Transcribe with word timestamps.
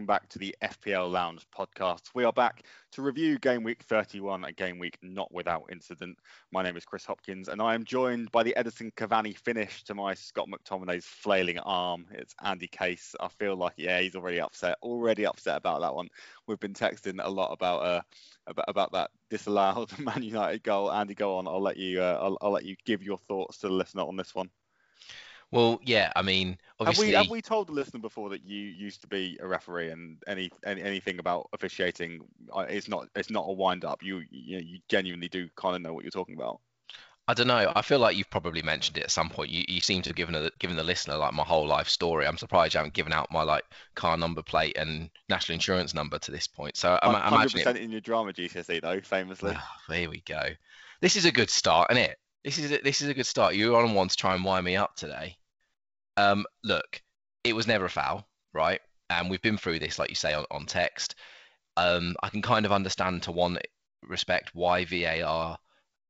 welcome 0.00 0.06
back 0.06 0.30
to 0.30 0.38
the 0.38 0.56
FPL 0.62 1.10
Lounge 1.10 1.46
podcast. 1.54 2.00
We 2.14 2.24
are 2.24 2.32
back 2.32 2.64
to 2.92 3.02
review 3.02 3.38
game 3.38 3.62
week 3.62 3.82
31, 3.82 4.44
a 4.46 4.52
game 4.52 4.78
week 4.78 4.96
not 5.02 5.30
without 5.30 5.68
incident. 5.70 6.16
My 6.50 6.62
name 6.62 6.78
is 6.78 6.86
Chris 6.86 7.04
Hopkins, 7.04 7.48
and 7.48 7.60
I 7.60 7.74
am 7.74 7.84
joined 7.84 8.32
by 8.32 8.42
the 8.42 8.54
Edinson 8.56 8.94
Cavani 8.94 9.36
finish 9.36 9.84
to 9.84 9.94
my 9.94 10.14
Scott 10.14 10.48
McTominay's 10.48 11.04
flailing 11.04 11.58
arm. 11.58 12.06
It's 12.12 12.34
Andy 12.42 12.66
Case. 12.66 13.14
I 13.20 13.28
feel 13.28 13.56
like, 13.56 13.74
yeah, 13.76 14.00
he's 14.00 14.14
already 14.14 14.40
upset, 14.40 14.78
already 14.82 15.26
upset 15.26 15.58
about 15.58 15.82
that 15.82 15.94
one. 15.94 16.08
We've 16.46 16.58
been 16.58 16.72
texting 16.72 17.22
a 17.22 17.28
lot 17.28 17.52
about 17.52 17.82
uh, 17.82 18.00
about, 18.46 18.64
about 18.68 18.92
that 18.92 19.10
disallowed 19.28 19.90
Man 19.98 20.22
United 20.22 20.62
goal. 20.62 20.90
Andy, 20.90 21.14
go 21.14 21.36
on. 21.36 21.46
I'll 21.46 21.60
let 21.60 21.76
you. 21.76 22.00
Uh, 22.00 22.18
I'll, 22.22 22.38
I'll 22.40 22.52
let 22.52 22.64
you 22.64 22.74
give 22.86 23.02
your 23.02 23.18
thoughts 23.18 23.58
to 23.58 23.68
the 23.68 23.74
listener 23.74 24.04
on 24.04 24.16
this 24.16 24.34
one. 24.34 24.48
Well, 25.52 25.80
yeah, 25.82 26.12
I 26.14 26.22
mean, 26.22 26.58
obviously, 26.78 27.12
have 27.12 27.12
we 27.12 27.12
have 27.24 27.30
we 27.30 27.42
told 27.42 27.68
the 27.68 27.72
listener 27.72 28.00
before 28.00 28.30
that 28.30 28.44
you 28.44 28.58
used 28.58 29.00
to 29.02 29.06
be 29.08 29.36
a 29.40 29.46
referee 29.46 29.90
and 29.90 30.22
any, 30.26 30.50
any 30.64 30.82
anything 30.82 31.18
about 31.18 31.48
officiating? 31.52 32.20
uh, 32.52 32.66
It's 32.68 32.88
not 32.88 33.08
it's 33.16 33.30
not 33.30 33.44
a 33.48 33.52
wind 33.52 33.84
up. 33.84 34.02
You 34.02 34.22
you, 34.30 34.56
know, 34.56 34.62
you 34.64 34.78
genuinely 34.88 35.28
do 35.28 35.48
kind 35.56 35.74
of 35.76 35.82
know 35.82 35.92
what 35.92 36.04
you're 36.04 36.10
talking 36.10 36.36
about. 36.36 36.60
I 37.28 37.32
don't 37.34 37.46
know. 37.46 37.72
I 37.76 37.80
feel 37.82 37.98
like 38.00 38.16
you've 38.16 38.28
probably 38.30 38.60
mentioned 38.60 38.98
it 38.98 39.04
at 39.04 39.10
some 39.10 39.30
point. 39.30 39.50
You, 39.50 39.64
you 39.68 39.80
seem 39.80 40.02
to 40.02 40.10
have 40.10 40.16
given 40.16 40.34
a, 40.34 40.50
given 40.58 40.76
the 40.76 40.82
listener 40.82 41.16
like 41.16 41.32
my 41.32 41.44
whole 41.44 41.66
life 41.66 41.88
story. 41.88 42.26
I'm 42.26 42.36
surprised 42.36 42.74
you 42.74 42.78
haven't 42.78 42.92
given 42.94 43.12
out 43.12 43.30
my 43.30 43.42
like 43.42 43.64
car 43.94 44.16
number 44.18 44.42
plate 44.42 44.76
and 44.76 45.10
national 45.28 45.54
insurance 45.54 45.94
number 45.94 46.18
to 46.18 46.30
this 46.32 46.46
point. 46.48 46.76
So 46.76 46.98
I'm, 47.02 47.14
I'm 47.14 47.22
Hundred 47.28 47.34
imagining. 47.34 47.52
percent 47.52 47.78
in 47.78 47.90
your 47.90 48.00
drama 48.02 48.32
GCSE 48.32 48.80
though, 48.80 49.00
famously. 49.00 49.56
Oh, 49.56 49.92
here 49.94 50.08
we 50.10 50.20
go. 50.22 50.42
This 51.00 51.16
is 51.16 51.24
a 51.26 51.32
good 51.32 51.50
start, 51.50 51.90
isn't 51.90 52.02
it? 52.04 52.18
This 52.44 52.58
is 52.58 52.72
a, 52.72 52.78
this 52.78 53.02
is 53.02 53.08
a 53.08 53.14
good 53.14 53.26
start. 53.26 53.54
You're 53.54 53.82
on 53.82 53.94
one 53.94 54.08
to 54.08 54.16
try 54.16 54.34
and 54.34 54.44
wind 54.44 54.64
me 54.64 54.76
up 54.76 54.96
today. 54.96 55.36
Um, 56.16 56.44
look, 56.64 57.02
it 57.44 57.54
was 57.54 57.66
never 57.66 57.86
a 57.86 57.90
foul, 57.90 58.26
right? 58.52 58.80
And 59.08 59.30
we've 59.30 59.42
been 59.42 59.58
through 59.58 59.78
this, 59.78 59.98
like 59.98 60.10
you 60.10 60.14
say, 60.14 60.34
on, 60.34 60.44
on 60.50 60.66
text. 60.66 61.14
Um, 61.76 62.14
I 62.22 62.28
can 62.28 62.42
kind 62.42 62.66
of 62.66 62.72
understand 62.72 63.22
to 63.24 63.32
one 63.32 63.58
respect 64.02 64.50
why 64.54 64.84
VAR 64.84 65.58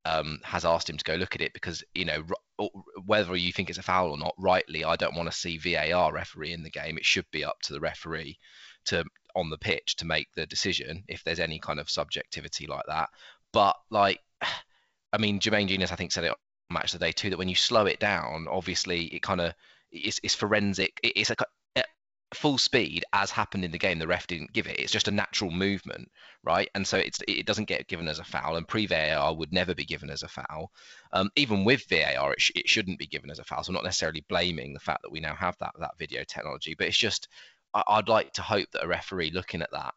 um, 0.05 0.39
has 0.43 0.65
asked 0.65 0.89
him 0.89 0.97
to 0.97 1.05
go 1.05 1.15
look 1.15 1.35
at 1.35 1.43
it 1.43 1.53
because 1.53 1.85
you 1.95 2.07
know 2.07 2.25
r- 2.59 2.69
whether 3.05 3.37
you 3.37 3.53
think 3.53 3.69
it's 3.69 3.79
a 3.79 3.83
foul 3.83 4.11
or 4.11 4.19
not, 4.19 4.35
rightly, 4.39 4.85
I 4.85 4.97
don't 4.97 5.15
want 5.17 5.31
to 5.31 5.37
see 5.37 5.59
VAR 5.59 6.13
referee 6.13 6.53
in 6.53 6.63
the 6.63 6.71
game. 6.71 6.97
It 6.97 7.05
should 7.05 7.27
be 7.31 7.45
up 7.45 7.61
to 7.63 7.73
the 7.73 7.81
referee 7.81 8.39
to 8.87 9.05
on 9.35 9.51
the 9.51 9.59
pitch 9.59 9.97
to 9.97 10.07
make 10.07 10.29
the 10.35 10.47
decision 10.47 11.05
if 11.09 11.23
there's 11.23 11.41
any 11.41 11.59
kind 11.59 11.79
of 11.79 11.91
subjectivity 11.91 12.67
like 12.67 12.85
that. 12.89 13.11
But 13.53 13.77
like, 13.91 14.21
I 15.13 15.19
mean, 15.19 15.41
Jermaine 15.41 15.69
Jenas, 15.69 15.93
I 15.93 15.97
think 15.97 16.13
said 16.13 16.25
it 16.25 16.35
Match 16.71 16.93
the 16.93 16.99
Day 16.99 17.13
too 17.13 17.31
that 17.31 17.39
when 17.39 17.49
you 17.49 17.57
slow 17.57 17.87
it 17.87 17.99
down, 17.99 18.47
obviously 18.49 19.07
it 19.07 19.23
kind 19.23 19.41
of 19.41 19.55
it's, 19.93 20.21
it's 20.23 20.35
forensic. 20.35 20.99
it- 21.03 21.13
It's 21.17 21.31
a 21.31 21.37
at 21.77 21.87
full 22.35 22.59
speed 22.59 23.05
as 23.13 23.31
happened 23.31 23.65
in 23.65 23.71
the 23.73 23.79
game. 23.79 23.99
The 23.99 24.07
ref 24.07 24.27
didn't 24.27 24.53
give 24.53 24.67
it. 24.67 24.79
It's 24.79 24.93
just 24.93 25.09
a 25.09 25.13
natural 25.13 25.51
movement, 25.51 26.11
right? 26.45 26.69
And 26.75 26.87
so 26.87 26.97
it's 26.99 27.21
it 27.29 27.47
doesn't 27.47 27.67
get 27.69 27.89
given 27.89 28.09
as 28.09 28.19
a 28.19 28.25
foul. 28.25 28.57
And 28.57 28.67
pre 28.69 28.87
VAR 28.87 29.35
would 29.35 29.53
never 29.53 29.75
be 29.75 29.85
given 29.85 30.11
as 30.11 30.23
a 30.23 30.29
foul. 30.29 30.71
Um, 31.13 31.31
even 31.37 31.65
with 31.65 31.89
VAR, 31.89 32.33
it, 32.33 32.41
sh- 32.41 32.53
it 32.55 32.69
shouldn't 32.69 32.99
be 32.99 33.07
given 33.07 33.31
as 33.31 33.39
a 33.39 33.45
foul. 33.45 33.63
So 33.65 33.71
I'm 33.71 33.75
not 33.75 33.85
necessarily 33.85 34.25
blaming 34.29 34.73
the 34.75 34.81
fact 34.81 35.03
that 35.03 35.13
we 35.13 35.21
now 35.21 35.35
have 35.35 35.57
that 35.61 35.73
that 35.81 35.99
video 35.99 36.23
technology, 36.25 36.75
but 36.79 36.87
it's 36.87 36.97
just 36.99 37.29
I, 37.75 37.83
I'd 37.89 38.09
like 38.09 38.33
to 38.35 38.43
hope 38.43 38.69
that 38.73 38.85
a 38.85 38.89
referee 38.89 39.31
looking 39.33 39.63
at 39.63 39.71
that 39.73 39.95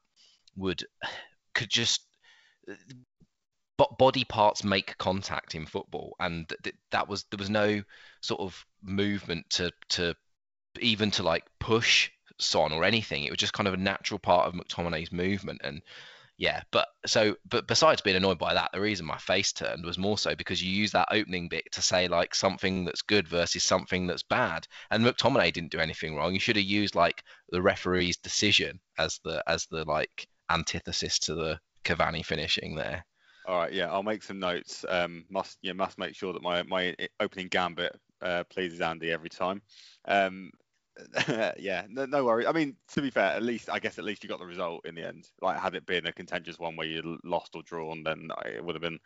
would 0.55 0.83
could 1.53 1.69
just 1.69 2.02
bo- 3.77 3.95
body 3.97 4.23
parts 4.23 4.63
make 4.63 4.97
contact 4.97 5.55
in 5.55 5.66
football, 5.66 6.16
and 6.19 6.47
th- 6.63 6.75
that 6.91 7.07
was 7.07 7.25
there 7.31 7.38
was 7.38 7.50
no 7.50 7.81
sort 8.22 8.41
of 8.41 8.66
movement 8.81 9.50
to 9.51 9.72
to 9.89 10.16
even 10.79 11.11
to 11.11 11.23
like 11.23 11.45
push 11.59 12.09
Son 12.39 12.72
or 12.72 12.83
anything. 12.83 13.23
It 13.23 13.31
was 13.31 13.39
just 13.39 13.53
kind 13.53 13.67
of 13.67 13.73
a 13.73 13.78
natural 13.78 14.19
part 14.19 14.47
of 14.47 14.53
McTominay's 14.53 15.12
movement, 15.12 15.62
and 15.63 15.81
yeah. 16.38 16.63
But 16.72 16.88
so, 17.06 17.35
but 17.47 17.67
besides 17.67 18.01
being 18.01 18.16
annoyed 18.16 18.39
by 18.39 18.53
that, 18.53 18.72
the 18.73 18.81
reason 18.81 19.06
my 19.06 19.17
face 19.17 19.53
turned 19.53 19.85
was 19.85 19.97
more 19.97 20.17
so 20.17 20.35
because 20.35 20.62
you 20.63 20.72
use 20.72 20.91
that 20.91 21.09
opening 21.12 21.47
bit 21.50 21.72
to 21.73 21.81
say 21.81 22.07
like 22.07 22.35
something 22.35 22.85
that's 22.85 23.01
good 23.01 23.28
versus 23.28 23.63
something 23.63 24.07
that's 24.07 24.23
bad, 24.23 24.67
and 24.91 25.06
McTominay 25.06 25.53
didn't 25.53 25.72
do 25.72 25.79
anything 25.79 26.16
wrong. 26.16 26.33
You 26.33 26.39
should 26.39 26.56
have 26.57 26.66
used 26.66 26.95
like 26.95 27.23
the 27.50 27.62
referee's 27.62 28.17
decision 28.17 28.79
as 28.97 29.19
the 29.23 29.44
as 29.47 29.67
the 29.67 29.85
like 29.85 30.28
antithesis 30.50 31.19
to 31.19 31.35
the 31.35 31.59
Cavani 31.83 32.25
finishing 32.25 32.75
there. 32.75 33.06
All 33.46 33.58
right, 33.58 33.74
yeah, 33.74 33.92
I'll 33.92 34.04
make 34.04 34.24
some 34.24 34.40
notes. 34.40 34.86
Um, 34.88 35.26
must 35.30 35.58
yeah, 35.62 35.74
must 35.74 35.98
make 35.98 36.16
sure 36.16 36.34
that 36.34 36.42
my 36.42 36.64
my 36.64 36.96
opening 37.20 37.48
gambit 37.48 37.96
uh, 38.22 38.44
pleases 38.46 38.81
Andy 38.81 39.12
every 39.12 39.30
time. 39.30 39.62
Um, 40.06 40.52
yeah, 41.58 41.86
no, 41.90 42.06
no 42.06 42.24
worry. 42.24 42.48
I 42.48 42.52
mean, 42.52 42.76
to 42.94 43.02
be 43.02 43.09
fair, 43.09 43.31
at 43.31 43.44
least 43.44 43.70
I 43.70 43.80
guess 43.80 43.98
at 43.98 44.06
least 44.06 44.24
you 44.24 44.30
got 44.30 44.40
the 44.40 44.46
result 44.46 44.86
in 44.86 44.96
the 44.96 45.08
end. 45.08 45.28
Like, 45.42 45.59
had 45.59 45.76
it 45.76 45.86
been 45.86 46.08
a 46.08 46.14
contentious 46.14 46.59
one 46.59 46.76
where 46.76 46.88
you 46.88 47.18
lost 47.24 47.56
or 47.56 47.64
drawn, 47.64 48.04
then 48.04 48.30
it 48.46 48.64
would 48.64 48.76
have 48.76 48.81
been 48.81 49.00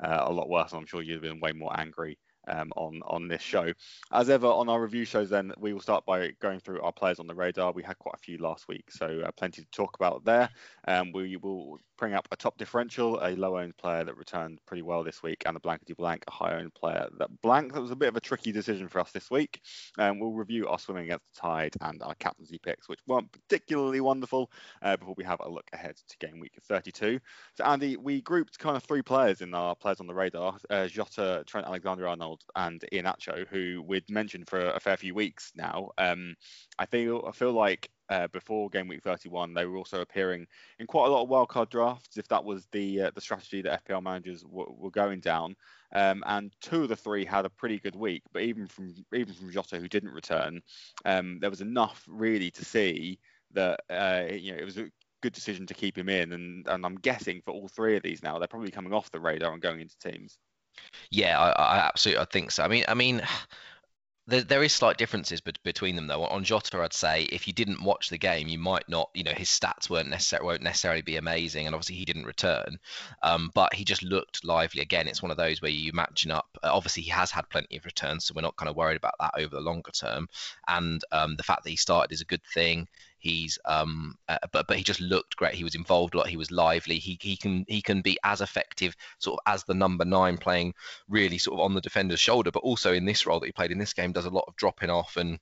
uh, 0.00 0.24
a 0.26 0.32
lot 0.32 0.48
worse. 0.48 0.72
And 0.72 0.80
I'm 0.80 0.86
sure 0.86 1.02
you'd 1.02 1.14
have 1.14 1.22
been 1.22 1.40
way 1.40 1.52
more 1.52 1.78
angry 1.78 2.18
um, 2.48 2.72
on 2.76 3.00
on 3.06 3.28
this 3.28 3.42
show. 3.42 3.72
As 4.12 4.30
ever, 4.30 4.46
on 4.46 4.68
our 4.68 4.80
review 4.80 5.04
shows, 5.04 5.30
then 5.30 5.52
we 5.58 5.72
will 5.72 5.80
start 5.80 6.04
by 6.04 6.32
going 6.40 6.60
through 6.60 6.82
our 6.82 6.92
players 6.92 7.20
on 7.20 7.26
the 7.26 7.34
radar. 7.34 7.72
We 7.72 7.82
had 7.82 7.98
quite 7.98 8.16
a 8.16 8.22
few 8.22 8.38
last 8.38 8.68
week, 8.68 8.90
so 8.90 9.22
uh, 9.24 9.30
plenty 9.32 9.62
to 9.62 9.70
talk 9.70 9.94
about 9.94 10.24
there. 10.24 10.50
Um, 10.86 11.12
we 11.12 11.36
will 11.36 11.78
bring 11.98 12.14
up 12.14 12.28
a 12.30 12.36
top 12.36 12.56
differential, 12.56 13.18
a 13.22 13.34
low-owned 13.36 13.76
player 13.76 14.04
that 14.04 14.16
returned 14.16 14.60
pretty 14.66 14.82
well 14.82 15.04
this 15.04 15.22
week, 15.22 15.42
and 15.44 15.56
a 15.56 15.60
blankety 15.60 15.94
blank, 15.94 16.24
a 16.28 16.30
high-owned 16.30 16.72
player 16.74 17.08
that 17.18 17.28
blank. 17.42 17.74
That 17.74 17.82
was 17.82 17.90
a 17.90 17.96
bit 17.96 18.08
of 18.08 18.16
a 18.16 18.20
tricky 18.20 18.52
decision 18.52 18.88
for 18.88 19.00
us 19.00 19.12
this 19.12 19.30
week. 19.30 19.60
Um, 19.98 20.18
we'll 20.18 20.32
review 20.32 20.68
our 20.68 20.78
swimming 20.78 21.04
against 21.04 21.26
the 21.34 21.40
tide 21.40 21.74
and 21.80 22.02
our 22.02 22.14
captaincy 22.14 22.58
picks, 22.58 22.88
which 22.88 23.00
weren't 23.06 23.30
particularly 23.32 24.00
wonderful. 24.00 24.50
Uh, 24.80 24.96
before 24.96 25.14
we 25.16 25.24
have 25.24 25.40
a 25.40 25.48
look 25.48 25.68
ahead 25.72 25.96
to 26.08 26.26
game 26.26 26.40
week 26.40 26.52
32. 26.68 27.18
So 27.56 27.64
Andy, 27.64 27.96
we 27.96 28.22
grouped 28.22 28.58
kind 28.58 28.76
of 28.76 28.84
three 28.84 29.02
players 29.02 29.40
in 29.40 29.52
our 29.54 29.74
players 29.74 30.00
on 30.00 30.06
the 30.06 30.14
radar: 30.14 30.56
uh, 30.70 30.86
Jota, 30.86 31.42
Trent 31.46 31.66
Alexander-Arnold, 31.66 32.42
and 32.56 32.84
Iheanacho, 32.92 33.46
who 33.48 33.82
we'd 33.86 34.08
mentioned 34.08 34.48
for 34.48 34.60
a 34.60 34.80
fair 34.80 34.96
few 34.96 35.14
weeks 35.14 35.52
now. 35.56 35.90
Um, 35.98 36.36
I 36.78 36.86
feel 36.86 37.24
I 37.26 37.32
feel 37.32 37.52
like 37.52 37.90
uh, 38.10 38.26
before 38.28 38.70
game 38.70 38.88
week 38.88 39.02
31, 39.02 39.54
they 39.54 39.66
were 39.66 39.76
also 39.76 40.00
appearing 40.00 40.46
in 40.78 40.86
quite 40.86 41.06
a 41.06 41.10
lot 41.10 41.22
of 41.22 41.28
wildcard 41.28 41.70
drafts, 41.70 42.16
if 42.16 42.28
that 42.28 42.44
was 42.44 42.66
the 42.72 43.02
uh, 43.02 43.10
the 43.14 43.20
strategy 43.20 43.62
that 43.62 43.84
FPL 43.84 44.02
managers 44.02 44.42
w- 44.42 44.74
were 44.76 44.90
going 44.90 45.20
down. 45.20 45.54
Um, 45.94 46.22
and 46.26 46.52
two 46.60 46.82
of 46.82 46.88
the 46.88 46.96
three 46.96 47.24
had 47.24 47.46
a 47.46 47.50
pretty 47.50 47.78
good 47.78 47.96
week, 47.96 48.22
but 48.32 48.42
even 48.42 48.66
from 48.66 48.94
even 49.14 49.34
from 49.34 49.50
Jota, 49.50 49.78
who 49.78 49.88
didn't 49.88 50.12
return, 50.12 50.60
um, 51.04 51.38
there 51.40 51.50
was 51.50 51.60
enough 51.60 52.04
really 52.08 52.50
to 52.52 52.64
see 52.64 53.18
that 53.52 53.80
uh, 53.90 54.24
you 54.32 54.52
know 54.52 54.58
it 54.58 54.64
was 54.64 54.78
a 54.78 54.90
good 55.20 55.32
decision 55.32 55.66
to 55.66 55.74
keep 55.74 55.96
him 55.96 56.08
in. 56.08 56.32
And 56.32 56.66
and 56.68 56.84
I'm 56.84 56.96
guessing 56.96 57.42
for 57.44 57.52
all 57.52 57.68
three 57.68 57.96
of 57.96 58.02
these 58.02 58.22
now, 58.22 58.38
they're 58.38 58.48
probably 58.48 58.70
coming 58.70 58.92
off 58.92 59.10
the 59.10 59.20
radar 59.20 59.52
and 59.52 59.62
going 59.62 59.80
into 59.80 59.98
teams. 59.98 60.38
Yeah, 61.10 61.38
I, 61.38 61.50
I 61.50 61.78
absolutely 61.78 62.22
I 62.22 62.26
think 62.26 62.50
so. 62.50 62.62
I 62.62 62.68
mean, 62.68 62.84
I 62.88 62.94
mean, 62.94 63.22
there, 64.28 64.42
there 64.42 64.62
is 64.62 64.74
slight 64.74 64.98
differences 64.98 65.40
bet 65.40 65.60
between 65.64 65.96
them 65.96 66.06
though. 66.06 66.22
On 66.24 66.44
Jota, 66.44 66.78
I'd 66.78 66.92
say 66.92 67.22
if 67.24 67.46
you 67.46 67.54
didn't 67.54 67.82
watch 67.82 68.10
the 68.10 68.18
game, 68.18 68.46
you 68.46 68.58
might 68.58 68.86
not, 68.88 69.08
you 69.14 69.24
know, 69.24 69.32
his 69.34 69.48
stats 69.48 69.88
weren't 69.88 70.10
necessarily 70.10 70.46
won't 70.46 70.62
necessarily 70.62 71.00
be 71.00 71.16
amazing, 71.16 71.66
and 71.66 71.74
obviously 71.74 71.96
he 71.96 72.04
didn't 72.04 72.26
return, 72.26 72.78
um, 73.22 73.50
but 73.54 73.72
he 73.74 73.84
just 73.84 74.02
looked 74.02 74.44
lively. 74.44 74.82
Again, 74.82 75.08
it's 75.08 75.22
one 75.22 75.30
of 75.30 75.38
those 75.38 75.62
where 75.62 75.70
you 75.70 75.92
matching 75.94 76.30
up. 76.30 76.46
Uh, 76.62 76.70
obviously, 76.72 77.02
he 77.02 77.10
has 77.10 77.30
had 77.30 77.48
plenty 77.48 77.78
of 77.78 77.86
returns, 77.86 78.26
so 78.26 78.34
we're 78.36 78.42
not 78.42 78.56
kind 78.56 78.68
of 78.68 78.76
worried 78.76 78.98
about 78.98 79.14
that 79.18 79.32
over 79.38 79.56
the 79.56 79.62
longer 79.62 79.90
term. 79.90 80.28
And 80.68 81.02
um, 81.10 81.36
the 81.36 81.42
fact 81.42 81.64
that 81.64 81.70
he 81.70 81.76
started 81.76 82.12
is 82.12 82.20
a 82.20 82.26
good 82.26 82.44
thing. 82.54 82.86
He's 83.18 83.58
um, 83.64 84.14
uh, 84.28 84.38
but 84.52 84.66
but 84.68 84.76
he 84.76 84.84
just 84.84 85.00
looked 85.00 85.36
great. 85.36 85.54
He 85.54 85.64
was 85.64 85.74
involved 85.74 86.14
a 86.14 86.18
lot. 86.18 86.28
He 86.28 86.36
was 86.36 86.50
lively. 86.50 86.98
He 86.98 87.18
he 87.20 87.36
can 87.36 87.64
he 87.68 87.82
can 87.82 88.00
be 88.00 88.18
as 88.24 88.40
effective 88.40 88.94
sort 89.18 89.40
of 89.40 89.52
as 89.52 89.64
the 89.64 89.74
number 89.74 90.04
nine 90.04 90.38
playing 90.38 90.74
really 91.08 91.38
sort 91.38 91.58
of 91.58 91.64
on 91.64 91.74
the 91.74 91.80
defender's 91.80 92.20
shoulder, 92.20 92.50
but 92.50 92.62
also 92.62 92.92
in 92.92 93.04
this 93.04 93.26
role 93.26 93.40
that 93.40 93.46
he 93.46 93.52
played 93.52 93.72
in 93.72 93.78
this 93.78 93.92
game 93.92 94.12
does 94.12 94.26
a 94.26 94.30
lot 94.30 94.44
of 94.46 94.56
dropping 94.56 94.90
off 94.90 95.16
and 95.16 95.38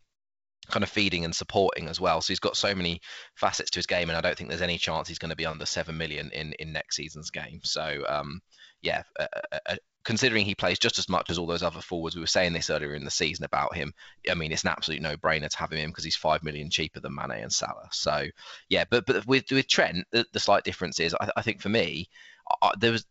kind 0.69 0.83
of 0.83 0.91
feeding 0.91 1.25
and 1.25 1.35
supporting 1.35 1.89
as 1.89 2.01
well. 2.01 2.21
So 2.21 2.33
he's 2.33 2.41
got 2.41 2.57
so 2.57 2.75
many 2.75 3.01
facets 3.35 3.71
to 3.73 3.79
his 3.79 3.87
game, 3.87 4.09
and 4.09 4.17
I 4.17 4.21
don't 4.21 4.37
think 4.37 4.51
there's 4.51 4.63
any 4.63 4.79
chance 4.79 5.09
he's 5.09 5.19
going 5.19 5.31
to 5.31 5.37
be 5.37 5.47
under 5.47 5.67
seven 5.67 5.97
million 5.97 6.31
in 6.33 6.55
in 6.55 6.73
next 6.73 6.97
season's 6.97 7.31
game. 7.31 7.61
So 7.63 8.05
um, 8.09 8.41
yeah, 8.83 9.03
uh, 9.19 9.27
uh, 9.67 9.77
considering 10.07 10.47
he 10.47 10.55
plays 10.55 10.79
just 10.79 10.99
as 10.99 11.09
much 11.09 11.29
as 11.29 11.37
all 11.37 11.47
those 11.47 11.65
other 11.65 11.81
forwards, 11.81 12.15
we 12.15 12.21
were 12.21 12.29
saying 12.29 12.53
this 12.53 12.71
earlier 12.71 12.95
in 12.95 13.05
the 13.05 13.11
season 13.11 13.45
about 13.45 13.75
him. 13.75 13.93
I 14.31 14.35
mean, 14.35 14.53
it's 14.53 14.63
an 14.63 14.71
absolute 14.71 15.03
no-brainer 15.03 15.51
to 15.51 15.59
have 15.59 15.73
him 15.73 15.79
in 15.79 15.91
because 15.91 16.05
he's 16.05 16.17
five 16.17 16.45
million 16.45 16.71
cheaper 16.71 17.01
than 17.01 17.15
Mane 17.15 17.43
and 17.43 17.53
Salah. 17.53 17.89
So 17.91 18.27
yeah, 18.69 18.85
but 18.89 19.05
but 19.05 19.27
with 19.27 19.51
with 19.51 19.69
Trent, 19.69 20.07
the, 20.13 20.25
the 20.33 20.41
slight 20.41 20.65
difference 20.65 21.01
is 21.01 21.15
I, 21.21 21.31
I 21.37 21.43
think 21.43 21.61
for 21.61 21.69
me. 21.69 22.09
I, 22.63 22.71
there 22.79 22.93
was 22.93 23.05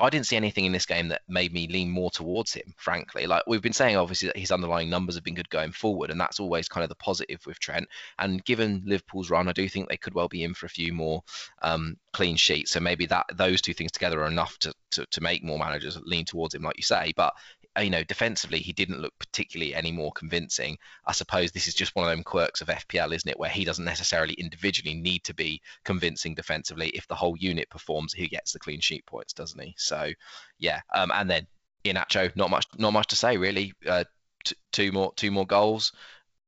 I 0.00 0.10
didn't 0.10 0.26
see 0.26 0.36
anything 0.36 0.64
in 0.64 0.72
this 0.72 0.86
game 0.86 1.08
that 1.08 1.22
made 1.28 1.52
me 1.52 1.68
lean 1.68 1.90
more 1.90 2.10
towards 2.10 2.52
him. 2.52 2.74
Frankly, 2.76 3.26
like 3.26 3.42
we've 3.46 3.62
been 3.62 3.72
saying, 3.72 3.96
obviously 3.96 4.28
that 4.28 4.36
his 4.36 4.50
underlying 4.50 4.88
numbers 4.88 5.14
have 5.16 5.24
been 5.24 5.34
good 5.34 5.50
going 5.50 5.72
forward, 5.72 6.10
and 6.10 6.20
that's 6.20 6.40
always 6.40 6.68
kind 6.68 6.82
of 6.82 6.88
the 6.88 6.94
positive 6.94 7.44
with 7.46 7.58
Trent. 7.58 7.88
And 8.18 8.44
given 8.44 8.82
Liverpool's 8.86 9.30
run, 9.30 9.48
I 9.48 9.52
do 9.52 9.68
think 9.68 9.88
they 9.88 9.96
could 9.96 10.14
well 10.14 10.28
be 10.28 10.44
in 10.44 10.54
for 10.54 10.66
a 10.66 10.70
few 10.70 10.92
more 10.92 11.22
um, 11.62 11.96
clean 12.12 12.36
sheets. 12.36 12.70
So 12.70 12.80
maybe 12.80 13.06
that 13.06 13.26
those 13.34 13.60
two 13.60 13.74
things 13.74 13.92
together 13.92 14.22
are 14.22 14.28
enough 14.28 14.58
to, 14.60 14.72
to 14.92 15.06
to 15.10 15.20
make 15.20 15.44
more 15.44 15.58
managers 15.58 15.98
lean 16.04 16.24
towards 16.24 16.54
him, 16.54 16.62
like 16.62 16.76
you 16.76 16.82
say. 16.82 17.12
But 17.16 17.34
you 17.78 17.90
know, 17.90 18.02
defensively, 18.02 18.58
he 18.58 18.72
didn't 18.72 19.00
look 19.00 19.14
particularly 19.18 19.74
any 19.74 19.92
more 19.92 20.12
convincing. 20.12 20.76
I 21.06 21.12
suppose 21.12 21.52
this 21.52 21.68
is 21.68 21.74
just 21.74 21.94
one 21.94 22.04
of 22.04 22.10
them 22.10 22.24
quirks 22.24 22.60
of 22.60 22.68
FPL, 22.68 23.14
isn't 23.14 23.30
it, 23.30 23.38
where 23.38 23.50
he 23.50 23.64
doesn't 23.64 23.84
necessarily 23.84 24.34
individually 24.34 24.94
need 24.94 25.24
to 25.24 25.34
be 25.34 25.62
convincing 25.84 26.34
defensively. 26.34 26.88
If 26.88 27.06
the 27.06 27.14
whole 27.14 27.36
unit 27.36 27.70
performs, 27.70 28.12
he 28.12 28.26
gets 28.26 28.52
the 28.52 28.58
clean 28.58 28.80
sheet 28.80 29.06
points, 29.06 29.32
doesn't 29.32 29.60
he? 29.60 29.74
So, 29.78 30.10
yeah. 30.58 30.80
Um, 30.92 31.12
and 31.14 31.30
then 31.30 31.46
Iheanacho, 31.84 32.34
not 32.34 32.50
much, 32.50 32.66
not 32.76 32.92
much 32.92 33.08
to 33.08 33.16
say 33.16 33.36
really. 33.36 33.72
Uh, 33.86 34.04
t- 34.44 34.56
two 34.72 34.90
more, 34.92 35.12
two 35.14 35.30
more 35.30 35.46
goals. 35.46 35.92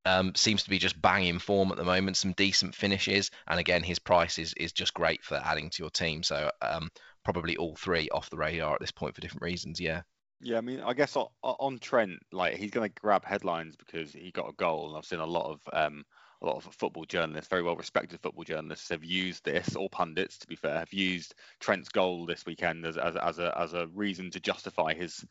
Um, 0.04 0.34
seems 0.34 0.64
to 0.64 0.70
be 0.70 0.80
just 0.80 1.00
banging 1.00 1.38
form 1.38 1.70
at 1.70 1.76
the 1.76 1.84
moment. 1.84 2.16
Some 2.16 2.32
decent 2.32 2.74
finishes, 2.74 3.30
and 3.46 3.60
again, 3.60 3.84
his 3.84 4.00
price 4.00 4.36
is 4.38 4.52
is 4.54 4.72
just 4.72 4.94
great 4.94 5.22
for 5.22 5.36
adding 5.36 5.70
to 5.70 5.82
your 5.82 5.90
team. 5.90 6.24
So 6.24 6.50
um, 6.60 6.90
probably 7.24 7.56
all 7.56 7.76
three 7.76 8.08
off 8.10 8.28
the 8.28 8.36
radar 8.36 8.74
at 8.74 8.80
this 8.80 8.90
point 8.90 9.14
for 9.14 9.20
different 9.20 9.44
reasons. 9.44 9.80
Yeah. 9.80 10.02
Yeah, 10.42 10.58
I 10.58 10.60
mean, 10.60 10.80
I 10.80 10.92
guess 10.92 11.16
on, 11.16 11.78
Trent, 11.78 12.18
like 12.32 12.56
he's 12.56 12.72
going 12.72 12.90
to 12.90 13.00
grab 13.00 13.24
headlines 13.24 13.76
because 13.76 14.12
he 14.12 14.32
got 14.32 14.48
a 14.48 14.54
goal, 14.54 14.88
and 14.88 14.98
I've 14.98 15.04
seen 15.04 15.20
a 15.20 15.26
lot 15.26 15.50
of 15.50 15.60
um, 15.72 16.04
a 16.42 16.46
lot 16.46 16.56
of 16.56 16.74
football 16.74 17.04
journalists, 17.04 17.48
very 17.48 17.62
well 17.62 17.76
respected 17.76 18.20
football 18.20 18.42
journalists, 18.42 18.88
have 18.88 19.04
used 19.04 19.44
this, 19.44 19.76
or 19.76 19.88
pundits, 19.88 20.38
to 20.38 20.48
be 20.48 20.56
fair, 20.56 20.80
have 20.80 20.92
used 20.92 21.36
Trent's 21.60 21.88
goal 21.88 22.26
this 22.26 22.44
weekend 22.44 22.84
as 22.84 22.96
as, 22.98 23.14
as 23.16 23.38
a 23.38 23.56
as 23.56 23.72
a 23.74 23.86
reason 23.94 24.30
to 24.32 24.40
justify 24.40 24.94
his 24.94 25.24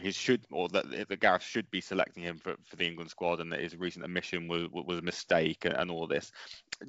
his 0.00 0.16
should 0.16 0.44
or 0.50 0.68
that, 0.70 1.08
that 1.08 1.20
Gareth 1.20 1.42
should 1.42 1.70
be 1.70 1.80
selecting 1.80 2.22
him 2.22 2.38
for, 2.38 2.56
for 2.64 2.76
the 2.76 2.86
England 2.86 3.10
squad 3.10 3.40
and 3.40 3.52
that 3.52 3.60
his 3.60 3.76
recent 3.76 4.04
admission 4.04 4.48
was 4.48 4.68
was 4.70 4.98
a 4.98 5.02
mistake 5.02 5.64
and, 5.66 5.74
and 5.74 5.90
all 5.90 6.06
this. 6.06 6.32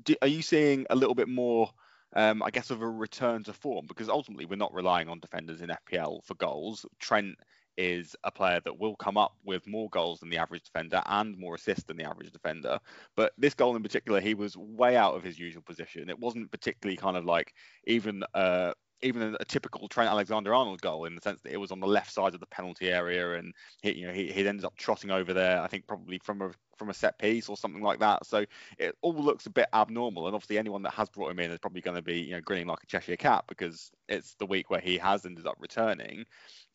Do, 0.03 0.15
are 0.21 0.27
you 0.27 0.41
seeing 0.41 0.85
a 0.89 0.95
little 0.95 1.15
bit 1.15 1.27
more? 1.27 1.69
Um, 2.15 2.41
I 2.43 2.49
guess 2.49 2.69
of 2.69 2.81
a 2.81 2.89
return 2.89 3.43
to 3.43 3.53
form 3.53 3.87
because 3.87 4.09
ultimately 4.09 4.45
we're 4.45 4.55
not 4.55 4.73
relying 4.73 5.09
on 5.09 5.19
defenders 5.19 5.61
in 5.61 5.69
FPL 5.69 6.23
for 6.23 6.35
goals. 6.35 6.85
Trent 6.99 7.35
is 7.77 8.15
a 8.23 8.31
player 8.31 8.61
that 8.63 8.79
will 8.79 8.95
come 8.95 9.17
up 9.17 9.33
with 9.43 9.67
more 9.67 9.89
goals 9.89 10.19
than 10.19 10.29
the 10.29 10.37
average 10.37 10.63
defender 10.63 11.01
and 11.05 11.37
more 11.37 11.55
assists 11.55 11.83
than 11.83 11.97
the 11.97 12.05
average 12.05 12.31
defender. 12.31 12.79
But 13.15 13.33
this 13.37 13.53
goal 13.53 13.75
in 13.75 13.83
particular, 13.83 14.21
he 14.21 14.33
was 14.33 14.55
way 14.55 14.95
out 14.95 15.15
of 15.15 15.23
his 15.23 15.37
usual 15.37 15.61
position. 15.61 16.09
It 16.09 16.19
wasn't 16.19 16.51
particularly 16.51 16.97
kind 16.97 17.17
of 17.17 17.25
like 17.25 17.53
even 17.85 18.23
uh, 18.33 18.73
even 19.05 19.35
a 19.39 19.45
typical 19.45 19.87
Trent 19.87 20.09
Alexander-Arnold 20.09 20.81
goal 20.81 21.05
in 21.05 21.15
the 21.15 21.21
sense 21.21 21.39
that 21.43 21.53
it 21.53 21.57
was 21.57 21.71
on 21.71 21.79
the 21.79 21.87
left 21.87 22.11
side 22.11 22.33
of 22.33 22.39
the 22.39 22.45
penalty 22.47 22.89
area, 22.89 23.35
and 23.35 23.53
he, 23.81 23.93
you 23.93 24.07
know, 24.07 24.13
he, 24.13 24.31
he 24.31 24.47
ends 24.47 24.63
up 24.63 24.75
trotting 24.75 25.11
over 25.11 25.33
there. 25.33 25.61
I 25.61 25.67
think 25.67 25.87
probably 25.87 26.19
from 26.19 26.41
a 26.41 26.51
from 26.77 26.89
a 26.89 26.93
set 26.93 27.17
piece 27.17 27.47
or 27.47 27.55
something 27.55 27.81
like 27.81 27.99
that. 27.99 28.25
So 28.25 28.45
it 28.77 28.95
all 29.01 29.13
looks 29.13 29.45
a 29.45 29.51
bit 29.51 29.67
abnormal, 29.73 30.25
and 30.25 30.35
obviously 30.35 30.57
anyone 30.57 30.83
that 30.83 30.93
has 30.93 31.09
brought 31.09 31.31
him 31.31 31.39
in 31.39 31.51
is 31.51 31.59
probably 31.59 31.81
going 31.81 31.97
to 31.97 32.01
be 32.01 32.19
you 32.19 32.31
know 32.31 32.41
grinning 32.41 32.67
like 32.67 32.83
a 32.83 32.87
Cheshire 32.87 33.15
cat 33.15 33.45
because 33.47 33.91
it's 34.09 34.35
the 34.35 34.45
week 34.45 34.69
where 34.69 34.81
he 34.81 34.97
has 34.97 35.25
ended 35.25 35.45
up 35.45 35.55
returning. 35.59 36.25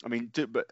I 0.05 0.09
mean, 0.09 0.31
do, 0.33 0.47
but 0.47 0.67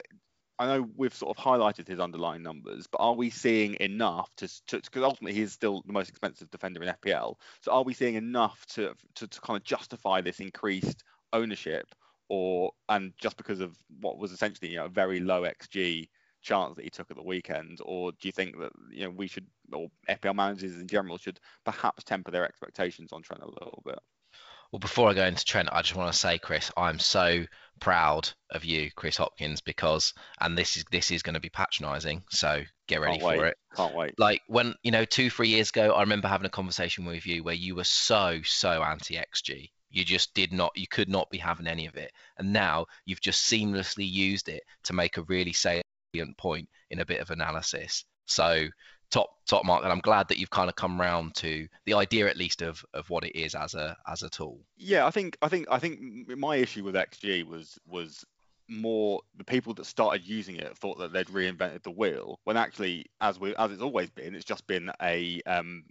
I 0.59 0.67
know 0.67 0.89
we've 0.97 1.15
sort 1.15 1.37
of 1.37 1.43
highlighted 1.43 1.87
his 1.87 2.01
underlying 2.01 2.43
numbers, 2.43 2.87
but 2.89 2.99
are 2.99 3.15
we 3.15 3.31
seeing 3.31 3.77
enough 3.81 4.29
to 4.37 4.49
because 4.71 5.03
ultimately 5.03 5.39
he's 5.39 5.53
still 5.53 5.83
the 5.87 5.93
most 5.93 6.09
expensive 6.09 6.51
defender 6.51 6.83
in 6.83 6.95
FPL. 6.95 7.37
So 7.63 7.73
are 7.73 7.85
we 7.85 7.95
seeing 7.95 8.15
enough 8.15 8.67
to, 8.75 8.95
to 9.17 9.29
to 9.29 9.41
kind 9.41 9.57
of 9.57 9.63
justify 9.63 10.21
this 10.21 10.41
increased 10.41 11.05
ownership, 11.33 11.87
or 12.29 12.73
and 12.89 13.13
just 13.19 13.37
because 13.37 13.61
of 13.61 13.77
what 14.01 14.19
was 14.19 14.33
essentially 14.33 14.71
you 14.71 14.77
know 14.77 14.87
a 14.87 14.91
very 14.91 15.21
low 15.21 15.43
xG 15.43 16.09
chance 16.43 16.77
that 16.77 16.85
he 16.85 16.91
took 16.91 17.11
at 17.11 17.17
the 17.17 17.23
weekend, 17.23 17.79
or 17.85 18.13
do 18.13 18.29
you 18.29 18.33
think 18.33 18.59
that 18.59 18.73
you 18.91 19.05
know 19.05 19.11
we 19.11 19.27
should 19.27 19.47
or 19.73 19.89
FPL 20.09 20.35
managers 20.35 20.75
in 20.75 20.87
general 20.87 21.19
should 21.19 21.41
perhaps 21.65 22.05
temper 22.05 22.31
their 22.31 22.47
expectations 22.47 23.13
on 23.13 23.23
Trent 23.23 23.43
a 23.43 23.47
little 23.47 23.83
bit? 23.85 23.99
Well, 24.71 24.81
before 24.81 25.09
I 25.09 25.15
go 25.15 25.25
into 25.25 25.45
Trent, 25.45 25.71
I 25.73 25.81
just 25.81 25.97
want 25.97 26.13
to 26.13 26.19
say, 26.19 26.39
Chris, 26.39 26.71
I'm 26.77 26.99
so 26.99 27.47
proud 27.81 28.29
of 28.51 28.67
you, 28.67 28.91
Chris 28.95 29.17
Hopkins, 29.17 29.63
because 29.63 30.13
and 30.41 30.59
this 30.59 30.77
is 30.77 30.85
this 30.91 31.11
is 31.11 31.23
going 31.23 31.35
to 31.35 31.41
be 31.41 31.49
patronising, 31.49 32.23
so 32.31 32.63
get 32.87 33.01
ready 33.01 33.19
Can't 33.19 33.23
for 33.37 33.43
wait. 33.43 33.49
it. 33.49 33.57
Can't 33.75 33.95
wait. 33.95 34.15
Like 34.19 34.43
when 34.47 34.75
you 34.83 34.91
know, 34.91 35.05
two 35.07 35.31
three 35.31 35.49
years 35.49 35.71
ago, 35.71 35.93
I 35.93 36.01
remember 36.01 36.29
having 36.29 36.47
a 36.47 36.51
conversation 36.51 37.07
with 37.07 37.27
you 37.27 37.43
where 37.43 37.55
you 37.55 37.75
were 37.75 37.85
so 37.85 38.41
so 38.45 38.83
anti 38.83 39.17
XG. 39.17 39.71
You 39.91 40.05
just 40.05 40.35
did 40.35 40.53
not, 40.53 40.73
you 40.77 40.87
could 40.87 41.09
not 41.09 41.31
be 41.31 41.39
having 41.39 41.67
any 41.67 41.87
of 41.87 41.97
it, 41.97 42.13
and 42.39 42.53
now 42.53 42.87
you've 43.05 43.21
just 43.21 43.51
seamlessly 43.51 44.11
used 44.11 44.49
it 44.49 44.63
to 44.85 44.93
make 44.93 45.17
a 45.17 45.23
really 45.23 45.53
salient 45.53 46.37
point 46.37 46.69
in 46.91 47.01
a 47.01 47.07
bit 47.07 47.21
of 47.21 47.31
analysis. 47.31 48.05
So 48.27 48.69
top 49.11 49.31
top 49.47 49.65
mark 49.65 49.83
and 49.83 49.93
i'm 49.93 50.01
glad 50.01 50.29
that 50.29 50.39
you've 50.39 50.51
kind 50.51 50.69
of 50.69 50.77
come 50.77 51.01
round 51.01 51.35
to 51.35 51.67
the 51.87 51.95
idea 51.95 52.27
at 52.27 52.37
least 52.37 52.63
of 52.63 52.85
of 52.95 53.09
what 53.09 53.25
it 53.25 53.35
is 53.35 53.55
as 53.55 53.75
a 53.75 53.97
as 54.07 54.23
a 54.23 54.29
tool 54.29 54.61
Yeah, 54.77 55.07
I 55.07 55.11
think 55.11 55.37
I 55.41 55.49
think 55.49 55.67
I 55.71 55.79
think 55.79 56.29
my 56.37 56.57
issue 56.57 56.85
with 56.85 56.95
XG 56.95 57.47
was 57.47 57.79
was 57.87 58.25
more 58.69 59.23
the 59.37 59.45
people 59.45 59.73
that 59.75 59.87
started 59.87 60.27
using 60.27 60.57
it 60.57 60.77
thought 60.77 60.99
that 60.99 61.13
they'd 61.13 61.29
reinvented 61.29 61.83
the 61.83 61.91
wheel 61.91 62.39
when 62.45 62.59
actually 62.59 63.07
as 63.21 63.41
we 63.41 63.57
as 63.57 63.73
it's 63.73 63.81
always 63.81 64.11
been 64.11 64.35
it's 64.35 64.45
just 64.45 64.67
been 64.67 64.91
a 65.01 65.41
um 65.47 65.85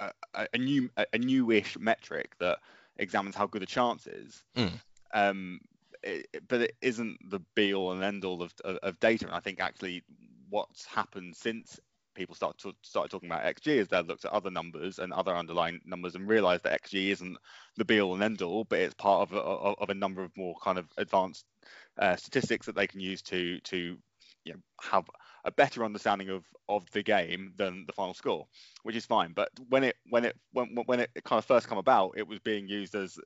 a, 0.00 0.10
a, 0.52 0.58
new 0.58 0.90
a 0.96 1.18
newish 1.18 1.78
metric 1.78 2.32
that 2.40 2.58
examines 3.00 3.34
how 3.34 3.46
good 3.46 3.62
a 3.62 3.66
chance 3.66 4.06
is 4.06 4.42
Mm. 4.56 4.80
um 5.14 5.60
it, 6.02 6.26
but 6.48 6.62
it 6.62 6.76
isn't 6.80 7.18
the 7.30 7.40
be 7.54 7.74
all 7.74 7.92
and 7.92 8.02
end 8.02 8.24
all 8.24 8.42
of, 8.42 8.54
of, 8.64 8.76
of 8.76 9.00
data 9.00 9.26
and 9.26 9.34
I 9.34 9.40
think 9.40 9.60
actually 9.60 10.02
what's 10.48 10.86
happened 10.86 11.36
since 11.36 11.78
people 12.14 12.34
start 12.34 12.58
to 12.58 12.72
started 12.82 13.10
talking 13.10 13.28
about 13.30 13.44
XG 13.44 13.68
is 13.68 13.88
they've 13.88 14.06
looked 14.06 14.24
at 14.24 14.32
other 14.32 14.50
numbers 14.50 14.98
and 14.98 15.12
other 15.12 15.34
underlying 15.34 15.80
numbers 15.84 16.14
and 16.14 16.28
realized 16.28 16.64
that 16.64 16.82
XG 16.82 17.10
isn't 17.10 17.36
the 17.76 17.84
be 17.84 18.00
all 18.00 18.14
and 18.14 18.22
end 18.22 18.42
all, 18.42 18.64
but 18.64 18.78
it's 18.80 18.94
part 18.94 19.22
of 19.22 19.32
a, 19.34 19.40
of 19.40 19.76
of 19.78 19.90
a 19.90 19.94
number 19.94 20.22
of 20.22 20.36
more 20.36 20.54
kind 20.62 20.78
of 20.78 20.86
advanced 20.96 21.44
uh, 21.98 22.16
statistics 22.16 22.66
that 22.66 22.74
they 22.74 22.86
can 22.86 23.00
use 23.00 23.22
to 23.22 23.60
to 23.60 23.96
you 24.44 24.52
know 24.52 24.58
have 24.80 25.04
a 25.44 25.50
better 25.52 25.84
understanding 25.84 26.28
of 26.30 26.46
of 26.68 26.90
the 26.92 27.02
game 27.02 27.52
than 27.56 27.84
the 27.86 27.92
final 27.92 28.14
score, 28.14 28.46
which 28.82 28.96
is 28.96 29.06
fine. 29.06 29.32
But 29.32 29.50
when 29.68 29.84
it 29.84 29.96
when 30.08 30.24
it 30.24 30.36
when 30.52 30.76
when 30.86 31.00
it 31.00 31.10
kind 31.24 31.38
of 31.38 31.44
first 31.44 31.68
come 31.68 31.78
about, 31.78 32.14
it 32.16 32.26
was 32.26 32.40
being 32.40 32.68
used 32.68 32.94
as 32.94 33.18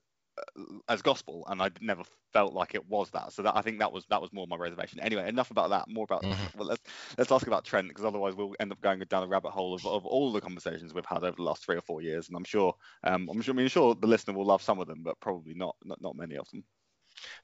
as 0.88 1.02
gospel, 1.02 1.44
and 1.48 1.62
I 1.62 1.70
never 1.80 2.02
felt 2.32 2.52
like 2.54 2.74
it 2.74 2.86
was 2.88 3.10
that. 3.10 3.32
So 3.32 3.42
that 3.42 3.56
I 3.56 3.62
think 3.62 3.78
that 3.78 3.92
was 3.92 4.06
that 4.06 4.20
was 4.20 4.32
more 4.32 4.46
my 4.46 4.56
reservation. 4.56 5.00
Anyway, 5.00 5.28
enough 5.28 5.50
about 5.50 5.70
that. 5.70 5.88
More 5.88 6.04
about 6.04 6.24
Mhm. 6.24 6.54
well, 6.54 6.66
let's 6.66 6.82
let's 7.18 7.32
ask 7.32 7.46
about 7.46 7.64
Trent 7.64 7.88
because 7.88 8.04
otherwise 8.04 8.34
we'll 8.34 8.54
end 8.60 8.72
up 8.72 8.80
going 8.80 9.00
down 9.00 9.22
a 9.22 9.26
rabbit 9.28 9.50
hole 9.50 9.74
of, 9.74 9.86
of 9.86 10.04
all 10.06 10.32
the 10.32 10.40
conversations 10.40 10.92
we've 10.94 11.06
had 11.06 11.24
over 11.24 11.36
the 11.36 11.42
last 11.42 11.64
three 11.64 11.76
or 11.76 11.80
four 11.82 12.02
years. 12.02 12.28
And 12.28 12.36
I'm 12.36 12.44
sure 12.44 12.74
um, 13.04 13.28
I'm 13.30 13.40
sure 13.42 13.54
I 13.54 13.56
mean 13.56 13.68
sure 13.68 13.94
the 13.94 14.06
listener 14.06 14.34
will 14.34 14.46
love 14.46 14.62
some 14.62 14.80
of 14.80 14.86
them, 14.86 15.02
but 15.02 15.20
probably 15.20 15.54
not 15.54 15.76
not, 15.84 16.00
not 16.00 16.16
many 16.16 16.36
of 16.36 16.48
them. 16.50 16.64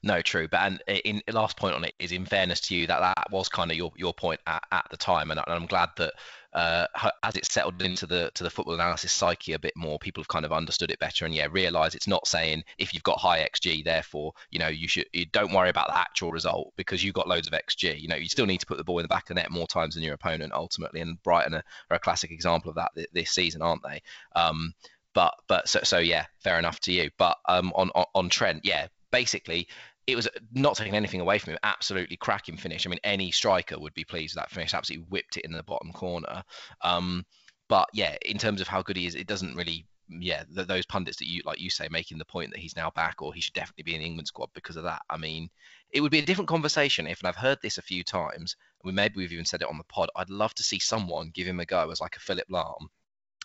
No, 0.03 0.21
true. 0.21 0.47
But 0.47 0.61
and 0.61 0.81
in 1.05 1.21
last 1.31 1.57
point 1.57 1.75
on 1.75 1.83
it 1.83 1.93
is, 1.99 2.11
in 2.11 2.25
fairness 2.25 2.59
to 2.61 2.75
you, 2.75 2.87
that 2.87 2.99
that 2.99 3.31
was 3.31 3.49
kind 3.49 3.71
of 3.71 3.77
your, 3.77 3.91
your 3.95 4.13
point 4.13 4.39
at, 4.47 4.63
at 4.71 4.85
the 4.91 4.97
time, 4.97 5.31
and, 5.31 5.39
I- 5.39 5.43
I'm 5.47 5.65
glad 5.65 5.89
that 5.97 6.13
uh, 6.53 6.85
as 7.23 7.35
it 7.37 7.45
settled 7.45 7.81
into 7.81 8.05
the 8.05 8.29
to 8.35 8.43
the 8.43 8.49
football 8.49 8.73
analysis 8.75 9.11
psyche 9.11 9.53
a 9.53 9.59
bit 9.59 9.73
more, 9.75 9.97
people 9.99 10.21
have 10.21 10.27
kind 10.27 10.45
of 10.45 10.51
understood 10.51 10.91
it 10.91 10.99
better, 10.99 11.25
and 11.25 11.33
yeah, 11.33 11.47
realise 11.49 11.95
it's 11.95 12.07
not 12.07 12.27
saying 12.27 12.63
if 12.77 12.93
you've 12.93 13.03
got 13.03 13.19
high 13.19 13.47
xG, 13.53 13.83
therefore 13.83 14.33
you 14.49 14.59
know 14.59 14.67
you 14.67 14.87
should 14.87 15.05
you 15.13 15.25
don't 15.27 15.53
worry 15.53 15.69
about 15.69 15.87
the 15.87 15.97
actual 15.97 16.31
result 16.31 16.73
because 16.75 17.03
you've 17.03 17.13
got 17.13 17.27
loads 17.27 17.47
of 17.47 17.53
xG. 17.53 17.99
You 17.99 18.07
know, 18.07 18.15
you 18.17 18.27
still 18.27 18.45
need 18.45 18.59
to 18.59 18.65
put 18.65 18.77
the 18.77 18.83
ball 18.83 18.99
in 18.99 19.03
the 19.03 19.07
back 19.09 19.23
of 19.23 19.27
the 19.29 19.41
net 19.41 19.51
more 19.51 19.67
times 19.67 19.95
than 19.95 20.03
your 20.03 20.13
opponent 20.15 20.53
ultimately, 20.53 21.01
and 21.01 21.21
Brighton 21.23 21.53
are, 21.55 21.63
are 21.89 21.95
a 21.97 21.99
classic 21.99 22.31
example 22.31 22.69
of 22.69 22.75
that 22.75 22.91
this 23.13 23.31
season, 23.31 23.61
aren't 23.61 23.83
they? 23.83 24.01
Um, 24.35 24.73
but 25.13 25.33
but 25.47 25.67
so 25.69 25.79
so 25.83 25.99
yeah, 25.99 26.25
fair 26.43 26.59
enough 26.59 26.79
to 26.81 26.91
you. 26.91 27.09
But 27.17 27.37
um, 27.47 27.71
on 27.75 27.91
on, 27.95 28.05
on 28.15 28.29
Trent, 28.29 28.61
yeah, 28.65 28.87
basically 29.11 29.67
it 30.07 30.15
was 30.15 30.27
not 30.53 30.75
taking 30.75 30.95
anything 30.95 31.21
away 31.21 31.37
from 31.37 31.53
him. 31.53 31.59
Absolutely 31.63 32.17
cracking 32.17 32.57
finish. 32.57 32.85
I 32.85 32.89
mean, 32.89 32.99
any 33.03 33.31
striker 33.31 33.79
would 33.79 33.93
be 33.93 34.03
pleased 34.03 34.35
with 34.35 34.43
that 34.43 34.51
finish. 34.51 34.73
Absolutely 34.73 35.05
whipped 35.09 35.37
it 35.37 35.45
in 35.45 35.51
the 35.51 35.63
bottom 35.63 35.91
corner. 35.91 36.43
Um, 36.81 37.25
but 37.67 37.87
yeah, 37.93 38.17
in 38.25 38.37
terms 38.37 38.61
of 38.61 38.67
how 38.67 38.81
good 38.81 38.97
he 38.97 39.05
is, 39.05 39.15
it 39.15 39.27
doesn't 39.27 39.55
really. 39.55 39.85
Yeah, 40.13 40.43
th- 40.53 40.67
those 40.67 40.85
pundits 40.85 41.19
that 41.19 41.27
you 41.27 41.41
like 41.45 41.61
you 41.61 41.69
say 41.69 41.87
making 41.89 42.17
the 42.17 42.25
point 42.25 42.51
that 42.51 42.59
he's 42.59 42.75
now 42.75 42.89
back 42.89 43.21
or 43.21 43.33
he 43.33 43.39
should 43.39 43.53
definitely 43.53 43.83
be 43.83 43.95
in 43.95 44.01
the 44.01 44.07
England 44.07 44.27
squad 44.27 44.49
because 44.53 44.75
of 44.75 44.83
that. 44.83 45.03
I 45.09 45.15
mean, 45.15 45.49
it 45.91 46.01
would 46.01 46.11
be 46.11 46.19
a 46.19 46.25
different 46.25 46.49
conversation 46.49 47.07
if, 47.07 47.19
and 47.19 47.29
I've 47.29 47.37
heard 47.37 47.59
this 47.61 47.77
a 47.77 47.81
few 47.81 48.03
times, 48.03 48.57
we 48.83 48.91
maybe 48.91 49.13
we've 49.15 49.31
even 49.31 49.45
said 49.45 49.61
it 49.61 49.69
on 49.69 49.77
the 49.77 49.85
pod. 49.85 50.09
I'd 50.17 50.29
love 50.29 50.53
to 50.55 50.63
see 50.63 50.79
someone 50.79 51.31
give 51.33 51.47
him 51.47 51.61
a 51.61 51.65
go 51.65 51.89
as 51.91 52.01
like 52.01 52.17
a 52.17 52.19
Philip 52.19 52.47
Lahm 52.49 52.87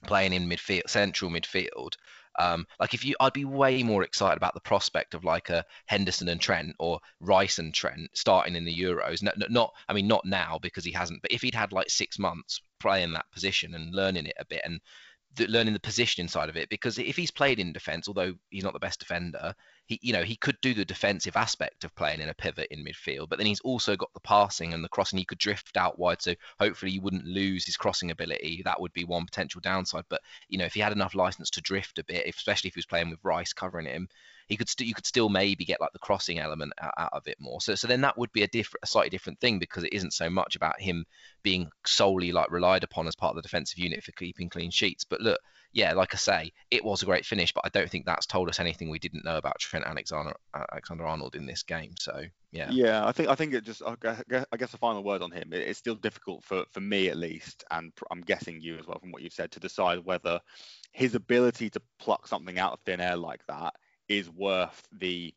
playing 0.04 0.32
in 0.32 0.48
midfield, 0.48 0.88
central 0.88 1.30
midfield. 1.30 1.94
Um, 2.38 2.66
like 2.78 2.94
if 2.94 3.04
you, 3.04 3.14
I'd 3.20 3.32
be 3.32 3.44
way 3.44 3.82
more 3.82 4.02
excited 4.02 4.36
about 4.36 4.54
the 4.54 4.60
prospect 4.60 5.14
of 5.14 5.24
like 5.24 5.50
a 5.50 5.64
Henderson 5.86 6.28
and 6.28 6.40
Trent 6.40 6.74
or 6.78 7.00
Rice 7.20 7.58
and 7.58 7.72
Trent 7.72 8.10
starting 8.14 8.56
in 8.56 8.64
the 8.64 8.74
Euros. 8.74 9.22
No, 9.22 9.32
no, 9.36 9.46
not, 9.48 9.74
I 9.88 9.92
mean, 9.92 10.06
not 10.06 10.24
now 10.24 10.58
because 10.60 10.84
he 10.84 10.92
hasn't, 10.92 11.22
but 11.22 11.32
if 11.32 11.42
he'd 11.42 11.54
had 11.54 11.72
like 11.72 11.90
six 11.90 12.18
months 12.18 12.60
playing 12.80 13.12
that 13.12 13.30
position 13.32 13.74
and 13.74 13.94
learning 13.94 14.26
it 14.26 14.36
a 14.38 14.44
bit 14.44 14.62
and 14.64 14.80
th- 15.36 15.50
learning 15.50 15.74
the 15.74 15.80
position 15.80 16.22
inside 16.22 16.48
of 16.48 16.56
it, 16.56 16.68
because 16.68 16.98
if 16.98 17.16
he's 17.16 17.30
played 17.30 17.58
in 17.58 17.72
defence, 17.72 18.08
although 18.08 18.34
he's 18.50 18.64
not 18.64 18.72
the 18.72 18.78
best 18.78 19.00
defender, 19.00 19.54
he 19.86 19.98
you 20.02 20.12
know 20.12 20.22
he 20.22 20.36
could 20.36 20.60
do 20.60 20.74
the 20.74 20.84
defensive 20.84 21.36
aspect 21.36 21.84
of 21.84 21.94
playing 21.94 22.20
in 22.20 22.28
a 22.28 22.34
pivot 22.34 22.68
in 22.70 22.84
midfield, 22.84 23.28
but 23.28 23.38
then 23.38 23.46
he's 23.46 23.60
also 23.60 23.96
got 23.96 24.12
the 24.14 24.20
passing 24.20 24.74
and 24.74 24.84
the 24.84 24.88
crossing. 24.88 25.18
He 25.18 25.24
could 25.24 25.38
drift 25.38 25.76
out 25.76 25.98
wide, 25.98 26.20
so 26.20 26.34
hopefully 26.58 26.92
he 26.92 26.98
wouldn't 26.98 27.24
lose 27.24 27.64
his 27.64 27.76
crossing 27.76 28.10
ability. 28.10 28.62
That 28.64 28.80
would 28.80 28.92
be 28.92 29.04
one 29.04 29.24
potential 29.24 29.60
downside. 29.60 30.04
But 30.08 30.22
you 30.48 30.58
know 30.58 30.64
if 30.64 30.74
he 30.74 30.80
had 30.80 30.92
enough 30.92 31.14
license 31.14 31.50
to 31.50 31.60
drift 31.60 31.98
a 31.98 32.04
bit, 32.04 32.26
especially 32.26 32.68
if 32.68 32.74
he 32.74 32.78
was 32.78 32.86
playing 32.86 33.10
with 33.10 33.20
Rice 33.22 33.52
covering 33.52 33.86
him, 33.86 34.08
he 34.48 34.56
could 34.56 34.68
st- 34.68 34.88
you 34.88 34.94
could 34.94 35.06
still 35.06 35.28
maybe 35.28 35.64
get 35.64 35.80
like 35.80 35.92
the 35.92 35.98
crossing 35.98 36.38
element 36.38 36.72
out, 36.80 36.94
out, 36.96 37.12
of 37.12 37.26
it 37.28 37.36
more. 37.40 37.60
So 37.60 37.74
so 37.74 37.86
then 37.86 38.00
that 38.02 38.18
would 38.18 38.32
be 38.32 38.42
a 38.42 38.48
different, 38.48 38.84
a 38.84 38.86
slightly 38.86 39.10
different 39.10 39.40
thing 39.40 39.58
because 39.58 39.84
it 39.84 39.92
isn't 39.92 40.12
so 40.12 40.30
much 40.30 40.56
about 40.56 40.80
him 40.80 41.06
being 41.42 41.70
solely 41.86 42.32
like 42.32 42.50
relied 42.50 42.84
upon 42.84 43.06
as 43.06 43.16
part 43.16 43.30
of 43.30 43.36
the 43.36 43.42
defensive 43.42 43.78
unit 43.78 44.02
for 44.02 44.12
keeping 44.12 44.48
clean 44.48 44.70
sheets. 44.70 45.04
But 45.04 45.20
look, 45.20 45.40
yeah, 45.76 45.92
like 45.92 46.14
I 46.14 46.16
say, 46.16 46.52
it 46.70 46.82
was 46.82 47.02
a 47.02 47.04
great 47.04 47.26
finish, 47.26 47.52
but 47.52 47.66
I 47.66 47.68
don't 47.68 47.90
think 47.90 48.06
that's 48.06 48.24
told 48.24 48.48
us 48.48 48.60
anything 48.60 48.88
we 48.88 48.98
didn't 48.98 49.26
know 49.26 49.36
about 49.36 49.58
Trent 49.58 49.84
Alexander 49.84 50.32
Alexander 50.72 51.06
Arnold 51.06 51.36
in 51.36 51.44
this 51.44 51.62
game. 51.62 51.92
So 52.00 52.22
yeah, 52.50 52.70
yeah, 52.70 53.06
I 53.06 53.12
think 53.12 53.28
I 53.28 53.34
think 53.34 53.52
it 53.52 53.62
just 53.62 53.82
I 53.86 53.94
guess, 54.26 54.46
I 54.50 54.56
guess 54.56 54.70
the 54.70 54.78
final 54.78 55.04
word 55.04 55.20
on 55.20 55.30
him. 55.30 55.50
It's 55.52 55.78
still 55.78 55.94
difficult 55.94 56.44
for 56.44 56.64
for 56.72 56.80
me 56.80 57.08
at 57.10 57.18
least, 57.18 57.62
and 57.70 57.92
I'm 58.10 58.22
guessing 58.22 58.58
you 58.58 58.78
as 58.78 58.86
well 58.86 58.98
from 58.98 59.12
what 59.12 59.20
you've 59.20 59.34
said 59.34 59.50
to 59.50 59.60
decide 59.60 59.98
whether 59.98 60.40
his 60.92 61.14
ability 61.14 61.68
to 61.68 61.82
pluck 61.98 62.26
something 62.26 62.58
out 62.58 62.72
of 62.72 62.80
thin 62.86 63.02
air 63.02 63.18
like 63.18 63.44
that 63.46 63.74
is 64.08 64.30
worth 64.30 64.82
the 64.92 65.34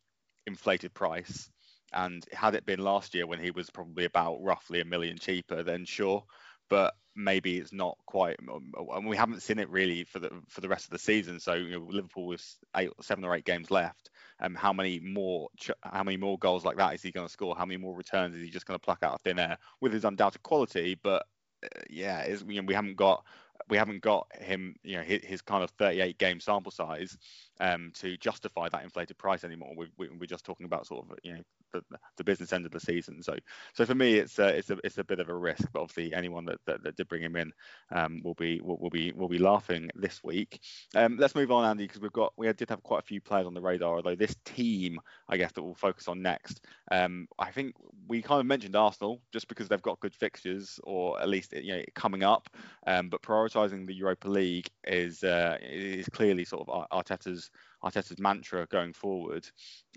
inflated 0.47 0.93
price. 0.93 1.49
And 1.91 2.25
had 2.31 2.55
it 2.55 2.65
been 2.65 2.79
last 2.79 3.13
year 3.13 3.27
when 3.27 3.39
he 3.39 3.51
was 3.51 3.69
probably 3.69 4.05
about 4.05 4.41
roughly 4.41 4.79
a 4.79 4.85
million 4.85 5.17
cheaper, 5.17 5.63
then 5.63 5.83
sure. 5.83 6.23
But 6.69 6.93
maybe 7.15 7.57
it's 7.57 7.73
not 7.73 7.97
quite, 8.05 8.37
and 8.39 9.05
we 9.07 9.17
haven't 9.17 9.41
seen 9.41 9.59
it 9.59 9.69
really 9.69 10.03
for 10.03 10.19
the 10.19 10.29
for 10.47 10.61
the 10.61 10.69
rest 10.69 10.85
of 10.85 10.91
the 10.91 10.99
season. 10.99 11.39
So 11.39 11.53
you 11.53 11.71
know, 11.71 11.87
Liverpool 11.89 12.27
with 12.27 12.43
eight, 12.75 12.89
seven 13.01 13.25
or 13.25 13.35
eight 13.35 13.45
games 13.45 13.71
left. 13.71 14.09
Um, 14.39 14.55
how 14.55 14.71
many 14.71 14.99
more 14.99 15.49
how 15.83 16.03
many 16.03 16.17
more 16.17 16.37
goals 16.39 16.65
like 16.65 16.77
that 16.77 16.93
is 16.93 17.01
he 17.01 17.11
going 17.11 17.27
to 17.27 17.31
score? 17.31 17.55
How 17.55 17.65
many 17.65 17.77
more 17.77 17.95
returns 17.95 18.35
is 18.35 18.41
he 18.41 18.49
just 18.49 18.65
going 18.65 18.79
to 18.79 18.83
pluck 18.83 18.99
out 19.03 19.15
of 19.15 19.21
thin 19.21 19.39
air 19.39 19.57
with 19.81 19.93
his 19.93 20.05
undoubted 20.05 20.43
quality? 20.43 20.97
But 21.01 21.25
uh, 21.63 21.81
yeah, 21.89 22.27
you 22.27 22.61
know, 22.61 22.65
we 22.65 22.73
haven't 22.73 22.95
got 22.95 23.25
we 23.67 23.77
haven't 23.77 24.01
got 24.01 24.27
him, 24.39 24.75
you 24.83 24.97
know, 24.97 25.03
his, 25.03 25.23
his 25.23 25.41
kind 25.41 25.63
of 25.63 25.69
38 25.71 26.17
game 26.17 26.39
sample 26.39 26.71
size 26.71 27.17
um, 27.59 27.91
to 27.95 28.17
justify 28.17 28.69
that 28.69 28.83
inflated 28.83 29.17
price 29.17 29.43
anymore. 29.43 29.73
We, 29.75 29.87
we, 29.97 30.09
we're 30.09 30.25
just 30.25 30.45
talking 30.45 30.65
about 30.65 30.87
sort 30.87 31.05
of, 31.05 31.17
you 31.23 31.33
know, 31.33 31.41
the, 31.73 31.81
the 32.17 32.23
business 32.23 32.53
end 32.53 32.65
of 32.65 32.71
the 32.71 32.79
season. 32.79 33.21
So, 33.21 33.35
so 33.73 33.85
for 33.85 33.95
me, 33.95 34.15
it's 34.15 34.39
a, 34.39 34.47
it's 34.47 34.69
a, 34.69 34.77
it's 34.83 34.97
a 34.97 35.03
bit 35.03 35.19
of 35.19 35.29
a 35.29 35.35
risk. 35.35 35.67
But 35.73 35.81
obviously, 35.81 36.13
anyone 36.13 36.45
that, 36.45 36.57
that, 36.65 36.83
that 36.83 36.95
did 36.95 37.07
bring 37.07 37.21
him 37.21 37.35
in 37.35 37.51
um, 37.91 38.21
will 38.23 38.33
be 38.35 38.61
will, 38.61 38.77
will, 38.77 38.89
be 38.89 39.11
will 39.11 39.27
be 39.27 39.37
laughing 39.37 39.89
this 39.95 40.23
week. 40.23 40.59
Um, 40.95 41.17
let's 41.17 41.35
move 41.35 41.51
on, 41.51 41.65
Andy, 41.65 41.85
because 41.85 42.01
we've 42.01 42.11
got 42.11 42.33
we 42.37 42.51
did 42.53 42.69
have 42.69 42.83
quite 42.83 42.99
a 42.99 43.05
few 43.05 43.21
players 43.21 43.47
on 43.47 43.53
the 43.53 43.61
radar. 43.61 43.95
Although 43.95 44.15
this 44.15 44.35
team, 44.45 44.99
I 45.27 45.37
guess, 45.37 45.51
that 45.53 45.63
we'll 45.63 45.75
focus 45.75 46.07
on 46.07 46.21
next. 46.21 46.65
Um, 46.91 47.27
I 47.37 47.51
think 47.51 47.75
we 48.07 48.21
kind 48.21 48.39
of 48.39 48.45
mentioned 48.45 48.75
Arsenal 48.75 49.21
just 49.31 49.47
because 49.47 49.67
they've 49.67 49.81
got 49.81 49.99
good 49.99 50.15
fixtures, 50.15 50.79
or 50.83 51.19
at 51.21 51.29
least 51.29 51.53
you 51.53 51.77
know 51.77 51.83
coming 51.95 52.23
up. 52.23 52.49
Um, 52.87 53.09
but 53.09 53.21
prioritising 53.49 53.87
the 53.87 53.93
Europa 53.93 54.27
League 54.27 54.69
is 54.85 55.23
uh, 55.23 55.57
is 55.61 56.07
clearly 56.09 56.45
sort 56.45 56.67
of 56.67 56.87
Arteta's 56.91 57.49
Arteta's 57.83 58.19
mantra 58.19 58.67
going 58.67 58.93
forward. 58.93 59.47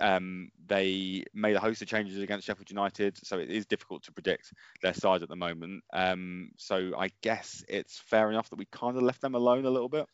Um, 0.00 0.50
they 0.66 1.24
made 1.34 1.56
a 1.56 1.60
host 1.60 1.82
of 1.82 1.88
changes 1.88 2.18
against 2.18 2.46
Sheffield 2.46 2.70
United, 2.70 3.18
so 3.24 3.38
it 3.38 3.50
is 3.50 3.66
difficult 3.66 4.04
to 4.04 4.12
predict 4.12 4.52
their 4.82 4.94
side 4.94 5.22
at 5.22 5.28
the 5.28 5.36
moment. 5.36 5.82
Um, 5.92 6.50
so 6.56 6.92
I 6.96 7.10
guess 7.22 7.64
it's 7.68 7.98
fair 7.98 8.30
enough 8.30 8.50
that 8.50 8.58
we 8.58 8.66
kind 8.66 8.96
of 8.96 9.02
left 9.02 9.20
them 9.20 9.34
alone 9.34 9.64
a 9.66 9.70
little 9.70 9.88
bit. 9.88 10.06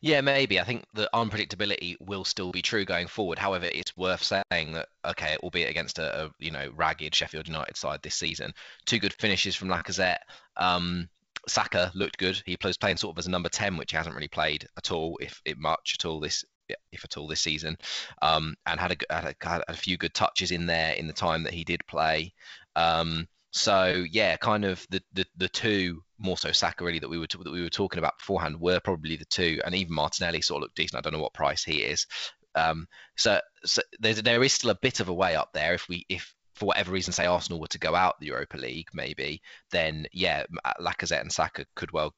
Yeah, 0.00 0.20
maybe. 0.22 0.58
I 0.58 0.64
think 0.64 0.84
the 0.92 1.08
unpredictability 1.14 1.96
will 2.00 2.24
still 2.24 2.50
be 2.50 2.62
true 2.62 2.84
going 2.84 3.06
forward. 3.06 3.38
However, 3.38 3.68
it's 3.72 3.96
worth 3.96 4.22
saying 4.22 4.72
that 4.72 4.88
okay, 5.04 5.36
albeit 5.42 5.70
against 5.70 5.98
a, 5.98 6.24
a 6.24 6.30
you 6.40 6.50
know 6.50 6.70
ragged 6.74 7.14
Sheffield 7.14 7.46
United 7.46 7.76
side 7.76 8.00
this 8.02 8.16
season, 8.16 8.52
two 8.86 8.98
good 8.98 9.14
finishes 9.14 9.54
from 9.54 9.68
Lacazette. 9.68 10.18
Um, 10.56 11.08
Saka 11.48 11.90
looked 11.94 12.18
good. 12.18 12.42
He 12.46 12.56
was 12.62 12.76
playing 12.78 12.96
sort 12.96 13.14
of 13.14 13.18
as 13.18 13.26
a 13.26 13.30
number 13.30 13.48
10, 13.48 13.76
which 13.76 13.90
he 13.90 13.96
hasn't 13.96 14.14
really 14.14 14.28
played 14.28 14.66
at 14.76 14.92
all, 14.92 15.18
if, 15.20 15.40
if 15.44 15.58
much 15.58 15.96
at 15.98 16.04
all 16.04 16.20
this 16.20 16.44
if 16.90 17.04
at 17.04 17.16
all 17.16 17.26
this 17.26 17.40
season, 17.40 17.76
um, 18.22 18.54
and 18.66 18.80
had 18.80 18.92
a, 18.92 19.14
had 19.14 19.24
a, 19.24 19.48
had 19.48 19.62
a 19.68 19.74
few 19.74 19.96
good 19.96 20.14
touches 20.14 20.50
in 20.50 20.66
there 20.66 20.94
in 20.94 21.06
the 21.06 21.12
time 21.12 21.42
that 21.42 21.52
he 21.52 21.64
did 21.64 21.86
play. 21.86 22.32
Um, 22.76 23.28
so 23.50 24.04
yeah, 24.10 24.36
kind 24.36 24.64
of 24.64 24.86
the, 24.90 25.02
the 25.12 25.26
the 25.36 25.48
two 25.48 26.02
more 26.18 26.38
so 26.38 26.52
Saka 26.52 26.84
really 26.84 27.00
that 27.00 27.10
we 27.10 27.18
were 27.18 27.26
t- 27.26 27.38
that 27.42 27.52
we 27.52 27.62
were 27.62 27.68
talking 27.68 27.98
about 27.98 28.18
beforehand 28.18 28.58
were 28.58 28.80
probably 28.80 29.16
the 29.16 29.26
two, 29.26 29.60
and 29.64 29.74
even 29.74 29.94
Martinelli 29.94 30.40
sort 30.40 30.58
of 30.58 30.62
looked 30.62 30.76
decent. 30.76 30.98
I 30.98 31.02
don't 31.02 31.12
know 31.12 31.22
what 31.22 31.34
price 31.34 31.62
he 31.62 31.82
is. 31.82 32.06
Um, 32.54 32.86
so, 33.16 33.40
so 33.64 33.82
there's 34.00 34.22
there 34.22 34.42
is 34.42 34.52
still 34.52 34.70
a 34.70 34.78
bit 34.80 35.00
of 35.00 35.08
a 35.08 35.14
way 35.14 35.36
up 35.36 35.50
there 35.52 35.74
if 35.74 35.88
we 35.88 36.06
if 36.08 36.34
for 36.62 36.66
whatever 36.66 36.92
reason 36.92 37.12
say 37.12 37.26
Arsenal 37.26 37.58
were 37.58 37.66
to 37.66 37.78
go 37.80 37.96
out 37.96 38.20
the 38.20 38.26
Europa 38.26 38.56
League 38.56 38.86
maybe 38.94 39.42
then 39.72 40.06
yeah 40.12 40.44
Lacazette 40.80 41.20
and 41.20 41.32
Saka 41.32 41.64
could 41.74 41.90
well 41.90 42.14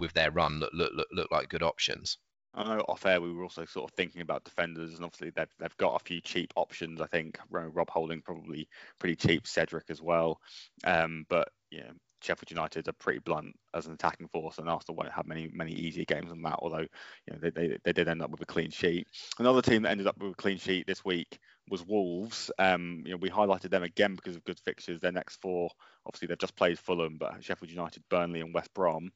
with 0.00 0.12
their 0.14 0.32
run 0.32 0.58
look 0.58 0.72
look 0.72 0.90
look, 0.96 1.06
look 1.12 1.30
like 1.30 1.48
good 1.48 1.62
options. 1.62 2.18
I 2.54 2.64
know 2.64 2.80
off 2.88 3.06
air 3.06 3.20
we 3.20 3.32
were 3.32 3.44
also 3.44 3.64
sort 3.64 3.88
of 3.88 3.96
thinking 3.96 4.20
about 4.20 4.42
defenders, 4.42 4.94
and 4.94 5.04
obviously 5.04 5.30
they've 5.30 5.46
they've 5.60 5.76
got 5.76 6.00
a 6.00 6.04
few 6.04 6.20
cheap 6.20 6.52
options. 6.56 7.00
I 7.00 7.06
think 7.06 7.38
Rob 7.50 7.88
Holding 7.88 8.20
probably 8.20 8.68
pretty 8.98 9.14
cheap, 9.14 9.46
Cedric 9.46 9.84
as 9.90 10.02
well. 10.02 10.40
Um, 10.84 11.24
but 11.28 11.48
yeah, 11.70 11.90
Sheffield 12.20 12.50
United 12.50 12.88
are 12.88 12.92
pretty 12.94 13.20
blunt 13.20 13.54
as 13.74 13.86
an 13.86 13.92
attacking 13.92 14.28
force, 14.28 14.58
and 14.58 14.68
Arsenal 14.68 14.96
won't 14.96 15.12
have 15.12 15.26
many 15.26 15.50
many 15.52 15.72
easier 15.72 16.04
games 16.04 16.30
than 16.30 16.42
that. 16.42 16.58
Although 16.60 16.86
you 17.26 17.32
know 17.32 17.38
they, 17.40 17.50
they, 17.50 17.78
they 17.84 17.92
did 17.92 18.08
end 18.08 18.22
up 18.22 18.30
with 18.30 18.40
a 18.40 18.46
clean 18.46 18.70
sheet. 18.70 19.06
Another 19.38 19.62
team 19.62 19.82
that 19.82 19.90
ended 19.90 20.08
up 20.08 20.18
with 20.18 20.32
a 20.32 20.36
clean 20.36 20.58
sheet 20.58 20.86
this 20.86 21.04
week 21.04 21.38
was 21.68 21.86
Wolves. 21.86 22.50
Um, 22.58 23.02
you 23.04 23.12
know, 23.12 23.16
we 23.18 23.30
highlighted 23.30 23.70
them 23.70 23.82
again 23.82 24.14
because 24.14 24.36
of 24.36 24.44
good 24.44 24.60
fixtures. 24.60 25.00
Their 25.00 25.12
next 25.12 25.36
four, 25.36 25.70
obviously, 26.06 26.28
they've 26.28 26.38
just 26.38 26.56
played 26.56 26.78
Fulham, 26.78 27.16
but 27.18 27.42
Sheffield 27.42 27.70
United, 27.70 28.02
Burnley, 28.10 28.40
and 28.40 28.52
West 28.52 28.72
Brom. 28.74 29.10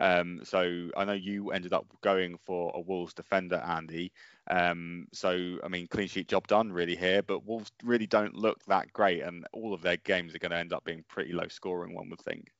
Um, 0.00 0.40
so 0.44 0.88
I 0.96 1.04
know 1.04 1.12
you 1.12 1.50
ended 1.50 1.72
up 1.72 1.86
going 2.00 2.38
for 2.44 2.72
a 2.74 2.80
Wolves 2.80 3.14
defender, 3.14 3.56
Andy. 3.56 4.12
Um, 4.50 5.06
so 5.12 5.58
I 5.62 5.68
mean, 5.68 5.86
clean 5.86 6.08
sheet 6.08 6.28
job 6.28 6.46
done 6.48 6.72
really 6.72 6.96
here, 6.96 7.22
but 7.22 7.46
Wolves 7.46 7.70
really 7.84 8.06
don't 8.06 8.34
look 8.34 8.64
that 8.66 8.92
great, 8.92 9.22
and 9.22 9.46
all 9.52 9.72
of 9.72 9.82
their 9.82 9.96
games 9.98 10.34
are 10.34 10.38
going 10.40 10.50
to 10.50 10.58
end 10.58 10.72
up 10.72 10.84
being 10.84 11.04
pretty 11.08 11.32
low 11.32 11.48
scoring. 11.48 11.94
One 11.94 12.10
would 12.10 12.20
think. 12.20 12.50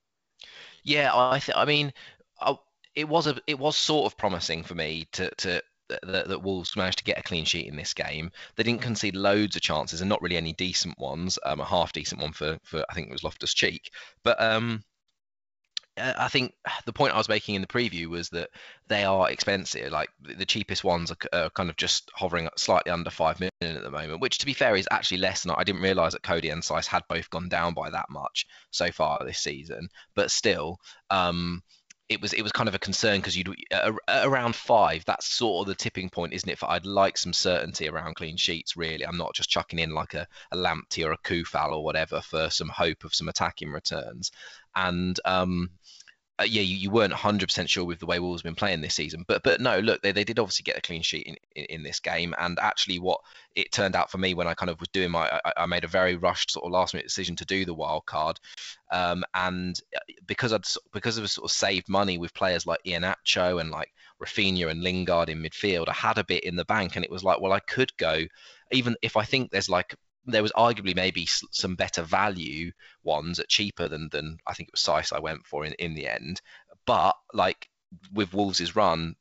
Yeah, 0.84 1.10
I 1.14 1.38
th- 1.38 1.56
I 1.56 1.64
mean, 1.64 1.92
I, 2.40 2.56
it 2.94 3.08
was 3.08 3.26
a 3.26 3.36
it 3.46 3.58
was 3.58 3.76
sort 3.76 4.06
of 4.06 4.16
promising 4.16 4.62
for 4.62 4.74
me 4.74 5.08
to 5.12 5.30
to 5.38 5.62
that, 6.02 6.28
that, 6.28 6.42
Wolves 6.42 6.76
managed 6.76 6.98
to 6.98 7.04
get 7.04 7.18
a 7.18 7.22
clean 7.22 7.44
sheet 7.44 7.66
in 7.66 7.76
this 7.76 7.94
game. 7.94 8.30
They 8.56 8.62
didn't 8.62 8.82
concede 8.82 9.16
loads 9.16 9.56
of 9.56 9.62
chances 9.62 10.00
and 10.00 10.08
not 10.08 10.22
really 10.22 10.36
any 10.36 10.52
decent 10.52 10.98
ones. 10.98 11.38
Um, 11.44 11.60
a 11.60 11.64
half 11.64 11.92
decent 11.92 12.20
one 12.20 12.32
for, 12.32 12.58
for 12.62 12.84
I 12.88 12.94
think 12.94 13.08
it 13.08 13.12
was 13.12 13.24
Loftus 13.24 13.54
Cheek. 13.54 13.90
But 14.22 14.40
um, 14.40 14.84
I 15.98 16.28
think 16.28 16.54
the 16.86 16.92
point 16.92 17.12
I 17.12 17.18
was 17.18 17.28
making 17.28 17.54
in 17.54 17.60
the 17.60 17.66
preview 17.66 18.06
was 18.06 18.30
that 18.30 18.48
they 18.88 19.04
are 19.04 19.30
expensive. 19.30 19.92
Like 19.92 20.08
the 20.22 20.46
cheapest 20.46 20.82
ones 20.84 21.10
are, 21.10 21.16
are 21.34 21.50
kind 21.50 21.68
of 21.68 21.76
just 21.76 22.10
hovering 22.14 22.48
slightly 22.56 22.90
under 22.90 23.10
five 23.10 23.38
million 23.40 23.76
at 23.76 23.82
the 23.82 23.90
moment, 23.90 24.22
which 24.22 24.38
to 24.38 24.46
be 24.46 24.54
fair 24.54 24.74
is 24.74 24.88
actually 24.90 25.18
less 25.18 25.42
than 25.42 25.52
I 25.52 25.64
didn't 25.64 25.82
realise 25.82 26.14
that 26.14 26.22
Coady 26.22 26.48
and 26.48 26.62
Saïss 26.62 26.86
had 26.86 27.02
both 27.08 27.28
gone 27.28 27.50
down 27.50 27.74
by 27.74 27.90
that 27.90 28.08
much 28.08 28.46
so 28.70 28.90
far 28.90 29.22
this 29.22 29.40
season. 29.40 29.88
But 30.14 30.30
still, 30.30 30.78
um, 31.10 31.62
it 32.12 32.20
was 32.20 32.32
it 32.32 32.42
was 32.42 32.52
kind 32.52 32.68
of 32.68 32.74
a 32.74 32.78
concern 32.78 33.18
because 33.18 33.36
you'd 33.36 33.54
uh, 33.72 33.92
around 34.08 34.54
five. 34.54 35.04
That's 35.04 35.26
sort 35.26 35.62
of 35.62 35.68
the 35.68 35.74
tipping 35.74 36.10
point, 36.10 36.32
isn't 36.32 36.48
it? 36.48 36.58
For 36.58 36.70
I'd 36.70 36.86
like 36.86 37.18
some 37.18 37.32
certainty 37.32 37.88
around 37.88 38.16
clean 38.16 38.36
sheets. 38.36 38.76
Really, 38.76 39.06
I'm 39.06 39.18
not 39.18 39.34
just 39.34 39.50
chucking 39.50 39.78
in 39.78 39.94
like 39.94 40.14
a, 40.14 40.26
a 40.50 40.56
Lamptey 40.56 41.04
or 41.04 41.12
a 41.12 41.18
Coufal 41.18 41.72
or 41.72 41.84
whatever 41.84 42.20
for 42.20 42.50
some 42.50 42.68
hope 42.68 43.04
of 43.04 43.14
some 43.14 43.28
attacking 43.28 43.70
returns. 43.70 44.32
And 44.74 45.18
um, 45.24 45.70
uh, 46.42 46.44
yeah, 46.44 46.62
you, 46.62 46.76
you 46.76 46.90
weren't 46.90 47.12
100% 47.12 47.68
sure 47.68 47.84
with 47.84 48.00
the 48.00 48.06
way 48.06 48.18
Wolves 48.18 48.40
have 48.40 48.44
been 48.44 48.54
playing 48.56 48.80
this 48.80 48.94
season. 48.94 49.24
But 49.26 49.42
but 49.42 49.60
no, 49.60 49.78
look, 49.78 50.02
they, 50.02 50.12
they 50.12 50.24
did 50.24 50.38
obviously 50.38 50.64
get 50.64 50.76
a 50.76 50.80
clean 50.80 51.02
sheet 51.02 51.26
in, 51.26 51.36
in, 51.54 51.64
in, 51.66 51.82
this 51.82 52.00
game. 52.00 52.34
And 52.38 52.58
actually, 52.60 52.98
what 52.98 53.20
it 53.54 53.70
turned 53.70 53.94
out 53.94 54.10
for 54.10 54.18
me 54.18 54.34
when 54.34 54.48
I 54.48 54.54
kind 54.54 54.70
of 54.70 54.80
was 54.80 54.88
doing 54.88 55.10
my, 55.10 55.40
I, 55.44 55.52
I 55.58 55.66
made 55.66 55.84
a 55.84 55.88
very 55.88 56.16
rushed 56.16 56.50
sort 56.50 56.66
of 56.66 56.72
last 56.72 56.94
minute 56.94 57.06
decision 57.06 57.36
to 57.36 57.44
do 57.44 57.64
the 57.64 57.74
wild 57.74 58.06
card. 58.06 58.40
Um, 58.90 59.24
and 59.34 59.78
uh, 59.94 60.00
because 60.26 60.52
I'd 60.52 60.66
because 60.92 61.18
I 61.18 61.22
was 61.22 61.32
sort 61.32 61.50
of 61.50 61.52
saved 61.52 61.88
money 61.88 62.18
with 62.18 62.34
players 62.34 62.66
like 62.66 62.80
Iheanacho 62.84 63.60
and 63.60 63.70
like 63.70 63.92
Raphinha 64.22 64.70
and 64.70 64.82
Lingard 64.82 65.28
in 65.28 65.42
midfield, 65.42 65.88
I 65.88 65.94
had 65.94 66.18
a 66.18 66.24
bit 66.24 66.44
in 66.44 66.56
the 66.56 66.64
bank, 66.64 66.96
and 66.96 67.04
it 67.04 67.10
was 67.10 67.24
like, 67.24 67.40
well, 67.40 67.52
I 67.52 67.60
could 67.60 67.96
go, 67.96 68.22
even 68.72 68.96
if 69.02 69.16
I 69.16 69.24
think 69.24 69.50
there's 69.50 69.70
like 69.70 69.94
there 70.24 70.42
was 70.42 70.52
arguably 70.52 70.94
maybe 70.94 71.26
some 71.26 71.74
better 71.74 72.02
value 72.02 72.70
ones 73.02 73.38
at 73.38 73.48
cheaper 73.48 73.88
than 73.88 74.08
than 74.10 74.38
I 74.46 74.54
think 74.54 74.68
it 74.68 74.74
was 74.74 74.82
Saïss 74.82 75.12
I 75.12 75.20
went 75.20 75.46
for 75.46 75.64
in, 75.64 75.72
in 75.74 75.94
the 75.94 76.08
end. 76.08 76.40
But 76.86 77.16
like 77.32 77.68
with 78.12 78.32
Wolves' 78.32 78.76
run, 78.76 79.16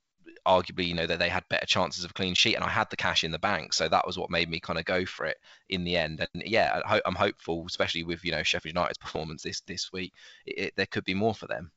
arguably 0.46 0.88
you 0.88 0.93
know 0.93 1.08
that 1.08 1.20
they 1.20 1.29
had 1.29 1.48
better 1.50 1.65
chances 1.65 2.03
of 2.03 2.12
a 2.12 2.13
clean 2.13 2.34
sheet, 2.34 2.55
and 2.55 2.63
I 2.63 2.70
had 2.70 2.89
the 2.89 2.98
cash 2.98 3.24
in 3.24 3.31
the 3.31 3.39
bank, 3.39 3.74
so 3.74 3.88
that 3.88 4.05
was 4.05 4.17
what 4.17 4.29
made 4.29 4.50
me 4.50 4.60
kind 4.60 4.79
of 4.79 4.86
go 4.86 5.05
for 5.05 5.25
it 5.25 5.38
in 5.70 5.84
the 5.84 5.98
end. 5.98 6.25
And 6.34 6.43
yeah, 6.46 6.81
I, 6.86 7.01
am 7.05 7.15
hopeful, 7.15 7.65
especially 7.67 8.03
with 8.03 8.24
you 8.24 8.31
know 8.31 8.43
Sheffield 8.43 8.75
United's 8.75 8.98
performance 9.00 9.43
this 9.43 9.62
this 9.62 9.91
week, 9.91 10.13
it, 10.46 10.58
it, 10.58 10.74
there 10.77 10.88
could 10.88 11.05
be 11.05 11.13
more 11.13 11.36
for 11.36 11.48
them. 11.48 11.72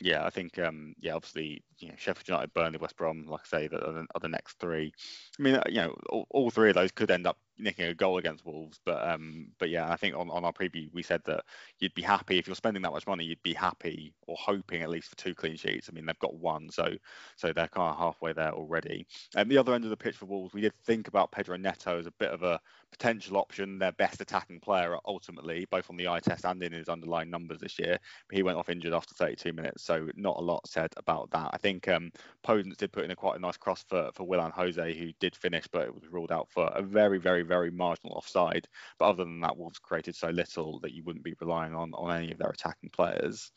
Yeah, 0.00 0.26
I 0.26 0.30
think 0.30 0.58
um, 0.58 0.94
yeah, 1.00 1.14
obviously, 1.14 1.62
you 1.78 1.88
know, 1.88 1.94
Sheffield 1.96 2.28
United, 2.28 2.52
Burnley, 2.52 2.78
West 2.78 2.96
Brom, 2.96 3.24
like 3.26 3.40
I 3.52 3.60
say, 3.60 3.68
are, 3.72 4.04
are 4.14 4.20
the 4.20 4.28
next 4.28 4.58
three. 4.58 4.92
I 5.38 5.42
mean, 5.42 5.56
uh, 5.56 5.62
you 5.68 5.76
know, 5.76 5.96
all, 6.10 6.26
all, 6.30 6.50
three 6.50 6.68
of 6.68 6.74
those 6.74 6.92
could 6.92 7.10
end 7.10 7.26
up 7.26 7.38
nicking 7.58 7.86
a 7.86 7.94
goal 7.94 8.18
against 8.18 8.44
Wolves, 8.44 8.80
but 8.84 9.06
um, 9.06 9.48
but 9.58 9.70
yeah, 9.70 9.90
I 9.90 9.96
think 9.96 10.14
on, 10.14 10.30
on 10.30 10.44
our 10.44 10.52
preview 10.52 10.92
we 10.92 11.02
said 11.02 11.22
that 11.26 11.44
you'd 11.78 11.94
be 11.94 12.02
happy 12.02 12.38
if 12.38 12.46
you're 12.46 12.56
spending 12.56 12.82
that 12.82 12.92
much 12.92 13.06
money, 13.06 13.24
you'd 13.24 13.42
be 13.42 13.54
happy 13.54 14.14
or 14.26 14.36
hoping 14.38 14.82
at 14.82 14.90
least 14.90 15.08
for 15.08 15.16
two 15.16 15.34
clean 15.34 15.56
sheets. 15.56 15.88
I 15.88 15.94
mean, 15.94 16.06
they've 16.06 16.18
got 16.18 16.34
one, 16.34 16.68
so 16.70 16.88
so 17.36 17.52
they're 17.52 17.68
kind 17.68 17.90
of 17.90 17.98
halfway 17.98 18.32
there 18.32 18.52
already. 18.52 19.06
And 19.34 19.50
the 19.50 19.58
other 19.58 19.74
end 19.74 19.84
of 19.84 19.90
the 19.90 19.96
pitch 19.96 20.16
for 20.16 20.26
Wolves, 20.26 20.54
we 20.54 20.60
did 20.60 20.74
think 20.84 21.08
about 21.08 21.32
Pedro 21.32 21.56
Neto 21.56 21.98
as 21.98 22.06
a 22.06 22.12
bit 22.12 22.30
of 22.30 22.42
a 22.42 22.60
potential 22.90 23.36
option, 23.36 23.78
their 23.78 23.92
best 23.92 24.20
attacking 24.20 24.60
player 24.60 24.96
ultimately, 25.04 25.66
both 25.70 25.90
on 25.90 25.96
the 25.96 26.08
eye 26.08 26.20
test 26.20 26.44
and 26.44 26.62
in 26.62 26.72
his 26.72 26.88
underlying 26.88 27.30
numbers 27.30 27.58
this 27.58 27.78
year. 27.78 27.98
But 28.28 28.36
he 28.36 28.42
went 28.42 28.58
off 28.58 28.68
injured 28.68 28.92
after 28.92 29.14
32 29.14 29.52
minutes, 29.52 29.82
so 29.82 30.08
not 30.16 30.38
a 30.38 30.42
lot 30.42 30.66
said 30.66 30.92
about 30.96 31.30
that. 31.30 31.50
I 31.52 31.58
think 31.58 31.88
um, 31.88 32.10
Podence 32.44 32.76
did 32.76 32.92
put 32.92 33.04
in 33.04 33.10
a 33.10 33.16
quite 33.16 33.36
a 33.36 33.40
nice 33.40 33.56
cross 33.56 33.84
for, 33.88 34.10
for 34.14 34.24
Willian 34.24 34.50
Jose, 34.50 34.98
who 34.98 35.12
did 35.20 35.36
finish, 35.36 35.66
but 35.66 35.82
it 35.82 35.94
was 35.94 36.10
ruled 36.10 36.32
out 36.32 36.48
for 36.50 36.70
a 36.74 36.82
very, 36.82 37.18
very, 37.18 37.42
very 37.46 37.70
marginal 37.70 38.16
offside. 38.16 38.66
But 38.98 39.06
other 39.06 39.24
than 39.24 39.40
that, 39.40 39.56
Wolves 39.56 39.78
created 39.78 40.14
so 40.14 40.28
little 40.28 40.80
that 40.80 40.92
you 40.92 41.02
wouldn't 41.04 41.24
be 41.24 41.34
relying 41.40 41.74
on, 41.74 41.92
on 41.94 42.16
any 42.16 42.32
of 42.32 42.38
their 42.38 42.50
attacking 42.50 42.90
players. 42.90 43.50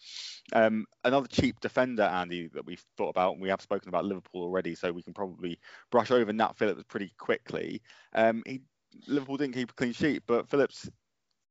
Um, 0.53 0.85
another 1.03 1.27
cheap 1.27 1.59
defender, 1.59 2.03
Andy, 2.03 2.49
that 2.53 2.65
we've 2.65 2.83
thought 2.97 3.09
about, 3.09 3.33
and 3.33 3.41
we 3.41 3.49
have 3.49 3.61
spoken 3.61 3.89
about 3.89 4.05
Liverpool 4.05 4.43
already, 4.43 4.75
so 4.75 4.91
we 4.91 5.03
can 5.03 5.13
probably 5.13 5.59
brush 5.91 6.11
over 6.11 6.31
Nat 6.31 6.57
Phillips 6.57 6.83
pretty 6.87 7.13
quickly. 7.17 7.81
Um, 8.13 8.43
he 8.45 8.61
Liverpool 9.07 9.37
didn't 9.37 9.53
keep 9.53 9.71
a 9.71 9.75
clean 9.75 9.93
sheet, 9.93 10.23
but 10.25 10.49
Phillips 10.49 10.89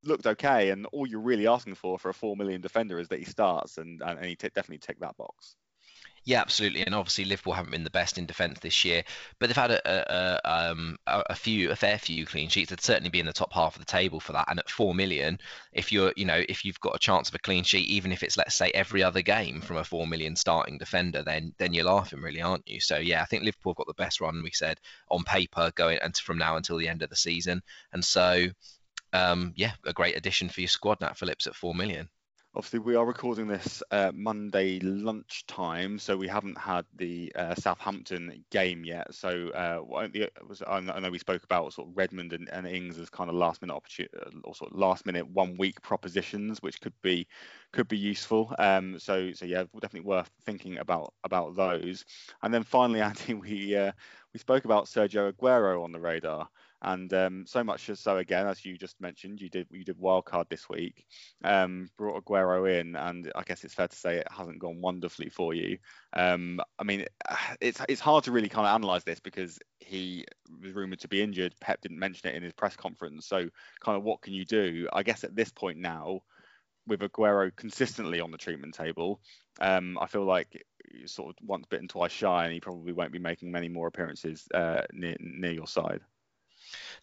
looked 0.04 0.26
okay. 0.26 0.70
And 0.70 0.86
all 0.86 1.06
you're 1.06 1.20
really 1.20 1.46
asking 1.46 1.74
for 1.74 1.98
for 1.98 2.08
a 2.08 2.14
four 2.14 2.36
million 2.36 2.60
defender 2.60 2.98
is 2.98 3.08
that 3.08 3.18
he 3.18 3.24
starts, 3.24 3.78
and 3.78 4.02
and, 4.02 4.24
he 4.24 4.36
t- 4.36 4.48
definitely 4.54 4.78
ticked 4.78 5.00
that 5.00 5.16
box. 5.16 5.56
Yeah, 6.28 6.42
absolutely. 6.42 6.84
And 6.84 6.94
obviously, 6.94 7.24
Liverpool 7.24 7.54
haven't 7.54 7.70
been 7.70 7.84
the 7.84 7.90
best 7.90 8.18
in 8.18 8.26
defence 8.26 8.58
this 8.60 8.84
year, 8.84 9.02
but 9.38 9.46
they've 9.46 9.56
had 9.56 9.70
a, 9.70 9.80
a, 10.44 10.70
um, 10.70 10.98
a, 11.06 11.34
few, 11.34 11.70
a 11.70 11.74
fair 11.76 11.98
few 11.98 12.26
clean 12.26 12.50
sheets. 12.50 12.68
They'd 12.68 12.82
certainly 12.82 13.08
be 13.08 13.20
in 13.20 13.24
the 13.24 13.32
top 13.32 13.50
half 13.50 13.76
of 13.76 13.80
the 13.80 13.90
table 13.90 14.20
for 14.20 14.32
that. 14.32 14.44
And 14.50 14.58
at 14.58 14.68
four 14.68 14.94
million, 14.94 15.38
if 15.72 15.90
you're, 15.90 16.12
you 16.16 16.26
know, 16.26 16.42
if 16.46 16.66
you've 16.66 16.80
got 16.80 16.94
a 16.94 16.98
chance 16.98 17.30
of 17.30 17.34
a 17.34 17.38
clean 17.38 17.64
sheet, 17.64 17.88
even 17.88 18.12
if 18.12 18.22
it's 18.22 18.36
let's 18.36 18.54
say 18.54 18.70
every 18.74 19.02
other 19.02 19.22
game 19.22 19.62
from 19.62 19.78
a 19.78 19.84
four 19.84 20.06
million 20.06 20.36
starting 20.36 20.76
defender, 20.76 21.22
then 21.22 21.54
then 21.56 21.72
you're 21.72 21.86
laughing, 21.86 22.20
really, 22.20 22.42
aren't 22.42 22.68
you? 22.68 22.78
So 22.78 22.98
yeah, 22.98 23.22
I 23.22 23.24
think 23.24 23.44
Liverpool 23.44 23.72
have 23.72 23.78
got 23.78 23.86
the 23.86 23.94
best 24.02 24.20
run 24.20 24.42
we 24.42 24.50
said 24.52 24.78
on 25.10 25.24
paper 25.24 25.72
going 25.76 25.98
and 26.02 26.14
from 26.14 26.36
now 26.36 26.56
until 26.56 26.76
the 26.76 26.88
end 26.88 27.00
of 27.02 27.08
the 27.08 27.16
season. 27.16 27.62
And 27.94 28.04
so, 28.04 28.48
um, 29.14 29.54
yeah, 29.56 29.72
a 29.86 29.94
great 29.94 30.16
addition 30.18 30.50
for 30.50 30.60
your 30.60 30.68
squad, 30.68 31.00
Nat 31.00 31.16
Phillips 31.16 31.46
at 31.46 31.56
four 31.56 31.74
million 31.74 32.10
obviously 32.58 32.80
we 32.80 32.96
are 32.96 33.06
recording 33.06 33.46
this 33.46 33.84
uh, 33.92 34.10
Monday 34.12 34.80
lunchtime, 34.80 35.96
so 35.96 36.16
we 36.16 36.26
haven't 36.26 36.58
had 36.58 36.84
the 36.96 37.32
uh, 37.36 37.54
Southampton 37.54 38.44
game 38.50 38.84
yet. 38.84 39.14
So 39.14 39.50
uh, 39.50 39.80
was, 40.44 40.60
I 40.66 40.80
know 40.80 41.08
we 41.08 41.20
spoke 41.20 41.44
about 41.44 41.72
sort 41.72 41.88
of 41.88 41.96
Redmond 41.96 42.32
and, 42.32 42.48
and 42.48 42.66
Ings 42.66 42.98
as 42.98 43.10
kind 43.10 43.30
of 43.30 43.36
last 43.36 43.62
minute 43.62 43.74
opportunity 43.74 44.12
uh, 44.20 44.30
or 44.42 44.56
sort 44.56 44.72
of 44.72 44.76
last 44.76 45.06
minute 45.06 45.28
one 45.28 45.56
week 45.56 45.80
propositions, 45.82 46.60
which 46.60 46.80
could 46.80 47.00
be 47.00 47.28
could 47.72 47.86
be 47.86 47.96
useful. 47.96 48.52
Um, 48.58 48.98
so 48.98 49.32
so 49.32 49.44
yeah, 49.44 49.62
definitely 49.74 50.08
worth 50.08 50.30
thinking 50.44 50.78
about 50.78 51.14
about 51.22 51.54
those. 51.54 52.04
And 52.42 52.52
then 52.52 52.64
finally, 52.64 53.00
Andy, 53.02 53.34
we 53.34 53.76
uh, 53.76 53.92
we 54.34 54.40
spoke 54.40 54.64
about 54.64 54.86
Sergio 54.86 55.32
Aguero 55.32 55.84
on 55.84 55.92
the 55.92 56.00
radar. 56.00 56.48
And 56.80 57.12
um, 57.12 57.44
so 57.46 57.64
much 57.64 57.90
as 57.90 57.98
so 57.98 58.18
again, 58.18 58.46
as 58.46 58.64
you 58.64 58.78
just 58.78 59.00
mentioned, 59.00 59.40
you 59.40 59.48
did 59.48 59.66
you 59.70 59.84
did 59.84 59.98
wildcard 59.98 60.48
this 60.48 60.68
week, 60.68 61.04
um, 61.42 61.90
brought 61.98 62.24
Aguero 62.24 62.80
in, 62.80 62.94
and 62.94 63.32
I 63.34 63.42
guess 63.42 63.64
it's 63.64 63.74
fair 63.74 63.88
to 63.88 63.96
say 63.96 64.16
it 64.16 64.28
hasn't 64.30 64.60
gone 64.60 64.80
wonderfully 64.80 65.28
for 65.28 65.54
you. 65.54 65.78
Um, 66.12 66.60
I 66.78 66.84
mean, 66.84 67.06
it's 67.60 67.80
it's 67.88 68.00
hard 68.00 68.24
to 68.24 68.32
really 68.32 68.48
kind 68.48 68.66
of 68.66 68.74
analyze 68.74 69.02
this 69.02 69.18
because 69.18 69.58
he 69.80 70.24
was 70.62 70.72
rumored 70.72 71.00
to 71.00 71.08
be 71.08 71.20
injured. 71.20 71.54
Pep 71.60 71.80
didn't 71.80 71.98
mention 71.98 72.28
it 72.28 72.36
in 72.36 72.44
his 72.44 72.52
press 72.52 72.76
conference, 72.76 73.26
so 73.26 73.48
kind 73.80 73.96
of 73.96 74.04
what 74.04 74.22
can 74.22 74.32
you 74.32 74.44
do? 74.44 74.88
I 74.92 75.02
guess 75.02 75.24
at 75.24 75.34
this 75.34 75.50
point 75.50 75.78
now, 75.78 76.20
with 76.86 77.00
Aguero 77.00 77.54
consistently 77.56 78.20
on 78.20 78.30
the 78.30 78.38
treatment 78.38 78.74
table, 78.74 79.20
um, 79.60 79.98
I 80.00 80.06
feel 80.06 80.24
like 80.24 80.64
sort 81.06 81.30
of 81.30 81.36
once 81.46 81.66
bitten, 81.66 81.88
twice 81.88 82.12
shy, 82.12 82.44
and 82.44 82.52
he 82.52 82.60
probably 82.60 82.92
won't 82.92 83.12
be 83.12 83.18
making 83.18 83.50
many 83.50 83.68
more 83.68 83.88
appearances 83.88 84.46
uh, 84.54 84.82
near 84.92 85.16
near 85.18 85.52
your 85.52 85.66
side. 85.66 86.00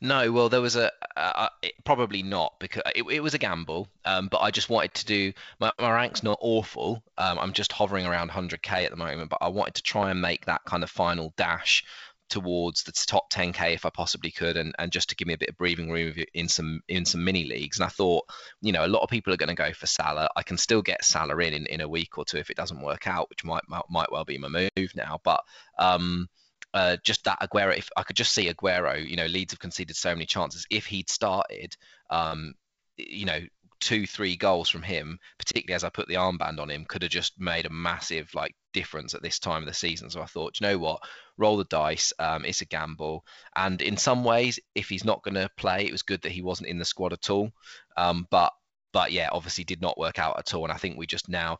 No, 0.01 0.31
well, 0.31 0.49
there 0.49 0.61
was 0.61 0.75
a, 0.75 0.91
a, 1.15 1.49
a 1.63 1.71
probably 1.83 2.23
not 2.23 2.59
because 2.59 2.83
it, 2.95 3.03
it 3.09 3.21
was 3.21 3.33
a 3.33 3.37
gamble. 3.37 3.87
Um, 4.03 4.27
but 4.27 4.39
I 4.39 4.51
just 4.51 4.69
wanted 4.69 4.93
to 4.95 5.05
do 5.05 5.33
my, 5.59 5.71
my 5.79 5.91
rank's 5.91 6.23
not 6.23 6.37
awful. 6.41 7.03
Um, 7.17 7.39
I'm 7.39 7.53
just 7.53 7.71
hovering 7.71 8.05
around 8.05 8.31
100k 8.31 8.85
at 8.85 8.91
the 8.91 8.97
moment, 8.97 9.29
but 9.29 9.39
I 9.41 9.49
wanted 9.49 9.75
to 9.75 9.83
try 9.83 10.11
and 10.11 10.21
make 10.21 10.45
that 10.45 10.65
kind 10.65 10.83
of 10.83 10.89
final 10.89 11.33
dash 11.37 11.83
towards 12.27 12.83
the 12.83 12.91
top 12.91 13.31
10k 13.31 13.75
if 13.75 13.85
I 13.85 13.89
possibly 13.91 14.31
could, 14.31 14.57
and, 14.57 14.73
and 14.79 14.91
just 14.91 15.09
to 15.09 15.15
give 15.15 15.27
me 15.27 15.35
a 15.35 15.37
bit 15.37 15.49
of 15.49 15.57
breathing 15.57 15.91
room 15.91 16.15
in 16.33 16.49
some 16.49 16.81
in 16.87 17.05
some 17.05 17.23
mini 17.23 17.45
leagues. 17.45 17.77
And 17.77 17.85
I 17.85 17.89
thought, 17.89 18.25
you 18.61 18.71
know, 18.71 18.85
a 18.85 18.87
lot 18.87 19.03
of 19.03 19.09
people 19.09 19.33
are 19.33 19.37
going 19.37 19.49
to 19.49 19.55
go 19.55 19.71
for 19.73 19.87
Salah. 19.87 20.29
I 20.35 20.43
can 20.43 20.57
still 20.57 20.81
get 20.81 21.05
Salah 21.05 21.37
in, 21.37 21.53
in 21.53 21.65
in 21.67 21.81
a 21.81 21.87
week 21.87 22.17
or 22.17 22.25
two 22.25 22.37
if 22.37 22.49
it 22.49 22.57
doesn't 22.57 22.81
work 22.81 23.07
out, 23.07 23.29
which 23.29 23.43
might 23.43 23.63
might, 23.67 23.83
might 23.89 24.11
well 24.11 24.25
be 24.25 24.37
my 24.37 24.49
move 24.49 24.95
now. 24.95 25.19
But 25.23 25.43
um, 25.77 26.29
uh, 26.75 26.97
just 27.03 27.23
that 27.23 27.39
Aguero, 27.39 27.75
if 27.75 27.89
I 27.95 28.03
could 28.03 28.17
just 28.17 28.33
see 28.33 28.53
Aguero, 28.53 29.01
you 29.03 29.15
know, 29.15 29.25
Leeds 29.27 29.53
have 29.53 29.59
conceded 29.59 29.95
so 29.95 30.13
many 30.13 30.25
chances. 30.25 30.67
If 30.69 30.85
he'd 30.85 31.09
started, 31.09 31.75
um, 32.09 32.53
you 32.97 33.25
know, 33.25 33.39
two, 33.79 34.05
three 34.05 34.35
goals 34.35 34.67
from 34.67 34.81
him, 34.81 35.17
particularly 35.37 35.73
as 35.73 35.85
I 35.85 35.89
put 35.89 36.09
the 36.09 36.15
armband 36.15 36.59
on 36.59 36.69
him, 36.69 36.83
could 36.83 37.01
have 37.03 37.11
just 37.11 37.39
made 37.39 37.65
a 37.65 37.69
massive 37.69 38.29
like 38.35 38.53
difference 38.73 39.13
at 39.13 39.21
this 39.21 39.39
time 39.39 39.61
of 39.61 39.67
the 39.67 39.73
season. 39.73 40.09
So 40.09 40.21
I 40.21 40.25
thought, 40.25 40.59
you 40.59 40.67
know 40.67 40.77
what, 40.77 41.01
roll 41.37 41.55
the 41.55 41.63
dice. 41.63 42.11
Um, 42.19 42.43
it's 42.43 42.61
a 42.61 42.65
gamble, 42.65 43.23
and 43.55 43.81
in 43.81 43.95
some 43.95 44.25
ways, 44.25 44.59
if 44.75 44.89
he's 44.89 45.05
not 45.05 45.23
going 45.23 45.35
to 45.35 45.49
play, 45.55 45.85
it 45.85 45.93
was 45.93 46.03
good 46.03 46.23
that 46.23 46.33
he 46.33 46.41
wasn't 46.41 46.67
in 46.67 46.77
the 46.77 46.83
squad 46.83 47.13
at 47.13 47.29
all. 47.29 47.51
Um, 47.95 48.27
but 48.29 48.51
but 48.95 49.11
yeah, 49.11 49.27
obviously 49.29 49.65
did 49.65 49.81
not 49.81 49.97
work 49.97 50.19
out 50.19 50.39
at 50.39 50.53
all. 50.53 50.63
And 50.63 50.71
I 50.71 50.77
think 50.77 50.97
we 50.97 51.05
just 51.05 51.27
now 51.27 51.57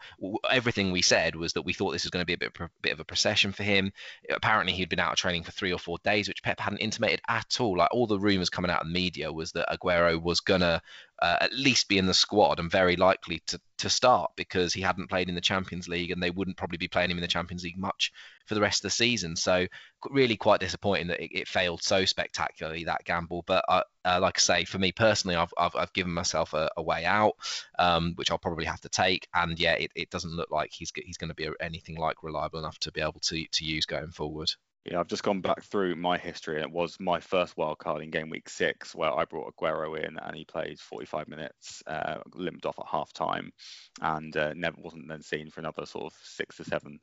everything 0.50 0.94
we 0.94 1.02
said 1.02 1.36
was 1.36 1.52
that 1.52 1.64
we 1.64 1.74
thought 1.74 1.92
this 1.92 2.06
was 2.06 2.10
going 2.10 2.22
to 2.22 2.26
be 2.26 2.32
a 2.32 2.38
bit, 2.38 2.54
bit 2.82 2.94
of 2.94 3.02
a 3.02 3.04
procession 3.04 3.52
for 3.52 3.64
him. 3.64 3.92
Apparently, 4.30 4.72
he'd 4.72 4.88
been 4.88 5.02
out 5.02 5.12
of 5.12 5.18
training 5.18 5.44
for 5.44 5.52
three 5.52 5.74
or 5.74 5.78
four 5.78 5.98
days, 6.06 6.30
which 6.30 6.42
Pep 6.42 6.62
hadn't 6.62 6.78
intimated 6.78 7.20
at 7.28 7.60
all. 7.60 7.78
Like 7.78 7.94
all 7.94 8.08
the 8.08 8.18
rumors 8.18 8.50
coming 8.50 8.72
out 8.72 8.84
of 8.84 8.88
the 8.88 8.94
media 8.94 9.34
was 9.34 9.52
that 9.52 9.68
Aguero 9.70 10.18
was 10.22 10.40
gonna 10.40 10.82
uh, 11.22 11.38
at 11.42 11.54
least 11.54 11.90
be 11.90 11.98
in 11.98 12.06
the 12.06 12.14
squad 12.14 12.62
and 12.62 12.72
very 12.72 12.96
likely 12.96 13.42
to, 13.48 13.60
to 13.80 13.90
start 13.90 14.32
because 14.38 14.74
he 14.74 14.82
hadn't 14.82 15.10
played 15.10 15.28
in 15.28 15.36
the 15.36 15.42
Champions 15.42 15.90
League 15.90 16.12
and 16.12 16.24
they 16.24 16.32
wouldn't 16.32 16.56
probably 16.56 16.78
be 16.78 16.88
playing 16.88 17.12
him 17.12 17.18
in 17.18 17.22
the 17.22 17.28
Champions 17.28 17.66
League 17.66 17.78
much 17.78 18.14
for 18.46 18.56
the 18.56 18.62
rest 18.62 18.80
of 18.80 18.84
the 18.84 18.96
season. 18.96 19.36
So 19.36 19.68
really 20.10 20.38
quite 20.38 20.60
disappointing 20.60 21.08
that 21.08 21.20
it, 21.20 21.32
it 21.32 21.48
failed 21.48 21.82
so 21.84 22.06
spectacularly 22.06 22.86
that 22.86 23.04
gamble. 23.06 23.44
But 23.46 23.66
uh, 23.68 23.84
uh, 24.04 24.20
like 24.22 24.38
I 24.38 24.40
say, 24.40 24.66
for 24.66 24.80
me 24.80 24.92
personally, 24.92 25.36
I've, 25.36 25.54
I've, 25.58 25.76
I've 25.76 25.94
given 25.94 26.14
myself 26.14 26.54
a, 26.54 26.70
a 26.78 26.84
way 26.84 27.06
out, 27.06 27.34
um, 27.80 28.14
which 28.16 28.32
I'll 28.32 28.38
probably 28.38 28.66
have 28.66 28.82
to 28.82 28.90
take. 28.90 29.28
And 29.34 29.60
yeah, 29.60 29.74
it, 29.74 29.92
it 29.96 30.10
doesn't 30.10 30.36
look 30.36 30.52
like 30.52 30.72
he's 30.72 30.92
he's 30.96 31.18
going 31.18 31.30
to 31.30 31.36
be 31.36 31.50
anything 31.60 31.98
like 31.98 32.24
reliable 32.24 32.60
enough 32.60 32.80
to 32.80 32.92
be 32.92 33.02
able 33.02 33.20
to 33.24 33.46
to 33.52 33.66
use 33.66 33.86
going 33.86 34.12
forward. 34.12 34.50
Yeah, 34.86 35.00
I've 35.00 35.08
just 35.08 35.24
gone 35.24 35.42
back 35.42 35.64
through 35.64 35.96
my 35.96 36.16
history, 36.20 36.58
and 36.58 36.64
it 36.64 36.72
was 36.72 37.00
my 37.00 37.20
first 37.20 37.58
wild 37.58 37.80
card 37.80 38.04
in 38.04 38.12
game 38.12 38.30
week 38.30 38.48
six, 38.48 38.94
where 38.94 39.12
I 39.12 39.26
brought 39.26 39.52
Aguero 39.56 39.98
in, 39.98 40.20
and 40.20 40.36
he 40.36 40.46
played 40.46 40.80
45 40.80 41.28
minutes, 41.28 41.82
uh, 41.88 42.18
limped 42.36 42.68
off 42.68 42.78
at 42.78 42.86
half 42.86 43.12
time, 43.12 43.52
and 44.00 44.38
uh, 44.38 44.54
never 44.54 44.78
wasn't 44.80 45.08
then 45.08 45.24
seen 45.24 45.50
for 45.50 45.60
another 45.60 45.88
sort 45.88 46.06
of 46.06 46.14
six 46.22 46.58
to 46.58 46.66
seven 46.66 47.00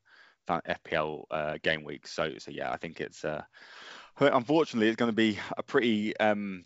FPL 0.49 1.25
uh, 1.31 1.59
game 1.63 1.85
week. 1.85 2.07
So, 2.07 2.33
so 2.39 2.51
yeah, 2.51 2.73
I 2.73 2.77
think 2.77 3.01
it's 3.01 3.25
uh, 3.25 3.43
unfortunately 4.19 4.89
it's 4.89 4.97
going 4.97 5.11
to 5.11 5.17
be 5.17 5.39
a 5.57 5.63
pretty 5.63 6.17
um, 6.19 6.65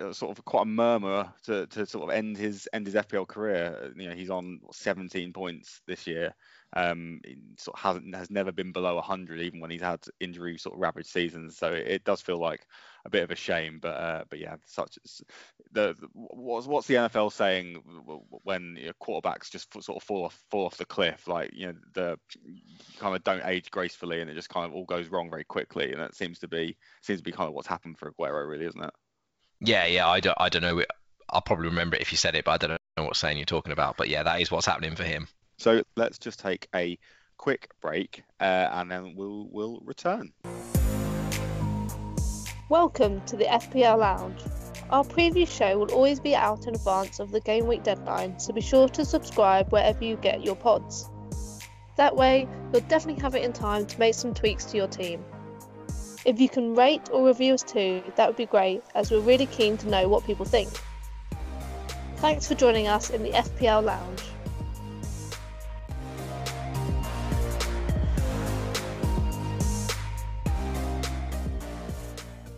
uh, 0.00 0.12
sort 0.12 0.36
of 0.36 0.44
quite 0.44 0.62
a 0.62 0.66
murmur 0.66 1.32
to, 1.44 1.66
to 1.68 1.86
sort 1.86 2.04
of 2.04 2.16
end 2.16 2.36
his 2.36 2.68
end 2.72 2.86
his 2.86 2.94
FPL 2.94 3.28
career. 3.28 3.92
You 3.96 4.08
know, 4.08 4.14
he's 4.14 4.30
on 4.30 4.60
17 4.72 5.32
points 5.32 5.80
this 5.86 6.06
year. 6.06 6.34
Um, 6.72 7.20
sort 7.58 7.76
of 7.78 7.82
hasn't 7.82 8.14
has 8.14 8.30
never 8.30 8.52
been 8.52 8.72
below 8.72 8.96
100 8.96 9.40
even 9.40 9.60
when 9.60 9.70
he's 9.70 9.80
had 9.80 10.00
injury 10.20 10.58
sort 10.58 10.74
of 10.74 10.80
ravaged 10.80 11.08
seasons. 11.08 11.56
So 11.56 11.72
it, 11.72 11.86
it 11.86 12.04
does 12.04 12.20
feel 12.20 12.38
like 12.38 12.66
a 13.04 13.10
bit 13.10 13.22
of 13.22 13.30
a 13.30 13.36
shame. 13.36 13.78
But 13.80 13.94
uh, 13.94 14.24
but 14.28 14.38
yeah, 14.38 14.56
such 14.66 14.98
the, 15.72 15.94
the 15.98 16.08
what's 16.12 16.66
what's 16.66 16.86
the 16.86 16.94
NFL 16.94 17.32
saying 17.32 17.82
when 18.42 18.76
you 18.78 18.86
know, 18.86 18.92
quarterbacks 19.00 19.50
just 19.50 19.72
sort 19.72 19.96
of 19.96 20.02
fall 20.02 20.24
off 20.24 20.38
fall 20.50 20.66
off 20.66 20.76
the 20.76 20.84
cliff? 20.84 21.26
Like 21.28 21.50
you 21.54 21.68
know 21.68 21.74
the 21.94 22.18
kind 22.98 23.14
of 23.14 23.24
don't 23.24 23.44
age 23.44 23.70
gracefully 23.70 24.20
and 24.20 24.30
it 24.30 24.34
just 24.34 24.50
kind 24.50 24.66
of 24.66 24.74
all 24.74 24.84
goes 24.84 25.08
wrong 25.08 25.30
very 25.30 25.44
quickly. 25.44 25.92
And 25.92 26.00
that 26.00 26.14
seems 26.14 26.40
to 26.40 26.48
be 26.48 26.76
seems 27.02 27.20
to 27.20 27.24
be 27.24 27.32
kind 27.32 27.48
of 27.48 27.54
what's 27.54 27.68
happened 27.68 27.98
for 27.98 28.10
Aguero, 28.10 28.48
really, 28.48 28.66
isn't 28.66 28.82
it? 28.82 28.94
Yeah, 29.60 29.86
yeah. 29.86 30.08
I 30.08 30.20
don't, 30.20 30.36
I 30.38 30.48
don't 30.48 30.62
know. 30.62 30.82
I'll 31.28 31.40
probably 31.40 31.68
remember 31.68 31.96
it 31.96 32.02
if 32.02 32.12
you 32.12 32.18
said 32.18 32.34
it, 32.34 32.44
but 32.44 32.62
I 32.62 32.66
don't 32.66 32.80
know 32.96 33.04
what 33.04 33.16
saying 33.16 33.38
you're 33.38 33.46
talking 33.46 33.72
about. 33.72 33.96
But 33.96 34.08
yeah, 34.08 34.22
that 34.22 34.40
is 34.40 34.50
what's 34.50 34.66
happening 34.66 34.96
for 34.96 35.04
him. 35.04 35.28
So 35.58 35.82
let's 35.96 36.18
just 36.18 36.38
take 36.38 36.68
a 36.74 36.98
quick 37.38 37.70
break, 37.80 38.22
uh, 38.40 38.68
and 38.72 38.90
then 38.90 39.14
we'll 39.16 39.48
we'll 39.50 39.80
return. 39.84 40.32
Welcome 42.68 43.22
to 43.22 43.36
the 43.36 43.44
FPL 43.44 43.98
Lounge. 43.98 44.42
Our 44.90 45.02
previous 45.02 45.50
show 45.50 45.78
will 45.78 45.90
always 45.92 46.20
be 46.20 46.36
out 46.36 46.66
in 46.66 46.74
advance 46.74 47.20
of 47.20 47.32
the 47.32 47.40
game 47.40 47.66
week 47.66 47.82
deadline, 47.82 48.38
so 48.38 48.52
be 48.52 48.60
sure 48.60 48.88
to 48.90 49.04
subscribe 49.04 49.72
wherever 49.72 50.04
you 50.04 50.16
get 50.16 50.44
your 50.44 50.56
pods. 50.56 51.08
That 51.96 52.14
way, 52.14 52.46
you'll 52.72 52.82
definitely 52.82 53.22
have 53.22 53.34
it 53.34 53.42
in 53.42 53.54
time 53.54 53.86
to 53.86 53.98
make 53.98 54.14
some 54.14 54.34
tweaks 54.34 54.66
to 54.66 54.76
your 54.76 54.88
team. 54.88 55.24
If 56.26 56.38
you 56.38 56.50
can 56.50 56.74
rate 56.74 57.08
or 57.10 57.26
review 57.26 57.54
us 57.54 57.62
too, 57.62 58.02
that 58.16 58.28
would 58.28 58.36
be 58.36 58.46
great, 58.46 58.82
as 58.94 59.10
we're 59.10 59.20
really 59.20 59.46
keen 59.46 59.78
to 59.78 59.88
know 59.88 60.06
what 60.06 60.24
people 60.24 60.44
think. 60.44 60.68
Thanks 62.16 62.46
for 62.46 62.54
joining 62.54 62.88
us 62.88 63.08
in 63.08 63.22
the 63.22 63.30
FPL 63.30 63.82
Lounge. 63.82 64.22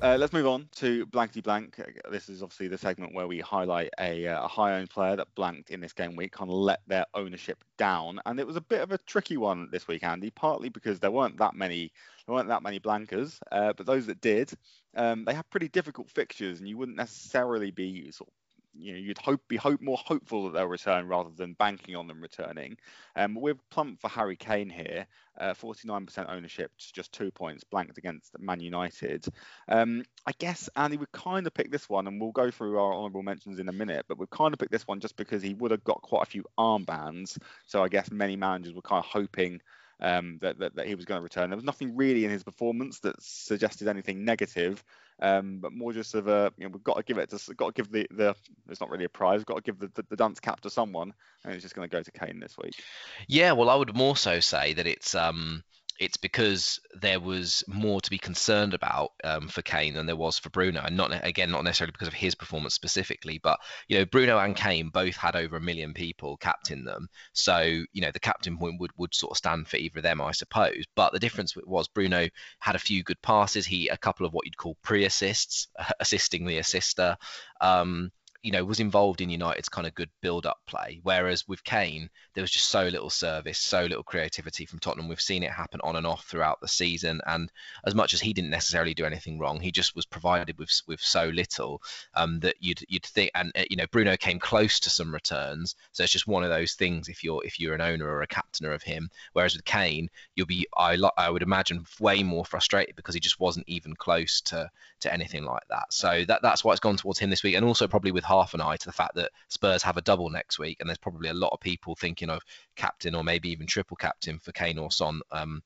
Uh, 0.01 0.17
let's 0.17 0.33
move 0.33 0.47
on 0.47 0.69
to 0.77 1.05
blankety 1.07 1.41
blank. 1.41 1.75
This 2.09 2.29
is 2.29 2.41
obviously 2.41 2.69
the 2.69 2.79
segment 2.79 3.15
where 3.15 3.27
we 3.27 3.41
highlight 3.41 3.91
a, 3.99 4.29
uh, 4.29 4.45
a 4.45 4.47
high-owned 4.47 4.91
player 4.91 5.17
that 5.17 5.35
blanked 5.35 5.71
in 5.71 5.81
this 5.81 5.93
game 5.93 6.15
week, 6.15 6.31
kind 6.31 6.49
of 6.49 6.57
let 6.57 6.79
their 6.87 7.05
ownership 7.15 7.65
down, 7.79 8.21
and 8.25 8.39
it 8.39 8.47
was 8.47 8.55
a 8.55 8.61
bit 8.61 8.81
of 8.81 8.93
a 8.93 8.99
tricky 8.99 9.37
one 9.37 9.69
this 9.73 9.89
week, 9.89 10.05
Andy. 10.05 10.31
Partly 10.31 10.69
because 10.69 11.01
there 11.01 11.11
weren't 11.11 11.37
that 11.39 11.57
many, 11.57 11.91
there 12.27 12.35
weren't 12.37 12.47
that 12.47 12.63
many 12.63 12.79
blankers, 12.79 13.41
uh, 13.51 13.73
but 13.77 13.87
those 13.87 14.07
that 14.07 14.21
did, 14.21 14.53
um, 14.95 15.25
they 15.25 15.35
have 15.35 15.51
pretty 15.51 15.69
difficult 15.69 16.09
fixtures, 16.09 16.61
and 16.61 16.69
you 16.69 16.79
wouldn't 16.79 16.97
necessarily 16.97 17.73
be 17.73 18.13
sort 18.13 18.29
of 18.29 18.35
you 18.79 18.93
know 18.93 18.99
you'd 18.99 19.19
hope 19.19 19.41
be 19.49 19.57
hope 19.57 19.81
more 19.81 19.97
hopeful 19.97 20.45
that 20.45 20.53
they'll 20.53 20.67
return 20.67 21.09
rather 21.09 21.31
than 21.37 21.55
banking 21.55 21.97
on 21.97 22.07
them 22.07 22.21
returning. 22.21 22.77
Um, 23.17 23.35
we're 23.35 23.57
plumped 23.71 24.01
for 24.01 24.09
Harry 24.09 24.37
Kane 24.37 24.71
here, 24.71 25.07
uh, 25.39 25.55
49% 25.55 26.31
ownership, 26.31 26.71
to 26.79 26.93
just 26.93 27.13
two 27.13 27.31
points, 27.31 27.65
blanked 27.65 27.99
against 27.99 28.39
Man 28.39 28.61
United. 28.61 29.27
Um, 29.69 30.05
I 30.27 30.33
guess 30.39 30.69
Andy 30.77 30.97
would 30.97 31.13
kind 31.13 31.47
of 31.47 31.55
pick 31.55 31.71
this 31.71 31.89
one, 31.89 32.07
and 32.07 32.21
we'll 32.21 32.33
go 32.33 32.51
through 32.51 32.79
our 32.79 32.95
honourable 32.95 33.23
mentions 33.23 33.59
in 33.59 33.69
a 33.69 33.73
minute. 33.73 34.07
But 34.09 34.19
we've 34.19 34.31
kind 34.31 34.53
of 34.53 34.59
picked 34.59 34.73
this 34.73 34.87
one 34.87 35.01
just 35.01 35.17
because 35.17 35.43
he 35.43 35.55
would 35.55 35.71
have 35.71 35.85
got 35.85 36.03
quite 36.03 36.23
a 36.23 36.31
few 36.31 36.45
armbands. 36.59 37.39
So 37.67 37.83
I 37.83 37.89
guess 37.89 38.11
many 38.11 38.37
managers 38.37 38.75
were 38.75 38.83
kind 38.83 39.05
of 39.05 39.11
hoping 39.11 39.61
um, 40.01 40.39
that, 40.43 40.59
that, 40.59 40.77
that, 40.77 40.87
he 40.87 40.95
was 40.95 41.05
going 41.05 41.19
to 41.19 41.23
return. 41.25 41.51
There 41.51 41.57
was 41.57 41.65
nothing 41.65 41.97
really 41.97 42.25
in 42.25 42.31
his 42.31 42.45
performance 42.45 43.01
that 43.01 43.21
suggested 43.21 43.89
anything 43.89 44.25
negative, 44.25 44.85
um, 45.21 45.59
but 45.61 45.73
more 45.73 45.93
just 45.93 46.15
of 46.15 46.29
a 46.29 46.53
you 46.57 46.65
know 46.65 46.71
we've 46.73 46.85
got 46.85 46.97
to 46.97 47.03
give 47.03 47.19
it 47.19 47.31
to 47.31 47.55
got 47.55 47.75
to 47.75 47.83
give 47.83 47.91
the 47.91 48.07
the 48.11 48.35
it's 48.69 48.81
not 48.81 48.91
really 48.91 49.05
a 49.05 49.09
prize. 49.09 49.39
We've 49.39 49.47
got 49.47 49.57
to 49.57 49.63
give 49.63 49.79
the, 49.79 49.91
the, 49.95 50.05
the 50.11 50.17
dance 50.17 50.41
cap 50.41 50.61
to 50.61 50.71
someone, 50.71 51.13
and 51.45 51.55
it's 51.55 51.63
just 51.63 51.75
going 51.75 51.89
to 51.89 51.97
go 51.97 52.03
to 52.03 52.11
Kane 52.13 52.41
this 52.41 52.57
week. 52.63 52.83
Yeah, 53.27 53.53
well, 53.53 53.71
I 53.71 53.75
would 53.75 53.97
more 53.97 54.17
so 54.17 54.41
say 54.41 54.75
that 54.75 54.87
it's 54.87 55.15
um 55.15 55.63
it's 55.99 56.17
because 56.17 56.81
there 57.01 57.21
was 57.21 57.65
more 57.67 58.01
to 58.01 58.11
be 58.11 58.19
concerned 58.19 58.75
about 58.75 59.13
um, 59.25 59.49
for 59.49 59.63
Kane 59.63 59.95
than 59.95 60.07
there 60.07 60.17
was 60.17 60.39
for 60.39 60.51
Bruno, 60.51 60.83
and 60.85 60.97
not 60.97 61.13
again 61.25 61.51
not 61.51 61.65
necessarily 61.65 61.93
because 61.93 62.09
of 62.09 62.15
his 62.15 62.35
performance 62.35 62.75
specifically, 62.75 63.39
but 63.43 63.59
you 63.89 63.99
know 63.99 64.05
Bruno 64.05 64.39
and 64.39 64.57
Kane 64.57 64.91
both 64.91 65.17
had 65.17 65.37
over 65.37 65.57
a 65.57 65.61
million 65.61 65.95
people 65.95 66.37
captain 66.37 66.85
them, 66.85 67.09
so 67.33 67.61
you 67.61 68.01
know 68.01 68.11
the 68.13 68.21
captain 68.21 68.57
point 68.57 68.81
would 68.81 68.93
would 68.97 69.15
sort 69.15 69.33
of 69.33 69.37
stand 69.37 69.69
for 69.69 69.77
either 69.77 69.99
of 69.99 70.05
them, 70.05 70.21
I 70.21 70.33
suppose. 70.33 70.85
But 70.95 71.13
the 71.13 71.19
difference 71.19 71.55
was 71.57 71.89
Bruno 71.89 72.29
had 72.61 72.77
a 72.77 72.81
few 72.81 73.03
good 73.03 73.21
passes, 73.23 73.67
he 73.67 73.89
a 73.89 73.97
couple 73.97 74.27
of 74.27 74.33
what 74.33 74.47
you'd 74.47 74.57
call 74.57 74.77
pre-assists, 74.83 75.69
assisting 76.01 76.47
the 76.47 76.59
assister. 76.59 77.17
Um, 77.61 78.13
you 78.43 78.53
know, 78.53 78.65
was 78.65 78.81
involved 78.81 79.21
in 79.21 79.31
United's 79.31 79.69
kind 79.69 79.87
of 79.87 79.95
good 79.95 80.11
build-up 80.21 80.59
play. 80.67 81.01
Whereas 81.03 81.47
with 81.49 81.65
Kane, 81.65 82.09
there 82.35 82.43
was 82.43 82.51
just 82.51 82.69
so 82.69 82.85
little 82.85 83.11
service, 83.11 83.59
so 83.59 83.83
little 83.83 84.05
creativity 84.05 84.65
from 84.65 84.79
Tottenham. 84.79 85.09
We've 85.09 85.21
seen 85.21 85.43
it 85.43 85.51
happen 85.51 85.81
on 85.83 85.97
and 85.97 86.07
off 86.07 86.25
throughout 86.25 86.61
the 86.61 86.69
season. 86.69 87.21
And 87.27 87.51
as 87.85 87.95
much 87.95 88.15
as 88.15 88.21
he 88.21 88.33
didn't 88.33 88.51
necessarily 88.51 88.95
do 88.95 89.05
anything 89.05 89.39
wrong, 89.39 89.61
he 89.61 89.73
just 89.73 89.97
was 89.97 90.07
provided 90.07 90.57
with 90.59 90.71
with 90.87 91.01
so 91.01 91.27
little 91.27 91.83
um, 92.15 92.41
that 92.41 92.57
you'd 92.61 92.85
you'd 92.89 93.05
think. 93.05 93.33
And 93.35 93.51
uh, 93.57 93.65
you 93.69 93.77
know, 93.77 93.87
Bruno 93.91 94.17
came 94.17 94.39
close 94.39 94.81
to 94.81 94.91
some 94.91 95.13
returns. 95.13 95.75
So 95.93 96.05
it's 96.05 96.13
just 96.13 96.29
one 96.29 96.45
of 96.45 96.51
those 96.51 96.75
things. 96.75 97.09
If 97.09 97.25
you're 97.25 97.45
if 97.45 97.59
you're 97.59 97.75
an 97.75 97.81
owner 97.81 98.07
or 98.07 98.23
a 98.23 98.29
captainer 98.29 98.73
of 98.73 98.83
him, 98.83 99.11
whereas 99.33 99.57
with 99.57 99.65
Kane, 99.65 100.11
you'll 100.37 100.47
be 100.47 100.67
I 100.77 100.97
I 101.17 101.29
would 101.29 101.43
imagine 101.43 101.87
way 101.99 102.23
more 102.23 102.45
frustrated 102.45 102.95
because 102.95 103.15
he 103.15 103.21
just 103.21 103.41
wasn't 103.41 103.69
even 103.69 103.97
close 103.97 104.41
to 104.43 104.71
to 105.01 105.13
anything 105.13 105.45
like 105.45 105.63
that. 105.71 105.87
So 105.91 106.25
that 106.27 106.43
that's 106.43 106.65
why 106.65 106.73
it's 106.73 106.81
gone 106.81 106.97
towards 106.97 107.19
him 107.19 107.31
this 107.31 107.43
week, 107.43 107.55
and 107.55 107.65
also 107.65 107.87
probably 107.87 108.13
with 108.13 108.25
half 108.25 108.55
an 108.55 108.61
eye 108.61 108.77
to 108.77 108.87
the 108.87 108.93
fact 108.93 109.15
that 109.17 109.31
Spurs 109.49 109.83
have 109.83 109.97
a 109.97 110.03
double 110.03 110.31
next 110.31 110.59
week, 110.59 110.79
and 110.81 110.89
there's 110.89 110.99
probably 110.99 111.29
a 111.29 111.35
lot 111.35 111.53
of 111.53 111.61
people 111.61 111.95
thinking 111.95 112.31
of 112.31 112.43
captain 112.77 113.15
or 113.15 113.25
maybe 113.25 113.51
even 113.51 113.67
triple 113.67 113.97
captain 113.97 114.39
for 114.39 114.53
Kane 114.53 114.79
or 114.79 114.91
Son 114.91 115.21
um, 115.31 115.63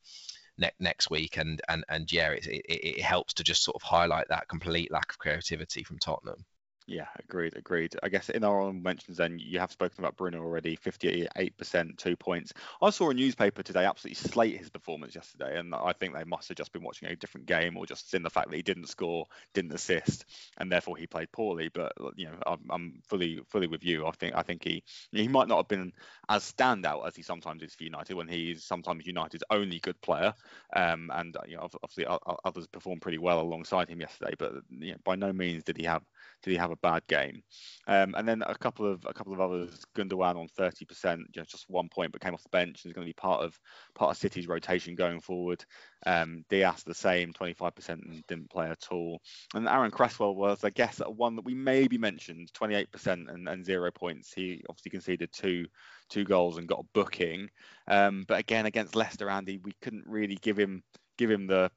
ne- 0.58 0.70
next 0.80 1.10
week, 1.10 1.36
and 1.36 1.60
and 1.68 1.84
and 1.88 2.10
yeah, 2.12 2.30
it, 2.30 2.46
it, 2.46 2.64
it 2.68 3.00
helps 3.00 3.34
to 3.34 3.44
just 3.44 3.64
sort 3.64 3.76
of 3.76 3.82
highlight 3.82 4.28
that 4.28 4.48
complete 4.48 4.90
lack 4.90 5.10
of 5.10 5.18
creativity 5.18 5.82
from 5.82 5.98
Tottenham. 5.98 6.44
Yeah, 6.88 7.06
agreed, 7.18 7.56
agreed. 7.56 7.94
I 8.02 8.08
guess 8.08 8.28
in 8.28 8.42
our 8.42 8.60
own 8.60 8.82
mentions, 8.82 9.16
then 9.16 9.38
you 9.38 9.60
have 9.60 9.70
spoken 9.70 10.02
about 10.02 10.16
Bruno 10.16 10.38
already. 10.40 10.74
Fifty-eight 10.74 11.56
percent, 11.56 11.96
two 11.96 12.16
points. 12.16 12.52
I 12.82 12.90
saw 12.90 13.10
a 13.10 13.14
newspaper 13.14 13.62
today 13.62 13.84
absolutely 13.84 14.16
slate 14.16 14.58
his 14.58 14.68
performance 14.68 15.14
yesterday, 15.14 15.58
and 15.58 15.74
I 15.74 15.92
think 15.92 16.14
they 16.14 16.24
must 16.24 16.48
have 16.48 16.56
just 16.56 16.72
been 16.72 16.82
watching 16.82 17.08
a 17.08 17.14
different 17.14 17.46
game 17.46 17.76
or 17.76 17.86
just 17.86 18.10
seen 18.10 18.24
the 18.24 18.30
fact 18.30 18.50
that 18.50 18.56
he 18.56 18.62
didn't 18.62 18.88
score, 18.88 19.26
didn't 19.54 19.72
assist, 19.72 20.24
and 20.58 20.72
therefore 20.72 20.96
he 20.96 21.06
played 21.06 21.30
poorly. 21.30 21.68
But 21.72 21.92
you 22.16 22.26
know, 22.26 22.36
I'm, 22.44 22.60
I'm 22.68 22.94
fully, 23.08 23.40
fully 23.48 23.68
with 23.68 23.84
you. 23.84 24.04
I 24.06 24.10
think, 24.10 24.34
I 24.34 24.42
think 24.42 24.64
he, 24.64 24.82
he 25.12 25.28
might 25.28 25.46
not 25.46 25.58
have 25.58 25.68
been 25.68 25.92
as 26.28 26.52
standout 26.52 27.06
as 27.06 27.14
he 27.14 27.22
sometimes 27.22 27.62
is 27.62 27.74
for 27.76 27.84
United 27.84 28.14
when 28.14 28.26
he's 28.28 28.64
sometimes 28.64 29.06
United's 29.06 29.44
only 29.50 29.78
good 29.78 30.00
player. 30.00 30.34
Um, 30.74 31.12
and 31.14 31.36
you 31.46 31.56
know, 31.56 31.68
obviously 31.82 32.06
others 32.44 32.66
performed 32.66 33.02
pretty 33.02 33.18
well 33.18 33.40
alongside 33.40 33.88
him 33.88 34.00
yesterday, 34.00 34.34
but 34.36 34.52
you 34.70 34.92
know, 34.92 34.98
by 35.04 35.14
no 35.14 35.32
means 35.32 35.62
did 35.62 35.76
he 35.76 35.84
have 35.84 36.02
did 36.42 36.50
he 36.50 36.56
have 36.56 36.70
a 36.70 36.76
bad 36.76 37.06
game? 37.06 37.42
Um, 37.86 38.14
and 38.16 38.26
then 38.26 38.42
a 38.46 38.54
couple 38.54 38.90
of 38.90 39.04
a 39.06 39.12
couple 39.12 39.32
of 39.32 39.40
others, 39.40 39.84
Gundogan 39.96 40.36
on 40.36 40.48
30%, 40.58 41.18
you 41.18 41.24
know, 41.36 41.44
just 41.44 41.68
one 41.68 41.88
point, 41.88 42.12
but 42.12 42.20
came 42.20 42.34
off 42.34 42.42
the 42.42 42.48
bench 42.50 42.84
and 42.84 42.90
is 42.90 42.94
going 42.94 43.06
to 43.06 43.08
be 43.08 43.14
part 43.14 43.42
of 43.42 43.58
part 43.94 44.10
of 44.10 44.16
City's 44.16 44.48
rotation 44.48 44.94
going 44.94 45.20
forward. 45.20 45.64
Um, 46.04 46.44
Dias 46.48 46.82
the 46.82 46.94
same, 46.94 47.32
25% 47.32 47.88
and 47.88 48.26
didn't 48.26 48.50
play 48.50 48.68
at 48.68 48.88
all. 48.90 49.20
And 49.54 49.68
Aaron 49.68 49.90
Cresswell 49.90 50.34
was, 50.34 50.64
I 50.64 50.70
guess, 50.70 51.00
one 51.06 51.36
that 51.36 51.44
we 51.44 51.54
maybe 51.54 51.96
mentioned, 51.98 52.50
28% 52.54 53.28
and, 53.28 53.48
and 53.48 53.64
zero 53.64 53.90
points. 53.90 54.32
He 54.32 54.62
obviously 54.68 54.90
conceded 54.90 55.30
two 55.32 55.66
two 56.08 56.24
goals 56.24 56.58
and 56.58 56.68
got 56.68 56.80
a 56.80 56.88
booking. 56.92 57.48
Um, 57.88 58.24
but 58.28 58.38
again, 58.38 58.66
against 58.66 58.96
Leicester, 58.96 59.30
Andy, 59.30 59.58
we 59.62 59.72
couldn't 59.80 60.04
really 60.06 60.36
give 60.42 60.58
him 60.58 60.82
give 61.16 61.30
him 61.30 61.46
the 61.46 61.70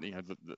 you 0.00 0.10
know 0.12 0.20
the, 0.20 0.36
the, 0.44 0.56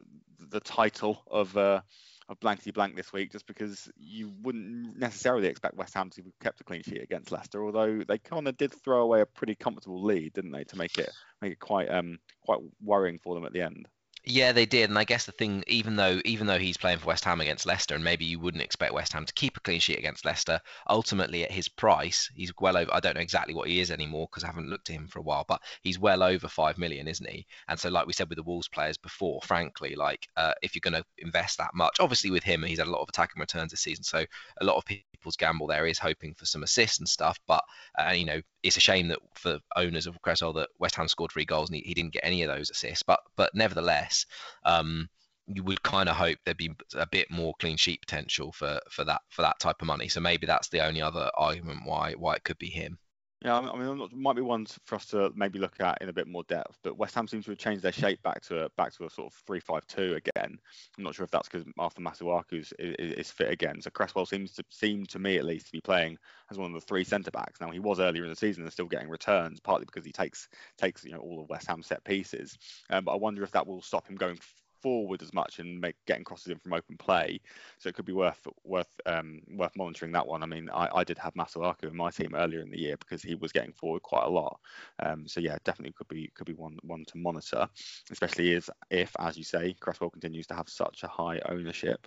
the 0.50 0.60
title 0.60 1.22
of 1.30 1.56
uh, 1.56 1.80
of 2.28 2.40
blankety 2.40 2.70
blank 2.70 2.96
this 2.96 3.12
week, 3.12 3.32
just 3.32 3.46
because 3.46 3.90
you 3.96 4.32
wouldn't 4.42 4.98
necessarily 4.98 5.48
expect 5.48 5.76
West 5.76 5.94
Ham 5.94 6.10
to 6.10 6.22
have 6.22 6.38
kept 6.40 6.60
a 6.60 6.64
clean 6.64 6.82
sheet 6.82 7.02
against 7.02 7.32
Leicester, 7.32 7.64
although 7.64 8.02
they 8.06 8.18
kind 8.18 8.48
of 8.48 8.56
did 8.56 8.72
throw 8.72 9.02
away 9.02 9.20
a 9.20 9.26
pretty 9.26 9.54
comfortable 9.54 10.02
lead, 10.02 10.32
didn't 10.32 10.52
they, 10.52 10.64
to 10.64 10.76
make 10.76 10.98
it 10.98 11.10
make 11.40 11.52
it 11.52 11.60
quite 11.60 11.90
um 11.90 12.18
quite 12.44 12.60
worrying 12.82 13.18
for 13.18 13.34
them 13.34 13.44
at 13.44 13.52
the 13.52 13.62
end. 13.62 13.88
Yeah, 14.24 14.52
they 14.52 14.66
did, 14.66 14.88
and 14.88 14.98
I 14.98 15.02
guess 15.02 15.26
the 15.26 15.32
thing, 15.32 15.64
even 15.66 15.96
though 15.96 16.20
even 16.24 16.46
though 16.46 16.58
he's 16.58 16.76
playing 16.76 16.98
for 16.98 17.06
West 17.06 17.24
Ham 17.24 17.40
against 17.40 17.66
Leicester, 17.66 17.96
and 17.96 18.04
maybe 18.04 18.24
you 18.24 18.38
wouldn't 18.38 18.62
expect 18.62 18.92
West 18.92 19.12
Ham 19.14 19.26
to 19.26 19.32
keep 19.32 19.56
a 19.56 19.60
clean 19.60 19.80
sheet 19.80 19.98
against 19.98 20.24
Leicester, 20.24 20.60
ultimately 20.88 21.42
at 21.42 21.50
his 21.50 21.66
price, 21.68 22.30
he's 22.32 22.52
well 22.60 22.76
over. 22.76 22.94
I 22.94 23.00
don't 23.00 23.16
know 23.16 23.20
exactly 23.20 23.52
what 23.52 23.66
he 23.68 23.80
is 23.80 23.90
anymore 23.90 24.28
because 24.30 24.44
I 24.44 24.46
haven't 24.46 24.70
looked 24.70 24.90
at 24.90 24.94
him 24.94 25.08
for 25.08 25.18
a 25.18 25.22
while, 25.22 25.44
but 25.48 25.60
he's 25.82 25.98
well 25.98 26.22
over 26.22 26.46
five 26.46 26.78
million, 26.78 27.08
isn't 27.08 27.28
he? 27.28 27.46
And 27.66 27.80
so, 27.80 27.88
like 27.88 28.06
we 28.06 28.12
said 28.12 28.28
with 28.28 28.36
the 28.36 28.44
Wolves 28.44 28.68
players 28.68 28.96
before, 28.96 29.40
frankly, 29.42 29.96
like 29.96 30.28
uh, 30.36 30.52
if 30.62 30.76
you're 30.76 30.88
going 30.88 31.02
to 31.02 31.04
invest 31.18 31.58
that 31.58 31.74
much, 31.74 31.96
obviously 31.98 32.30
with 32.30 32.44
him, 32.44 32.62
he's 32.62 32.78
had 32.78 32.86
a 32.86 32.92
lot 32.92 33.02
of 33.02 33.08
attacking 33.08 33.40
returns 33.40 33.72
this 33.72 33.80
season, 33.80 34.04
so 34.04 34.24
a 34.60 34.64
lot 34.64 34.76
of 34.76 34.84
people's 34.84 35.36
gamble 35.36 35.66
there 35.66 35.86
is 35.86 35.98
hoping 35.98 36.34
for 36.34 36.46
some 36.46 36.62
assists 36.62 37.00
and 37.00 37.08
stuff. 37.08 37.40
But 37.48 37.64
uh, 37.98 38.12
you 38.12 38.24
know, 38.26 38.40
it's 38.62 38.76
a 38.76 38.80
shame 38.80 39.08
that 39.08 39.18
for 39.34 39.58
owners 39.76 40.06
of 40.06 40.20
Cresswell 40.22 40.52
that 40.54 40.68
West 40.78 40.94
Ham 40.96 41.08
scored 41.08 41.32
three 41.32 41.44
goals 41.44 41.68
and 41.68 41.76
he, 41.76 41.82
he 41.82 41.94
didn't 41.94 42.12
get 42.12 42.24
any 42.24 42.42
of 42.42 42.48
those 42.48 42.70
assists. 42.70 43.02
But 43.02 43.20
but 43.36 43.54
nevertheless, 43.54 44.26
um, 44.64 45.08
you 45.46 45.62
would 45.64 45.82
kind 45.82 46.08
of 46.08 46.16
hope 46.16 46.38
there'd 46.44 46.56
be 46.56 46.74
a 46.94 47.06
bit 47.06 47.30
more 47.30 47.54
clean 47.58 47.76
sheet 47.76 48.00
potential 48.00 48.52
for 48.52 48.80
for 48.90 49.04
that 49.04 49.22
for 49.30 49.42
that 49.42 49.58
type 49.58 49.80
of 49.80 49.86
money. 49.86 50.08
So 50.08 50.20
maybe 50.20 50.46
that's 50.46 50.68
the 50.68 50.84
only 50.84 51.02
other 51.02 51.30
argument 51.36 51.80
why 51.84 52.12
why 52.12 52.36
it 52.36 52.44
could 52.44 52.58
be 52.58 52.70
him. 52.70 52.98
Yeah, 53.44 53.58
I 53.58 53.76
mean, 53.76 54.00
it 54.00 54.16
might 54.16 54.36
be 54.36 54.42
one 54.42 54.66
for 54.84 54.94
us 54.94 55.06
to 55.06 55.32
maybe 55.34 55.58
look 55.58 55.80
at 55.80 55.98
in 56.00 56.08
a 56.08 56.12
bit 56.12 56.28
more 56.28 56.44
depth. 56.44 56.78
But 56.84 56.96
West 56.96 57.16
Ham 57.16 57.26
seems 57.26 57.44
to 57.46 57.50
have 57.50 57.58
changed 57.58 57.82
their 57.82 57.90
shape 57.90 58.22
back 58.22 58.40
to 58.42 58.66
a, 58.66 58.68
back 58.76 58.92
to 58.94 59.06
a 59.06 59.10
sort 59.10 59.32
of 59.32 59.38
three-five-two 59.48 60.14
again. 60.14 60.58
I'm 60.96 61.04
not 61.04 61.16
sure 61.16 61.24
if 61.24 61.30
that's 61.32 61.48
because 61.48 61.66
Arthur 61.76 62.02
Masuaku 62.02 62.60
is, 62.60 62.72
is, 62.78 63.32
fit 63.32 63.50
again. 63.50 63.80
So 63.80 63.90
Cresswell 63.90 64.26
seems 64.26 64.52
to 64.52 64.64
seem 64.70 65.06
to 65.06 65.18
me 65.18 65.38
at 65.38 65.44
least 65.44 65.66
to 65.66 65.72
be 65.72 65.80
playing 65.80 66.18
as 66.52 66.58
one 66.58 66.72
of 66.72 66.80
the 66.80 66.86
three 66.86 67.02
centre 67.02 67.32
backs. 67.32 67.60
Now 67.60 67.70
he 67.70 67.80
was 67.80 67.98
earlier 67.98 68.22
in 68.22 68.30
the 68.30 68.36
season 68.36 68.62
and 68.62 68.72
still 68.72 68.86
getting 68.86 69.08
returns, 69.08 69.58
partly 69.58 69.86
because 69.86 70.04
he 70.04 70.12
takes 70.12 70.48
takes 70.78 71.04
you 71.04 71.10
know 71.10 71.18
all 71.18 71.42
of 71.42 71.48
West 71.48 71.66
Ham 71.66 71.82
set 71.82 72.04
pieces. 72.04 72.56
Um, 72.90 73.04
but 73.04 73.12
I 73.12 73.16
wonder 73.16 73.42
if 73.42 73.50
that 73.52 73.66
will 73.66 73.82
stop 73.82 74.06
him 74.06 74.14
going 74.14 74.38
forward 74.82 75.22
as 75.22 75.32
much 75.32 75.58
and 75.58 75.80
make, 75.80 75.94
getting 76.06 76.24
crosses 76.24 76.48
in 76.48 76.58
from 76.58 76.72
open 76.72 76.96
play. 76.96 77.40
So 77.78 77.88
it 77.88 77.94
could 77.94 78.04
be 78.04 78.12
worth 78.12 78.46
worth 78.64 78.92
um, 79.06 79.40
worth 79.54 79.76
monitoring 79.76 80.12
that 80.12 80.26
one. 80.26 80.42
I 80.42 80.46
mean, 80.46 80.68
I, 80.72 80.88
I 80.94 81.04
did 81.04 81.18
have 81.18 81.34
Masuaku 81.34 81.84
in 81.84 81.96
my 81.96 82.10
team 82.10 82.34
earlier 82.34 82.60
in 82.60 82.70
the 82.70 82.78
year 82.78 82.96
because 82.96 83.22
he 83.22 83.34
was 83.34 83.52
getting 83.52 83.72
forward 83.72 84.02
quite 84.02 84.24
a 84.24 84.30
lot. 84.30 84.58
Um, 85.02 85.26
so 85.26 85.40
yeah, 85.40 85.56
definitely 85.64 85.94
could 85.96 86.08
be 86.08 86.30
could 86.34 86.46
be 86.46 86.54
one 86.54 86.78
one 86.82 87.04
to 87.06 87.18
monitor, 87.18 87.68
especially 88.10 88.54
as 88.54 88.68
if, 88.90 89.14
as 89.18 89.36
you 89.36 89.44
say, 89.44 89.74
Cresswell 89.80 90.10
continues 90.10 90.46
to 90.48 90.54
have 90.54 90.68
such 90.68 91.02
a 91.02 91.08
high 91.08 91.40
ownership. 91.48 92.06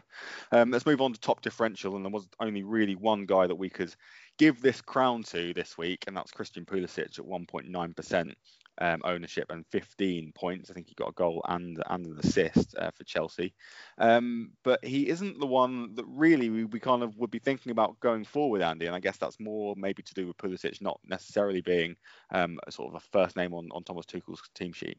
Um, 0.51 0.71
let's 0.71 0.85
move 0.85 1.01
on 1.01 1.13
to 1.13 1.19
top 1.19 1.41
differential, 1.41 1.95
and 1.95 2.05
there 2.05 2.11
was 2.11 2.27
only 2.39 2.63
really 2.63 2.95
one 2.95 3.25
guy 3.25 3.47
that 3.47 3.55
we 3.55 3.69
could 3.69 3.93
give 4.37 4.61
this 4.61 4.81
crown 4.81 5.23
to 5.23 5.53
this 5.53 5.77
week, 5.77 6.03
and 6.07 6.15
that's 6.15 6.31
Christian 6.31 6.65
Pulisic 6.65 7.19
at 7.19 7.25
1.9% 7.25 8.33
um, 8.79 9.01
ownership 9.03 9.45
and 9.49 9.65
15 9.67 10.31
points. 10.33 10.69
I 10.69 10.73
think 10.73 10.87
he 10.87 10.95
got 10.95 11.09
a 11.09 11.13
goal 11.13 11.41
and 11.47 11.81
and 11.89 12.05
an 12.05 12.19
assist 12.19 12.75
uh, 12.77 12.91
for 12.91 13.03
Chelsea. 13.03 13.53
Um, 13.97 14.51
but 14.63 14.83
he 14.83 15.09
isn't 15.09 15.39
the 15.39 15.45
one 15.47 15.95
that 15.95 16.05
really 16.07 16.49
we, 16.49 16.65
we 16.65 16.79
kind 16.79 17.03
of 17.03 17.17
would 17.17 17.31
be 17.31 17.39
thinking 17.39 17.71
about 17.71 17.99
going 17.99 18.25
forward, 18.25 18.61
Andy. 18.61 18.85
And 18.85 18.95
I 18.95 18.99
guess 18.99 19.17
that's 19.17 19.39
more 19.39 19.75
maybe 19.77 20.03
to 20.03 20.13
do 20.13 20.27
with 20.27 20.37
Pulisic 20.37 20.81
not 20.81 20.99
necessarily 21.05 21.61
being 21.61 21.95
um, 22.31 22.59
sort 22.69 22.93
of 22.93 22.95
a 22.95 23.05
first 23.11 23.35
name 23.35 23.53
on, 23.53 23.69
on 23.71 23.83
Thomas 23.83 24.05
Tuchel's 24.05 24.41
team 24.53 24.73
sheet. 24.73 24.97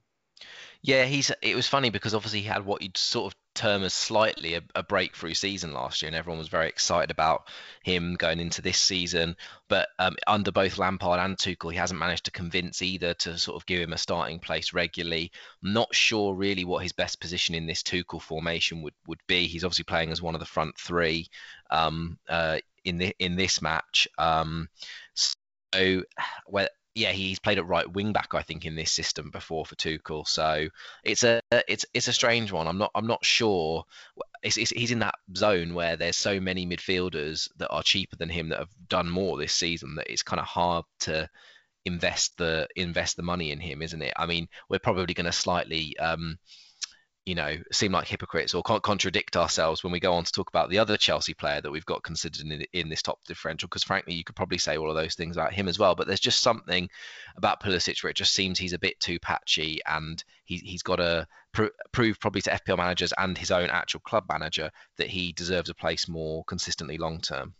Yeah, 0.82 1.04
he's. 1.04 1.32
It 1.42 1.56
was 1.56 1.66
funny 1.66 1.90
because 1.90 2.14
obviously 2.14 2.40
he 2.40 2.46
had 2.46 2.64
what 2.64 2.82
you'd 2.82 2.96
sort 2.96 3.32
of 3.32 3.38
term 3.56 3.82
as 3.82 3.92
slightly 3.92 4.54
a, 4.54 4.62
a, 4.74 4.82
breakthrough 4.82 5.34
season 5.34 5.72
last 5.72 6.02
year, 6.02 6.08
and 6.08 6.16
everyone 6.16 6.38
was 6.38 6.48
very 6.48 6.68
excited 6.68 7.10
about 7.10 7.48
him 7.82 8.14
going 8.14 8.38
into 8.38 8.62
this 8.62 8.78
season. 8.78 9.36
But 9.68 9.88
um, 9.98 10.14
under 10.26 10.52
both 10.52 10.78
Lampard 10.78 11.18
and 11.18 11.36
Tuchel, 11.36 11.72
he 11.72 11.78
hasn't 11.78 11.98
managed 11.98 12.26
to 12.26 12.30
convince 12.30 12.82
either 12.82 13.14
to 13.14 13.38
sort 13.38 13.56
of 13.56 13.66
give 13.66 13.80
him 13.80 13.92
a 13.92 13.98
starting 13.98 14.38
place 14.38 14.72
regularly. 14.72 15.32
Not 15.62 15.94
sure 15.94 16.34
really 16.34 16.64
what 16.64 16.82
his 16.82 16.92
best 16.92 17.20
position 17.20 17.54
in 17.54 17.66
this 17.66 17.82
Tuchel 17.82 18.22
formation 18.22 18.82
would 18.82 18.94
would 19.06 19.20
be. 19.26 19.46
He's 19.46 19.64
obviously 19.64 19.84
playing 19.84 20.12
as 20.12 20.22
one 20.22 20.34
of 20.34 20.40
the 20.40 20.46
front 20.46 20.78
three 20.78 21.28
um, 21.70 22.18
uh, 22.28 22.58
in 22.84 22.98
the 22.98 23.14
in 23.18 23.36
this 23.36 23.60
match. 23.60 24.06
Um, 24.18 24.68
so, 25.14 26.02
well, 26.46 26.68
yeah, 26.96 27.12
he's 27.12 27.38
played 27.38 27.58
at 27.58 27.66
right 27.66 27.90
wing 27.92 28.14
back, 28.14 28.28
I 28.32 28.40
think, 28.40 28.64
in 28.64 28.74
this 28.74 28.90
system 28.90 29.30
before 29.30 29.66
for 29.66 29.74
Tuchel. 29.76 30.26
So 30.26 30.68
it's 31.04 31.24
a 31.24 31.42
it's 31.68 31.84
it's 31.92 32.08
a 32.08 32.12
strange 32.12 32.50
one. 32.50 32.66
I'm 32.66 32.78
not 32.78 32.90
I'm 32.94 33.06
not 33.06 33.22
sure. 33.22 33.84
It's, 34.42 34.56
it's, 34.56 34.70
he's 34.70 34.92
in 34.92 35.00
that 35.00 35.16
zone 35.36 35.74
where 35.74 35.96
there's 35.96 36.16
so 36.16 36.40
many 36.40 36.66
midfielders 36.66 37.50
that 37.58 37.68
are 37.68 37.82
cheaper 37.82 38.16
than 38.16 38.30
him 38.30 38.48
that 38.48 38.60
have 38.60 38.74
done 38.88 39.10
more 39.10 39.36
this 39.36 39.52
season 39.52 39.96
that 39.96 40.10
it's 40.10 40.22
kind 40.22 40.40
of 40.40 40.46
hard 40.46 40.86
to 41.00 41.28
invest 41.84 42.38
the 42.38 42.66
invest 42.76 43.16
the 43.18 43.22
money 43.22 43.52
in 43.52 43.60
him, 43.60 43.82
isn't 43.82 44.02
it? 44.02 44.14
I 44.16 44.24
mean, 44.24 44.48
we're 44.70 44.78
probably 44.78 45.12
going 45.12 45.26
to 45.26 45.32
slightly 45.32 45.98
um, 45.98 46.38
you 47.26 47.34
know, 47.34 47.58
seem 47.72 47.90
like 47.90 48.06
hypocrites 48.06 48.54
or 48.54 48.62
can't 48.62 48.84
contradict 48.84 49.36
ourselves 49.36 49.82
when 49.82 49.92
we 49.92 49.98
go 49.98 50.12
on 50.12 50.22
to 50.22 50.30
talk 50.30 50.48
about 50.48 50.70
the 50.70 50.78
other 50.78 50.96
Chelsea 50.96 51.34
player 51.34 51.60
that 51.60 51.72
we've 51.72 51.84
got 51.84 52.04
considered 52.04 52.40
in, 52.40 52.64
in 52.72 52.88
this 52.88 53.02
top 53.02 53.18
differential. 53.26 53.66
Because 53.66 53.82
frankly, 53.82 54.14
you 54.14 54.22
could 54.22 54.36
probably 54.36 54.58
say 54.58 54.78
all 54.78 54.88
of 54.88 54.94
those 54.94 55.16
things 55.16 55.36
about 55.36 55.52
him 55.52 55.66
as 55.66 55.76
well. 55.76 55.96
But 55.96 56.06
there's 56.06 56.20
just 56.20 56.40
something 56.40 56.88
about 57.36 57.60
Pulisic 57.60 58.02
where 58.02 58.12
it 58.12 58.16
just 58.16 58.32
seems 58.32 58.60
he's 58.60 58.74
a 58.74 58.78
bit 58.78 59.00
too 59.00 59.18
patchy, 59.18 59.80
and 59.84 60.22
he, 60.44 60.58
he's 60.58 60.84
got 60.84 60.96
to 60.96 61.26
pr- 61.52 61.66
prove 61.90 62.20
probably 62.20 62.42
to 62.42 62.50
FPL 62.50 62.76
managers 62.76 63.12
and 63.18 63.36
his 63.36 63.50
own 63.50 63.70
actual 63.70 64.00
club 64.00 64.26
manager 64.30 64.70
that 64.96 65.08
he 65.08 65.32
deserves 65.32 65.68
a 65.68 65.74
place 65.74 66.06
more 66.06 66.44
consistently 66.44 66.96
long 66.96 67.20
term. 67.20 67.54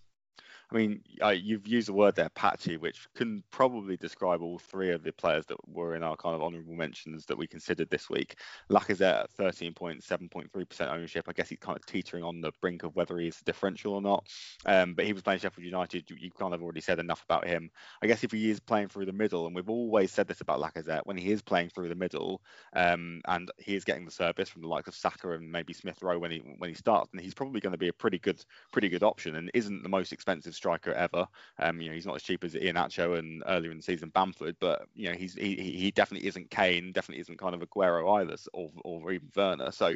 I 0.73 0.75
mean, 0.75 1.01
uh, 1.23 1.29
you've 1.29 1.69
used 1.69 1.87
the 1.87 1.93
word 1.93 2.17
there, 2.17 2.29
patchy, 2.31 2.77
which 2.77 3.07
can 3.15 3.45
probably 3.53 3.97
describe 3.97 4.43
all 4.43 4.59
three 4.59 4.91
of 4.91 5.05
the 5.05 5.13
players 5.13 5.47
that 5.47 5.57
were 5.69 5.95
in 5.95 6.03
our 6.03 6.17
kind 6.17 6.35
of 6.35 6.43
honourable 6.43 6.75
mentions 6.75 7.25
that 7.27 7.39
we 7.39 7.47
considered 7.47 7.89
this 7.89 8.11
week. 8.11 8.37
Lacazette 8.69 9.23
at 9.25 9.37
13.7.3% 9.39 10.93
ownership. 10.93 11.27
I 11.29 11.33
guess 11.33 11.49
he's 11.49 11.61
kind 11.61 11.79
of 11.79 11.87
teetering 11.87 12.25
on 12.25 12.41
the 12.41 12.51
brink 12.61 12.83
of 12.83 12.97
whether 12.97 13.17
he's 13.17 13.41
differential 13.43 13.95
or 13.95 14.03
not. 14.03 14.27
Um, 14.67 14.95
but 14.95 15.05
he 15.05 15.13
was 15.13 15.23
playing 15.23 15.39
Sheffield 15.39 15.65
United. 15.65 16.11
You, 16.11 16.17
you, 16.19 16.31
kind 16.33 16.53
of 16.53 16.63
already 16.63 16.81
said 16.81 16.99
enough 16.99 17.23
about 17.23 17.47
him. 17.47 17.71
I 18.03 18.09
guess 18.09 18.25
if 18.25 18.33
he 18.33 18.51
is 18.51 18.59
playing 18.59 18.89
through 18.89 19.07
the 19.07 19.13
middle, 19.13 19.47
and 19.47 19.55
we've 19.55 19.71
always 19.71 20.11
said 20.11 20.27
this 20.27 20.41
about 20.41 20.61
Lacazette, 20.61 21.03
when 21.05 21.17
he 21.17 21.31
is 21.31 21.43
playing 21.43 21.69
through 21.69 21.89
the 21.89 21.95
middle, 21.95 22.43
um, 22.75 23.21
and 23.29 23.53
he 23.59 23.77
is 23.77 23.85
getting 23.85 24.05
the 24.05 24.11
service 24.11 24.49
from 24.49 24.63
the 24.63 24.69
likes 24.69 24.89
of 24.89 24.97
Saka 24.97 25.31
and 25.31 25.51
maybe 25.51 25.73
Smith 25.73 26.03
Rowe 26.03 26.19
when 26.19 26.33
he 26.33 26.39
when 26.59 26.71
he 26.71 26.75
starts, 26.75 27.11
then 27.13 27.23
he's 27.23 27.35
probably 27.35 27.61
going 27.61 27.73
to 27.73 27.79
be 27.79 27.89
a 27.89 27.93
pretty 27.93 28.19
good 28.19 28.45
pretty 28.73 28.89
good 28.89 29.05
option, 29.05 29.37
and 29.37 29.49
isn't 29.55 29.85
the 29.85 29.89
most 29.89 30.13
expensive 30.13 30.56
striker 30.57 30.93
ever. 30.93 31.27
Um, 31.59 31.81
you 31.81 31.89
know, 31.89 31.95
he's 31.95 32.07
not 32.07 32.17
as 32.17 32.23
cheap 32.23 32.45
as 32.45 32.55
Iheanacho 32.55 33.19
and 33.19 33.43
earlier 33.47 33.71
in 33.71 33.77
the 33.77 33.83
season 33.83 34.11
Bamford, 34.11 34.57
but 34.61 34.87
you 34.95 35.11
know, 35.11 35.17
he's 35.17 35.35
he, 35.35 35.55
he 35.55 35.91
definitely 35.91 36.27
isn't 36.29 36.51
Kane, 36.51 36.93
definitely 36.93 37.21
isn't 37.21 37.39
kind 37.39 37.55
of 37.55 37.61
Aguero 37.61 38.21
either, 38.21 38.37
or, 38.53 38.71
or 38.85 39.13
even 39.13 39.31
Werner. 39.37 39.71
So, 39.71 39.95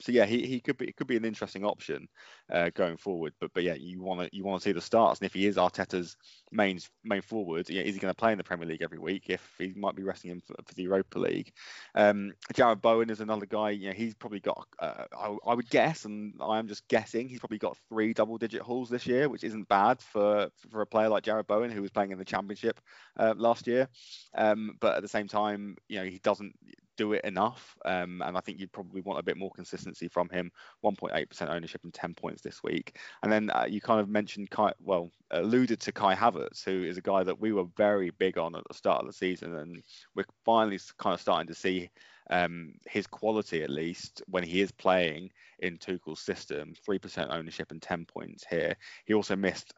so 0.00 0.12
yeah, 0.12 0.26
he, 0.26 0.46
he 0.46 0.60
could 0.60 0.78
be 0.78 0.88
it 0.88 0.96
could 0.96 1.06
be 1.06 1.16
an 1.16 1.24
interesting 1.24 1.64
option 1.64 2.08
uh, 2.52 2.70
going 2.74 2.96
forward. 2.96 3.34
But 3.40 3.52
but 3.54 3.62
yeah, 3.62 3.74
you 3.74 4.02
want 4.02 4.20
to 4.20 4.36
you 4.36 4.44
want 4.44 4.62
to 4.62 4.68
see 4.68 4.72
the 4.72 4.80
starts, 4.80 5.20
and 5.20 5.26
if 5.26 5.34
he 5.34 5.46
is 5.46 5.56
Arteta's 5.56 6.16
main 6.50 6.80
main 7.04 7.22
forward, 7.22 7.68
yeah, 7.68 7.82
is 7.82 7.94
he 7.94 8.00
going 8.00 8.12
to 8.12 8.18
play 8.18 8.32
in 8.32 8.38
the 8.38 8.44
Premier 8.44 8.66
League 8.66 8.82
every 8.82 8.98
week? 8.98 9.24
If 9.28 9.42
he 9.58 9.72
might 9.76 9.96
be 9.96 10.02
resting 10.02 10.30
him 10.30 10.40
for, 10.40 10.54
for 10.64 10.74
the 10.74 10.82
Europa 10.82 11.18
League. 11.18 11.52
Um, 11.94 12.32
Jarrod 12.54 12.80
Bowen 12.80 13.10
is 13.10 13.20
another 13.20 13.46
guy. 13.46 13.70
You 13.70 13.88
know, 13.88 13.94
he's 13.94 14.14
probably 14.14 14.40
got 14.40 14.66
uh, 14.78 15.04
I, 15.16 15.36
I 15.46 15.54
would 15.54 15.68
guess, 15.70 16.04
and 16.04 16.34
I 16.40 16.58
am 16.58 16.68
just 16.68 16.86
guessing, 16.88 17.28
he's 17.28 17.40
probably 17.40 17.58
got 17.58 17.76
three 17.88 18.12
double-digit 18.12 18.62
hauls 18.62 18.90
this 18.90 19.06
year, 19.06 19.28
which 19.28 19.44
isn't 19.44 19.68
bad 19.68 20.00
for 20.00 20.50
for 20.70 20.80
a 20.80 20.86
player 20.86 21.08
like 21.08 21.24
Jarrod 21.24 21.46
Bowen 21.46 21.70
who 21.70 21.82
was 21.82 21.90
playing 21.90 22.12
in 22.12 22.18
the 22.18 22.24
Championship 22.24 22.80
uh, 23.18 23.34
last 23.36 23.66
year. 23.66 23.88
Um, 24.34 24.76
but 24.80 24.96
at 24.96 25.02
the 25.02 25.08
same 25.08 25.28
time, 25.28 25.76
you 25.88 25.98
know, 25.98 26.04
he 26.04 26.18
doesn't 26.18 26.54
do 26.98 27.14
it 27.14 27.24
enough. 27.24 27.74
Um, 27.86 28.20
and 28.22 28.36
I 28.36 28.40
think 28.40 28.58
you'd 28.58 28.72
probably 28.72 29.00
want 29.00 29.18
a 29.18 29.22
bit 29.22 29.38
more 29.38 29.50
consistency 29.52 30.08
from 30.08 30.28
him. 30.28 30.50
1.8% 30.84 31.48
ownership 31.48 31.80
and 31.84 31.94
10 31.94 32.12
points 32.12 32.42
this 32.42 32.62
week. 32.62 32.98
And 33.22 33.32
then 33.32 33.48
uh, 33.50 33.66
you 33.66 33.80
kind 33.80 34.00
of 34.00 34.10
mentioned 34.10 34.50
Kai, 34.50 34.72
well, 34.82 35.10
alluded 35.30 35.80
to 35.80 35.92
Kai 35.92 36.14
Havertz, 36.14 36.64
who 36.64 36.84
is 36.84 36.98
a 36.98 37.02
guy 37.02 37.22
that 37.22 37.40
we 37.40 37.52
were 37.52 37.64
very 37.76 38.10
big 38.10 38.36
on 38.36 38.54
at 38.54 38.64
the 38.68 38.74
start 38.74 39.00
of 39.00 39.06
the 39.06 39.12
season, 39.12 39.54
and 39.54 39.82
we're 40.14 40.24
finally 40.44 40.78
kind 40.98 41.14
of 41.14 41.20
starting 41.20 41.46
to 41.46 41.54
see 41.54 41.88
um, 42.30 42.74
his 42.86 43.06
quality 43.06 43.62
at 43.62 43.70
least 43.70 44.22
when 44.26 44.42
he 44.42 44.60
is 44.60 44.70
playing 44.72 45.30
in 45.60 45.78
Tuchel's 45.78 46.20
system. 46.20 46.74
Three 46.84 46.98
percent 46.98 47.30
ownership 47.30 47.70
and 47.70 47.80
10 47.80 48.04
points 48.04 48.44
here. 48.48 48.76
He 49.06 49.14
also 49.14 49.36
missed 49.36 49.72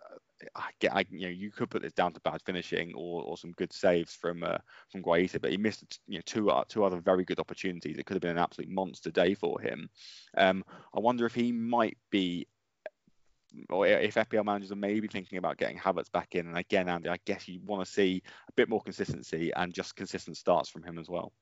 I 0.55 0.71
get, 0.81 0.95
I, 0.95 1.05
you 1.11 1.23
know, 1.23 1.29
you 1.29 1.51
could 1.51 1.71
put 1.71 1.83
this 1.83 1.93
down 1.93 2.13
to 2.13 2.21
bad 2.21 2.41
finishing 2.45 2.93
or, 2.95 3.23
or 3.23 3.37
some 3.37 3.53
good 3.53 3.73
saves 3.73 4.15
from 4.15 4.43
uh, 4.43 4.59
from 4.91 5.03
Guaita, 5.03 5.41
but 5.41 5.51
he 5.51 5.57
missed 5.57 6.01
you 6.07 6.19
know 6.19 6.23
two 6.25 6.51
uh, 6.51 6.65
two 6.69 6.85
other 6.85 7.01
very 7.01 7.25
good 7.25 7.41
opportunities. 7.41 7.99
It 7.99 8.07
could 8.07 8.15
have 8.15 8.23
been 8.23 8.31
an 8.31 8.39
absolute 8.39 8.71
monster 8.71 9.11
day 9.11 9.35
for 9.35 9.61
him. 9.61 9.89
Um, 10.37 10.65
I 10.95 11.01
wonder 11.01 11.27
if 11.27 11.35
he 11.35 11.53
might 11.53 11.99
be, 12.11 12.47
or 13.69 13.87
if 13.87 14.15
FPL 14.15 14.45
managers 14.45 14.73
are 14.73 14.77
maybe 14.77 15.09
thinking 15.09 15.39
about 15.39 15.59
getting 15.59 15.79
Havertz 15.79 16.11
back 16.11 16.35
in. 16.35 16.47
And 16.47 16.59
again, 16.59 16.89
Andy, 16.89 17.09
I 17.09 17.19
guess 17.25 17.49
you 17.49 17.61
want 17.65 17.85
to 17.85 17.91
see 17.91 18.23
a 18.49 18.53
bit 18.53 18.69
more 18.69 18.81
consistency 18.81 19.53
and 19.55 19.75
just 19.75 19.97
consistent 19.97 20.37
starts 20.37 20.69
from 20.69 20.83
him 20.83 20.99
as 20.99 21.09
well. 21.09 21.33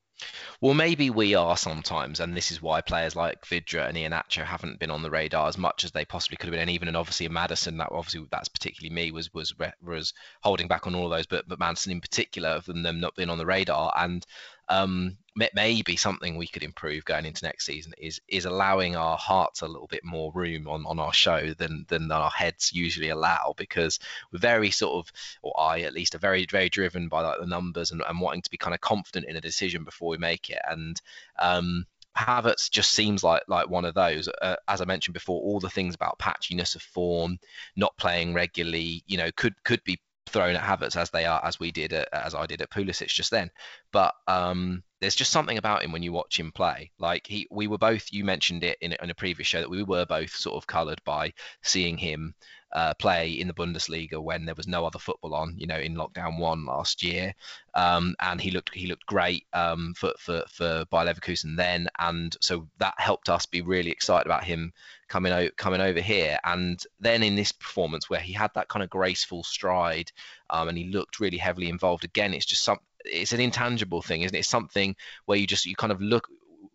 Well, 0.61 0.75
maybe 0.75 1.11
we 1.11 1.35
are 1.35 1.57
sometimes, 1.57 2.19
and 2.19 2.37
this 2.37 2.51
is 2.51 2.61
why 2.61 2.81
players 2.81 3.15
like 3.15 3.45
Vardy 3.47 3.89
and 3.89 3.97
Ian 3.97 4.13
Iheanacho 4.13 4.45
haven't 4.45 4.81
been 4.81 4.91
on 4.91 5.03
the 5.03 5.11
radar 5.11 5.47
as 5.47 5.57
much 5.57 5.85
as 5.85 5.93
they 5.93 6.05
possibly 6.05 6.37
could 6.37 6.47
have 6.47 6.53
been. 6.53 6.61
And 6.61 6.71
even 6.71 6.89
and 6.89 6.97
obviously 6.97 7.27
a 7.27 7.31
Maddison, 7.31 7.77
that 7.77 7.91
obviously 7.93 8.27
that's 8.31 8.49
particularly 8.49 8.93
me 8.93 9.13
was 9.13 9.33
was 9.33 9.55
was 9.81 10.13
holding 10.43 10.67
back 10.67 10.87
on 10.87 10.95
all 10.95 11.05
of 11.05 11.11
those, 11.11 11.27
but 11.27 11.49
but 11.49 11.61
Maddison 11.61 11.93
in 11.93 12.01
particular 12.01 12.49
of 12.49 12.67
them 12.67 13.01
not 13.01 13.15
being 13.15 13.31
on 13.31 13.39
the 13.39 13.47
radar. 13.47 13.93
And 13.97 14.27
um, 14.69 15.17
maybe 15.55 15.97
something 15.97 16.37
we 16.37 16.47
could 16.47 16.63
improve 16.63 17.05
going 17.05 17.25
into 17.25 17.45
next 17.45 17.65
season 17.65 17.93
is 17.99 18.21
is 18.29 18.45
allowing 18.45 18.97
our 18.97 19.17
hearts 19.17 19.63
a 19.63 19.67
little 19.67 19.87
bit 19.87 20.05
more 20.05 20.33
room 20.35 20.67
on, 20.67 20.85
on 20.87 20.99
our 20.99 21.13
show 21.13 21.53
than 21.55 21.85
than 21.89 22.11
our 22.11 22.31
heads 22.31 22.73
usually 22.73 23.11
allow 23.11 23.55
because 23.57 23.99
we're 24.33 24.39
very 24.39 24.71
sort 24.71 24.95
of 25.07 25.13
or 25.43 25.59
I 25.59 25.81
at 25.81 25.95
least 25.95 26.15
are 26.15 26.19
very 26.19 26.47
very 26.51 26.69
driven 26.69 27.09
by 27.09 27.23
like 27.23 27.41
the 27.41 27.47
numbers 27.47 27.93
and, 27.93 28.03
and 28.07 28.21
wanting 28.21 28.43
to 28.43 28.51
be 28.51 28.57
kind 28.57 28.75
of 28.75 28.81
confident 28.81 29.27
in 29.27 29.37
a 29.37 29.41
decision 29.41 29.85
before 29.85 30.09
we 30.09 30.19
make 30.19 30.51
it 30.51 30.61
and 30.69 31.01
um 31.39 31.87
Havertz 32.17 32.69
just 32.69 32.91
seems 32.91 33.23
like 33.23 33.45
like 33.47 33.69
one 33.69 33.85
of 33.85 33.95
those. 33.95 34.29
Uh, 34.43 34.57
as 34.67 34.81
I 34.81 34.87
mentioned 34.87 35.15
before, 35.15 35.41
all 35.41 35.61
the 35.61 35.71
things 35.71 35.95
about 35.95 36.19
patchiness 36.19 36.75
of 36.75 36.83
form, 36.83 37.39
not 37.77 37.97
playing 37.97 38.35
regularly, 38.35 39.05
you 39.07 39.19
know, 39.19 39.31
could 39.37 39.55
could 39.63 39.85
be 39.85 40.01
thrown 40.29 40.57
at 40.57 40.63
Havertz 40.63 40.97
as 40.97 41.11
they 41.11 41.25
are, 41.25 41.45
as 41.45 41.59
we 41.59 41.71
did, 41.73 41.93
at, 41.93 42.09
as 42.13 42.35
I 42.35 42.47
did 42.47 42.63
at 42.63 42.71
Pulisic 42.71 43.09
just 43.09 43.31
then. 43.31 43.51
But 43.93 44.15
um, 44.27 44.83
there's 45.01 45.15
just 45.15 45.33
something 45.33 45.59
about 45.59 45.83
him 45.83 45.93
when 45.93 46.03
you 46.03 46.13
watch 46.13 46.39
him 46.39 46.53
play. 46.53 46.91
Like 46.99 47.27
he, 47.27 47.47
we 47.51 47.67
were 47.67 47.79
both. 47.79 48.13
You 48.13 48.25
mentioned 48.25 48.65
it 48.65 48.79
in, 48.81 48.95
in 49.03 49.11
a 49.11 49.15
previous 49.15 49.49
show 49.49 49.61
that 49.61 49.71
we 49.71 49.83
were 49.83 50.07
both 50.07 50.31
sort 50.31 50.57
of 50.57 50.67
coloured 50.67 51.03
by 51.05 51.33
seeing 51.63 51.99
him 51.99 52.35
uh, 52.73 52.95
play 52.95 53.31
in 53.31 53.49
the 53.49 53.55
Bundesliga 53.55 54.23
when 54.23 54.45
there 54.45 54.55
was 54.55 54.69
no 54.69 54.85
other 54.85 54.99
football 54.99 55.35
on. 55.35 55.55
You 55.57 55.67
know, 55.67 55.79
in 55.79 55.95
lockdown 55.95 56.39
one 56.39 56.65
last 56.65 57.03
year, 57.03 57.35
um, 57.75 58.15
and 58.21 58.41
he 58.41 58.51
looked 58.51 58.75
he 58.75 58.87
looked 58.87 59.07
great 59.07 59.47
um, 59.53 59.95
for 59.97 60.13
for 60.19 60.43
for 60.51 60.85
Bayer 60.91 61.07
Leverkusen 61.07 61.57
then, 61.57 61.89
and 61.99 62.37
so 62.41 62.69
that 62.79 62.95
helped 62.99 63.29
us 63.29 63.47
be 63.47 63.63
really 63.63 63.91
excited 63.91 64.27
about 64.27 64.45
him 64.45 64.73
coming 65.09 65.33
out 65.33 65.57
coming 65.57 65.81
over 65.81 66.01
here. 66.01 66.39
And 66.45 66.83
then 67.01 67.23
in 67.23 67.35
this 67.35 67.53
performance 67.53 68.09
where 68.09 68.21
he 68.21 68.33
had 68.33 68.51
that 68.55 68.69
kind 68.69 68.83
of 68.83 68.91
graceful 68.91 69.43
stride, 69.45 70.13
um, 70.51 70.69
and 70.69 70.79
he 70.79 70.91
looked 70.91 71.21
really 71.21 71.39
heavily 71.39 71.69
involved 71.69 72.05
again, 72.05 72.35
it's 72.35 72.47
just 72.47 72.63
some 72.63 72.79
it's 73.05 73.33
an 73.33 73.41
intangible 73.41 74.03
thing, 74.03 74.23
isn't 74.23 74.35
it? 74.35 74.41
It's 74.41 74.49
something 74.49 74.97
where 75.27 75.39
you 75.39 75.47
just 75.47 75.67
you 75.67 75.77
kind 75.77 75.93
of 75.93 76.01
look. 76.01 76.29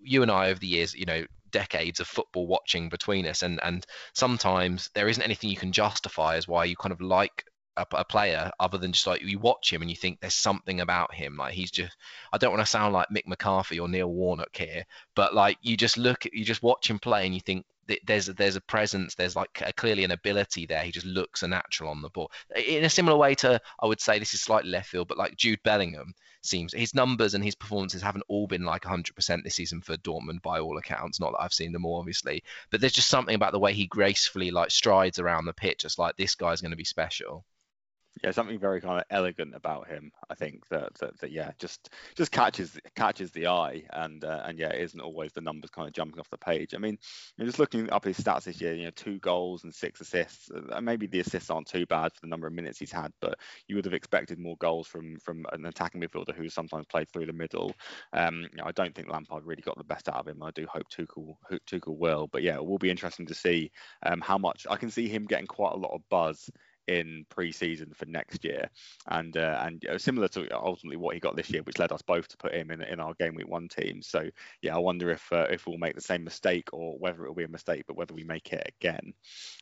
You 0.05 0.21
and 0.21 0.31
I 0.31 0.49
over 0.49 0.59
the 0.59 0.67
years, 0.67 0.93
you 0.93 1.05
know, 1.05 1.25
decades 1.51 1.99
of 1.99 2.07
football 2.07 2.47
watching 2.47 2.89
between 2.89 3.25
us, 3.25 3.41
and 3.41 3.59
and 3.63 3.85
sometimes 4.13 4.89
there 4.93 5.07
isn't 5.07 5.23
anything 5.23 5.49
you 5.49 5.55
can 5.55 5.71
justify 5.71 6.35
as 6.35 6.47
why 6.47 6.65
you 6.65 6.75
kind 6.75 6.91
of 6.91 7.01
like 7.01 7.45
a, 7.77 7.85
a, 7.93 8.05
player 8.05 8.51
other 8.59 8.77
than 8.77 8.91
just 8.91 9.07
like 9.07 9.21
you 9.21 9.39
watch 9.39 9.71
him 9.71 9.81
and 9.81 9.89
you 9.89 9.97
think 9.97 10.19
there's 10.19 10.33
something 10.33 10.79
about 10.79 11.13
him 11.13 11.37
like 11.37 11.53
he's 11.53 11.71
just 11.71 11.95
I 12.31 12.37
don't 12.37 12.51
want 12.51 12.61
to 12.61 12.69
sound 12.69 12.93
like 12.93 13.09
Mick 13.09 13.25
McCarthy 13.25 13.79
or 13.79 13.87
Neil 13.87 14.11
Warnock 14.11 14.55
here 14.55 14.85
but 15.15 15.33
like 15.33 15.57
you 15.61 15.75
just 15.75 15.97
look 15.97 16.25
you 16.31 16.45
just 16.45 16.61
watch 16.61 16.89
him 16.89 16.99
play 16.99 17.25
and 17.25 17.33
you 17.33 17.41
think 17.41 17.65
there's 18.05 18.29
a, 18.29 18.33
there's 18.33 18.55
a 18.55 18.61
presence 18.61 19.15
there's 19.15 19.35
like 19.35 19.61
a, 19.65 19.73
clearly 19.73 20.03
an 20.03 20.11
ability 20.11 20.65
there. 20.65 20.83
He 20.83 20.91
just 20.91 21.05
looks 21.05 21.43
a 21.43 21.47
natural 21.47 21.89
on 21.89 22.01
the 22.01 22.09
ball. 22.09 22.31
In 22.55 22.83
a 22.83 22.89
similar 22.89 23.17
way 23.17 23.35
to 23.35 23.59
I 23.81 23.85
would 23.85 24.01
say 24.01 24.19
this 24.19 24.33
is 24.33 24.41
slightly 24.41 24.69
left 24.69 24.89
field 24.89 25.07
but 25.07 25.17
like 25.17 25.35
Jude 25.35 25.61
Bellingham 25.63 26.13
seems 26.41 26.73
his 26.73 26.95
numbers 26.95 27.33
and 27.33 27.43
his 27.43 27.55
performances 27.55 28.01
haven't 28.01 28.25
all 28.27 28.47
been 28.47 28.65
like 28.65 28.83
100% 28.83 29.43
this 29.43 29.55
season 29.55 29.81
for 29.81 29.97
Dortmund 29.97 30.41
by 30.41 30.59
all 30.59 30.77
accounts 30.77 31.19
not 31.19 31.31
that 31.31 31.41
I've 31.41 31.53
seen 31.53 31.71
them 31.71 31.85
all 31.85 31.99
obviously. 31.99 32.43
But 32.71 32.81
there's 32.81 32.93
just 32.93 33.09
something 33.09 33.35
about 33.35 33.51
the 33.51 33.59
way 33.59 33.73
he 33.73 33.87
gracefully 33.87 34.51
like 34.51 34.71
strides 34.71 35.19
around 35.19 35.45
the 35.45 35.53
pitch 35.53 35.79
just 35.79 35.99
like 35.99 36.15
this 36.17 36.35
guy's 36.35 36.61
going 36.61 36.71
to 36.71 36.77
be 36.77 36.85
special 36.85 37.45
yeah, 38.21 38.31
something 38.31 38.59
very 38.59 38.79
kind 38.79 38.99
of 38.99 39.05
elegant 39.09 39.55
about 39.55 39.87
him. 39.87 40.11
I 40.29 40.35
think 40.35 40.67
that 40.69 40.93
that, 40.99 41.19
that 41.19 41.31
yeah, 41.31 41.51
just 41.57 41.89
just 42.15 42.31
catches 42.31 42.79
catches 42.95 43.31
the 43.31 43.47
eye, 43.47 43.83
and 43.91 44.23
uh, 44.23 44.43
and 44.45 44.59
yeah, 44.59 44.71
is 44.71 44.93
isn't 44.93 45.01
always 45.01 45.33
the 45.33 45.41
numbers 45.41 45.71
kind 45.71 45.87
of 45.87 45.93
jumping 45.93 46.19
off 46.19 46.29
the 46.29 46.37
page. 46.37 46.75
I 46.75 46.77
mean, 46.77 46.97
you're 47.37 47.47
just 47.47 47.59
looking 47.59 47.91
up 47.91 48.05
his 48.05 48.19
stats 48.19 48.43
this 48.43 48.61
year, 48.61 48.75
you 48.75 48.85
know, 48.85 48.91
two 48.91 49.19
goals 49.19 49.63
and 49.63 49.73
six 49.73 49.99
assists. 50.01 50.51
Uh, 50.51 50.79
maybe 50.79 51.07
the 51.07 51.21
assists 51.21 51.49
aren't 51.49 51.67
too 51.67 51.85
bad 51.87 52.13
for 52.13 52.21
the 52.21 52.27
number 52.27 52.45
of 52.45 52.53
minutes 52.53 52.79
he's 52.79 52.91
had, 52.91 53.11
but 53.19 53.39
you 53.67 53.75
would 53.75 53.85
have 53.85 53.93
expected 53.93 54.37
more 54.37 54.57
goals 54.57 54.87
from 54.87 55.17
from 55.19 55.45
an 55.51 55.65
attacking 55.65 56.01
midfielder 56.01 56.35
who 56.35 56.49
sometimes 56.49 56.85
played 56.85 57.09
through 57.09 57.25
the 57.25 57.33
middle. 57.33 57.73
Um, 58.13 58.41
you 58.51 58.57
know, 58.57 58.65
I 58.65 58.71
don't 58.71 58.93
think 58.93 59.09
Lampard 59.09 59.45
really 59.45 59.63
got 59.63 59.77
the 59.77 59.83
best 59.83 60.07
out 60.07 60.15
of 60.15 60.27
him. 60.27 60.43
I 60.43 60.51
do 60.51 60.67
hope 60.67 60.87
Tuchel 60.89 61.35
Tuchel 61.67 61.97
will, 61.97 62.27
but 62.27 62.43
yeah, 62.43 62.55
it 62.55 62.65
will 62.65 62.77
be 62.77 62.91
interesting 62.91 63.25
to 63.25 63.33
see 63.33 63.71
um, 64.05 64.21
how 64.21 64.37
much 64.37 64.67
I 64.69 64.75
can 64.75 64.91
see 64.91 65.07
him 65.07 65.25
getting 65.25 65.47
quite 65.47 65.73
a 65.73 65.77
lot 65.77 65.93
of 65.93 66.01
buzz 66.09 66.49
in 66.87 67.25
pre-season 67.29 67.91
for 67.95 68.05
next 68.05 68.43
year, 68.43 68.69
and 69.07 69.35
uh, 69.37 69.63
and 69.65 69.85
similar 69.97 70.27
to 70.29 70.47
ultimately 70.53 70.97
what 70.97 71.13
he 71.13 71.19
got 71.19 71.35
this 71.35 71.49
year, 71.49 71.63
which 71.63 71.79
led 71.79 71.91
us 71.91 72.01
both 72.01 72.27
to 72.27 72.37
put 72.37 72.53
him 72.53 72.71
in, 72.71 72.81
in 72.81 72.99
our 72.99 73.13
game 73.15 73.35
week 73.35 73.47
one 73.47 73.67
team. 73.67 74.01
So 74.01 74.29
yeah, 74.61 74.75
I 74.75 74.79
wonder 74.79 75.09
if 75.09 75.31
uh, 75.31 75.47
if 75.49 75.67
we'll 75.67 75.77
make 75.77 75.95
the 75.95 76.01
same 76.01 76.23
mistake 76.23 76.69
or 76.73 76.97
whether 76.97 77.23
it 77.23 77.27
will 77.27 77.35
be 77.35 77.43
a 77.43 77.49
mistake, 77.49 77.83
but 77.87 77.97
whether 77.97 78.13
we 78.13 78.23
make 78.23 78.51
it 78.51 78.73
again. 78.79 79.13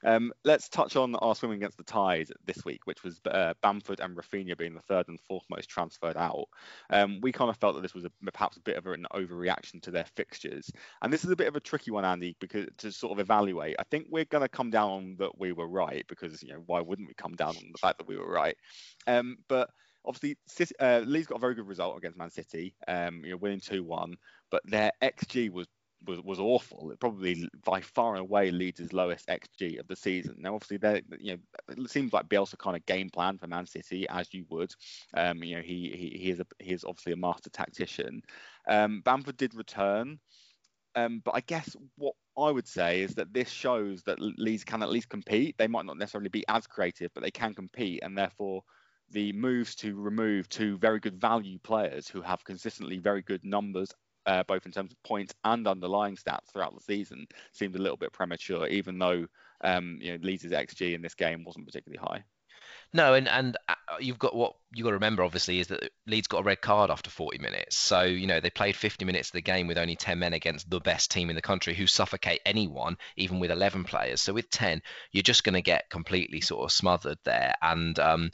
Um, 0.04 0.32
let's 0.44 0.70
touch 0.70 0.96
on 0.96 1.16
our 1.16 1.36
swimming 1.36 1.58
against 1.58 1.78
the 1.78 1.84
tide 1.84 2.30
this 2.46 2.64
week, 2.66 2.82
which 2.86 3.04
was 3.04 3.20
uh, 3.30 3.54
Bamford 3.62 4.00
and 4.00 4.16
Raphinha 4.16 4.58
being 4.58 4.74
the 4.74 4.82
third 4.82 5.08
and 5.08 5.20
fourth 5.22 5.46
most 5.50 5.70
transferred 5.70 6.18
out. 6.18 6.46
Um, 6.90 7.20
we 7.22 7.32
kind 7.32 7.50
of 7.50 7.58
felt 7.58 7.76
that 7.76 7.82
this 7.82 7.94
was 7.94 8.06
a, 8.06 8.12
perhaps 8.32 8.58
a 8.58 8.62
bit 8.62 8.78
of 8.78 8.88
an 8.88 9.06
overreaction 9.14 9.82
to 9.84 9.92
their 9.92 10.06
fixtures, 10.16 10.72
and 11.02 11.12
this 11.12 11.24
is 11.24 11.32
a 11.32 11.36
bit 11.36 11.48
of 11.48 11.56
a 11.56 11.60
tricky 11.60 11.92
one, 11.92 12.06
Andy, 12.06 12.36
because 12.40 12.68
to 12.80 12.92
sort 12.92 13.14
of 13.14 13.20
evaluate. 13.20 13.76
I 13.80 13.84
think 13.84 14.08
we're 14.10 14.26
going 14.26 14.44
to 14.44 14.50
come 14.50 14.70
down 14.70 15.16
that 15.20 15.38
we 15.40 15.52
were 15.52 15.68
right 15.68 16.06
because 16.08 16.42
you 16.44 16.50
know 16.54 16.64
why 16.66 16.82
wouldn't 16.82 17.11
we 17.12 17.24
come 17.24 17.36
down 17.36 17.50
on 17.50 17.72
the 17.72 17.78
fact 17.78 17.98
that 17.98 18.08
we 18.08 18.18
were 18.18 18.32
right. 18.32 18.56
Um, 19.08 19.38
but 19.48 19.70
obviously, 20.06 20.38
uh, 20.80 21.02
Leeds 21.06 21.28
got 21.28 21.36
a 21.36 21.40
very 21.40 21.56
good 21.56 21.68
result 21.68 21.98
against 21.98 22.18
Man 22.18 22.32
City, 22.32 22.74
um, 22.88 23.24
you 23.24 23.32
know, 23.32 23.38
winning 23.38 23.60
two 23.60 23.84
one. 23.84 24.16
But 24.50 24.62
their 24.66 24.92
XG 25.02 25.52
was 25.52 25.68
was, 26.08 26.20
was 26.22 26.40
awful. 26.40 26.92
It 26.92 27.00
probably 27.00 27.48
by 27.64 27.82
far 27.82 28.16
and 28.16 28.22
away 28.22 28.52
Leeds' 28.52 28.94
lowest 28.94 29.28
XG 29.28 29.80
of 29.80 29.88
the 29.88 29.96
season. 29.96 30.36
Now, 30.40 30.56
obviously, 30.56 30.78
they 30.78 31.02
you 31.20 31.34
know 31.34 31.76
it 31.78 31.90
seems 31.90 32.14
like 32.14 32.30
Bielsa 32.30 32.58
kind 32.58 32.76
of 32.76 32.86
game 32.86 33.10
plan 33.10 33.38
for 33.38 33.48
Man 33.48 33.66
City 33.66 34.08
as 34.10 34.34
you 34.34 34.46
would. 34.50 34.72
Um, 35.16 35.44
you 35.44 35.58
know, 35.58 35.62
he 35.62 35.92
he 35.96 36.18
he 36.18 36.30
is 36.32 36.40
a 36.40 36.46
he 36.60 36.72
is 36.72 36.84
obviously 36.86 37.14
a 37.14 37.18
master 37.18 37.50
tactician. 37.50 38.22
Um, 38.68 39.02
Bamford 39.04 39.38
did 39.38 39.54
return. 39.54 40.20
Um, 40.96 41.22
but 41.24 41.36
I 41.36 41.40
guess 41.42 41.74
what 41.98 42.16
I 42.38 42.52
would 42.52 42.68
say 42.68 43.02
is 43.02 43.16
that 43.16 43.34
this 43.34 43.50
shows 43.50 44.04
that 44.04 44.20
Leeds 44.20 44.64
can 44.64 44.84
at 44.84 44.90
least 44.90 45.10
compete. 45.10 45.58
They 45.58 45.68
might 45.68 45.86
not 45.86 45.98
necessarily 45.98 46.30
be 46.30 46.46
as 46.48 46.66
creative, 46.68 47.12
but 47.14 47.24
they 47.24 47.32
can 47.32 47.54
compete, 47.54 48.02
and 48.04 48.18
therefore 48.18 48.64
the 49.10 49.34
moves 49.34 49.76
to 49.76 49.96
remove 49.96 50.48
two 50.48 50.78
very 50.78 51.00
good 51.00 51.20
value 51.20 51.60
players 51.60 52.08
who 52.08 52.22
have 52.22 52.44
consistently 52.46 52.98
very 52.98 53.22
good 53.22 53.44
numbers, 53.44 53.92
uh, 54.26 54.44
both 54.44 54.66
in 54.66 54.72
terms 54.72 54.92
of 54.92 55.04
points 55.04 55.34
and 55.44 55.68
underlying 55.68 56.16
stats 56.16 56.52
throughout 56.52 56.74
the 56.74 56.82
season, 56.82 57.28
seemed 57.52 57.76
a 57.76 57.82
little 57.82 57.98
bit 57.98 58.14
premature, 58.14 58.68
even 58.68 58.98
though 58.98 59.26
um, 59.64 59.98
you 60.02 60.14
know 60.14 60.20
Leeds' 60.22 60.46
xG 60.46 60.94
in 60.94 61.02
this 61.02 61.16
game 61.16 61.44
wasn't 61.44 61.66
particularly 61.66 62.00
high. 62.02 62.24
No, 62.94 63.14
and 63.14 63.28
and 63.28 63.58
uh, 63.70 63.76
you've 64.00 64.20
got 64.20 64.36
what 64.36 64.56
you've 64.74 64.84
got 64.84 64.92
to 64.92 64.96
remember 64.96 65.24
obviously 65.24 65.60
is 65.60 65.68
that 65.68 65.92
Leeds 66.08 66.28
got 66.28 66.40
a 66.40 66.44
red 66.44 66.62
card 66.62 66.90
after 66.90 67.10
40 67.10 67.38
minutes. 67.40 67.78
So 67.78 68.04
you 68.04 68.28
know 68.28 68.40
they 68.40 68.50
played 68.50 68.76
50 68.76 69.06
minutes 69.06 69.30
of 69.30 69.34
the 69.34 69.42
game 69.42 69.68
with 69.68 69.78
only 69.78 69.96
10 69.96 70.20
men 70.20 70.34
against 70.34 70.70
the 70.70 70.80
best 70.80 71.12
team 71.12 71.30
in 71.30 71.36
the 71.36 71.42
country 71.42 71.74
who 71.74 71.88
suffocate 71.88 72.42
anyone, 72.46 72.98
even 73.18 73.40
with 73.40 73.52
11 73.52 73.84
players. 73.86 74.22
So 74.22 74.34
with 74.34 74.50
10, 74.50 74.82
you're 75.12 75.24
just 75.24 75.44
going 75.44 75.56
to 75.56 75.62
get 75.62 75.90
completely 75.90 76.42
sort 76.42 76.64
of 76.64 76.72
smothered 76.72 77.20
there. 77.24 77.54
And 77.62 77.98
um, 78.00 78.32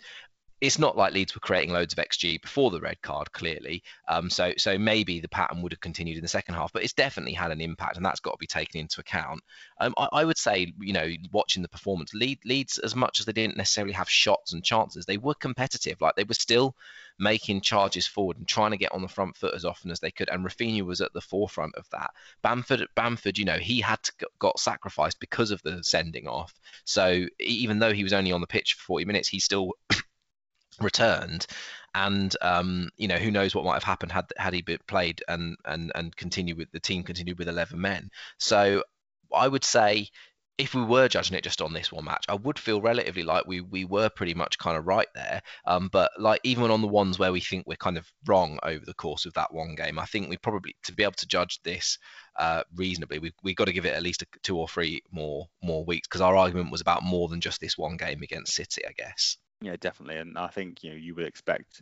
it's 0.59 0.79
not 0.79 0.97
like 0.97 1.13
Leeds 1.13 1.35
were 1.35 1.39
creating 1.39 1.71
loads 1.71 1.93
of 1.93 2.03
XG 2.03 2.41
before 2.41 2.71
the 2.71 2.79
red 2.79 2.99
card, 3.01 3.31
clearly. 3.31 3.83
Um, 4.07 4.29
so 4.29 4.53
so 4.57 4.77
maybe 4.77 5.19
the 5.19 5.29
pattern 5.29 5.61
would 5.61 5.71
have 5.71 5.79
continued 5.79 6.17
in 6.17 6.23
the 6.23 6.27
second 6.27 6.55
half, 6.55 6.73
but 6.73 6.83
it's 6.83 6.93
definitely 6.93 7.33
had 7.33 7.51
an 7.51 7.61
impact, 7.61 7.97
and 7.97 8.05
that's 8.05 8.19
got 8.19 8.31
to 8.31 8.37
be 8.37 8.47
taken 8.47 8.79
into 8.81 8.99
account. 8.99 9.41
Um, 9.79 9.93
I, 9.97 10.09
I, 10.11 10.25
would 10.25 10.37
say, 10.37 10.73
you 10.79 10.93
know, 10.93 11.07
watching 11.31 11.61
the 11.61 11.69
performance, 11.69 12.13
Leeds, 12.13 12.79
as 12.79 12.95
much 12.95 13.19
as 13.19 13.25
they 13.25 13.33
didn't 13.33 13.57
necessarily 13.57 13.93
have 13.93 14.09
shots 14.09 14.53
and 14.53 14.63
chances, 14.63 15.05
they 15.05 15.17
were 15.17 15.35
competitive. 15.35 16.01
Like 16.01 16.15
they 16.15 16.23
were 16.23 16.33
still 16.33 16.75
making 17.19 17.61
charges 17.61 18.07
forward 18.07 18.37
and 18.37 18.47
trying 18.47 18.71
to 18.71 18.77
get 18.77 18.91
on 18.91 19.01
the 19.01 19.07
front 19.07 19.35
foot 19.35 19.53
as 19.53 19.65
often 19.65 19.91
as 19.91 19.99
they 19.99 20.11
could. 20.11 20.29
And 20.29 20.45
Raphinha 20.45 20.83
was 20.83 21.01
at 21.01 21.13
the 21.13 21.21
forefront 21.21 21.75
of 21.75 21.87
that. 21.91 22.11
Bamford, 22.41 22.87
Bamford, 22.95 23.37
you 23.37 23.45
know, 23.45 23.57
he 23.57 23.81
had 23.81 24.01
to, 24.03 24.11
got 24.39 24.59
sacrificed 24.59 25.19
because 25.19 25.51
of 25.51 25.61
the 25.63 25.83
sending 25.83 26.27
off. 26.27 26.53
So 26.85 27.25
even 27.39 27.79
though 27.79 27.93
he 27.93 28.03
was 28.03 28.13
only 28.13 28.31
on 28.31 28.41
the 28.41 28.47
pitch 28.47 28.73
for 28.73 28.83
40 28.83 29.05
minutes, 29.05 29.27
he 29.27 29.39
still 29.39 29.73
returned 30.81 31.45
and 31.95 32.35
um, 32.41 32.89
you 32.97 33.07
know 33.07 33.17
who 33.17 33.31
knows 33.31 33.55
what 33.55 33.65
might 33.65 33.73
have 33.73 33.83
happened 33.83 34.11
had 34.11 34.25
had 34.37 34.53
he 34.53 34.61
played 34.61 35.23
and 35.27 35.57
and 35.65 35.91
and 35.95 36.15
continued 36.15 36.57
with 36.57 36.71
the 36.71 36.79
team 36.79 37.03
continued 37.03 37.37
with 37.39 37.47
11 37.47 37.79
men 37.79 38.09
so 38.37 38.83
i 39.33 39.47
would 39.47 39.63
say 39.63 40.07
if 40.57 40.73
we 40.73 40.83
were 40.83 41.07
judging 41.07 41.37
it 41.37 41.43
just 41.43 41.61
on 41.61 41.71
this 41.71 41.91
one 41.91 42.05
match, 42.05 42.25
I 42.27 42.33
would 42.33 42.57
feel 42.57 42.81
relatively 42.81 43.21
like 43.21 43.45
we 43.45 43.61
we 43.61 43.85
were 43.85 44.09
pretty 44.09 44.33
much 44.33 44.57
kind 44.57 44.75
of 44.75 44.87
right 44.87 45.07
there. 45.13 45.41
Um, 45.65 45.89
but 45.91 46.11
like 46.17 46.41
even 46.43 46.71
on 46.71 46.81
the 46.81 46.87
ones 46.87 47.19
where 47.19 47.31
we 47.31 47.41
think 47.41 47.65
we're 47.67 47.75
kind 47.75 47.97
of 47.97 48.11
wrong 48.25 48.57
over 48.63 48.83
the 48.83 48.95
course 48.95 49.25
of 49.25 49.33
that 49.33 49.53
one 49.53 49.75
game, 49.75 49.99
I 49.99 50.05
think 50.05 50.29
we 50.29 50.37
probably 50.37 50.75
to 50.85 50.93
be 50.93 51.03
able 51.03 51.13
to 51.13 51.27
judge 51.27 51.59
this 51.63 51.99
uh, 52.37 52.63
reasonably, 52.75 53.19
we 53.19 53.33
we 53.43 53.53
got 53.53 53.65
to 53.65 53.73
give 53.73 53.85
it 53.85 53.93
at 53.93 54.03
least 54.03 54.23
a, 54.23 54.25
two 54.41 54.57
or 54.57 54.67
three 54.67 55.01
more 55.11 55.47
more 55.61 55.85
weeks 55.85 56.07
because 56.07 56.21
our 56.21 56.35
argument 56.35 56.71
was 56.71 56.81
about 56.81 57.03
more 57.03 57.27
than 57.27 57.41
just 57.41 57.61
this 57.61 57.77
one 57.77 57.97
game 57.97 58.23
against 58.23 58.55
City, 58.55 58.81
I 58.87 58.93
guess. 58.93 59.37
Yeah, 59.61 59.75
definitely, 59.79 60.17
and 60.17 60.37
I 60.37 60.47
think 60.47 60.83
you 60.83 60.91
know 60.91 60.95
you 60.97 61.15
would 61.15 61.25
expect 61.25 61.81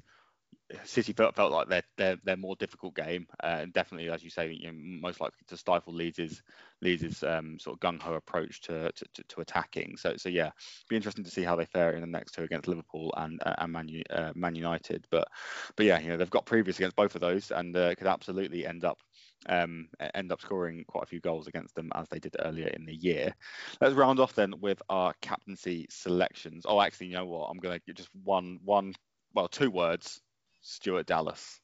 City 0.86 1.14
felt, 1.14 1.36
felt 1.36 1.52
like 1.52 1.70
they're, 1.70 1.84
they're, 1.98 2.18
they're 2.24 2.38
more 2.38 2.56
difficult 2.58 2.96
game, 2.96 3.28
uh, 3.44 3.58
and 3.62 3.74
definitely, 3.74 4.10
as 4.10 4.24
you 4.24 4.30
say, 4.32 4.52
you 4.52 4.68
know, 4.72 4.78
most 4.78 5.22
likely 5.22 5.40
to 5.48 5.58
stifle 5.58 5.94
Leeds' 5.94 6.42
Leeds' 6.82 7.24
um, 7.24 7.60
sort 7.60 7.76
of 7.76 7.80
gung 7.82 8.02
ho 8.02 8.16
approach 8.16 8.62
to, 8.62 8.92
to, 8.94 9.24
to, 9.30 9.42
attacking. 9.42 9.98
So 9.98 10.16
so 10.18 10.30
yeah, 10.30 10.52
be 10.90 10.96
interesting 10.96 11.24
to 11.26 11.32
see 11.32 11.44
how 11.44 11.56
they 11.56 11.66
fare 11.66 11.92
in 11.94 12.02
the 12.02 12.08
next 12.08 12.34
two 12.34 12.44
against 12.44 12.68
Liverpool 12.68 13.14
and 13.18 13.42
uh, 13.46 13.56
and 13.60 13.72
Man, 13.74 13.90
uh, 14.10 14.34
Man 14.36 14.56
United. 14.56 15.06
But 15.12 15.28
but 15.76 15.86
yeah, 15.86 16.00
you 16.00 16.10
know 16.10 16.18
they've 16.18 16.30
got 16.30 16.46
previous 16.48 16.78
against 16.80 16.96
both 16.96 17.16
of 17.16 17.22
those, 17.22 17.52
and 17.52 17.76
uh, 17.78 17.96
could 17.96 18.08
absolutely 18.08 18.66
end 18.66 18.86
up 18.86 19.00
um, 19.48 19.88
end 20.14 20.32
up 20.32 20.42
scoring 20.42 20.86
quite 20.88 21.04
a 21.04 21.08
few 21.08 21.20
goals 21.20 21.48
against 21.48 21.76
them 21.76 21.92
as 21.96 22.08
they 22.10 22.20
did 22.20 22.36
earlier 22.40 22.68
in 22.68 22.86
the 22.86 22.96
year. 22.96 23.34
Let's 23.82 23.96
round 23.96 24.20
off 24.20 24.34
then 24.34 24.54
with 24.60 24.82
our 24.90 25.14
captaincy 25.22 25.88
selections. 25.90 26.66
Oh, 26.68 26.82
actually, 26.82 27.08
you 27.08 27.16
know 27.16 27.26
what? 27.26 27.50
I'm 27.50 27.58
going 27.58 27.80
to 27.88 27.94
just 27.94 28.10
one, 28.24 28.60
one, 28.64 28.94
well, 29.34 29.48
two 29.48 29.72
words: 29.72 30.22
Stuart 30.62 31.06
Dallas. 31.06 31.60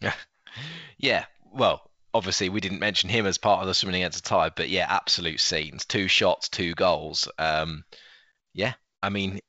Yeah, 0.00 0.14
yeah. 0.98 1.24
Well, 1.52 1.90
obviously 2.12 2.48
we 2.48 2.60
didn't 2.60 2.80
mention 2.80 3.10
him 3.10 3.26
as 3.26 3.38
part 3.38 3.60
of 3.60 3.66
the 3.66 3.74
swimming 3.74 4.02
the 4.02 4.10
tide, 4.10 4.52
but 4.56 4.68
yeah, 4.68 4.86
absolute 4.88 5.40
scenes. 5.40 5.84
Two 5.84 6.08
shots, 6.08 6.48
two 6.48 6.74
goals. 6.74 7.28
Um, 7.38 7.84
yeah, 8.52 8.74
I 9.02 9.10
mean, 9.10 9.40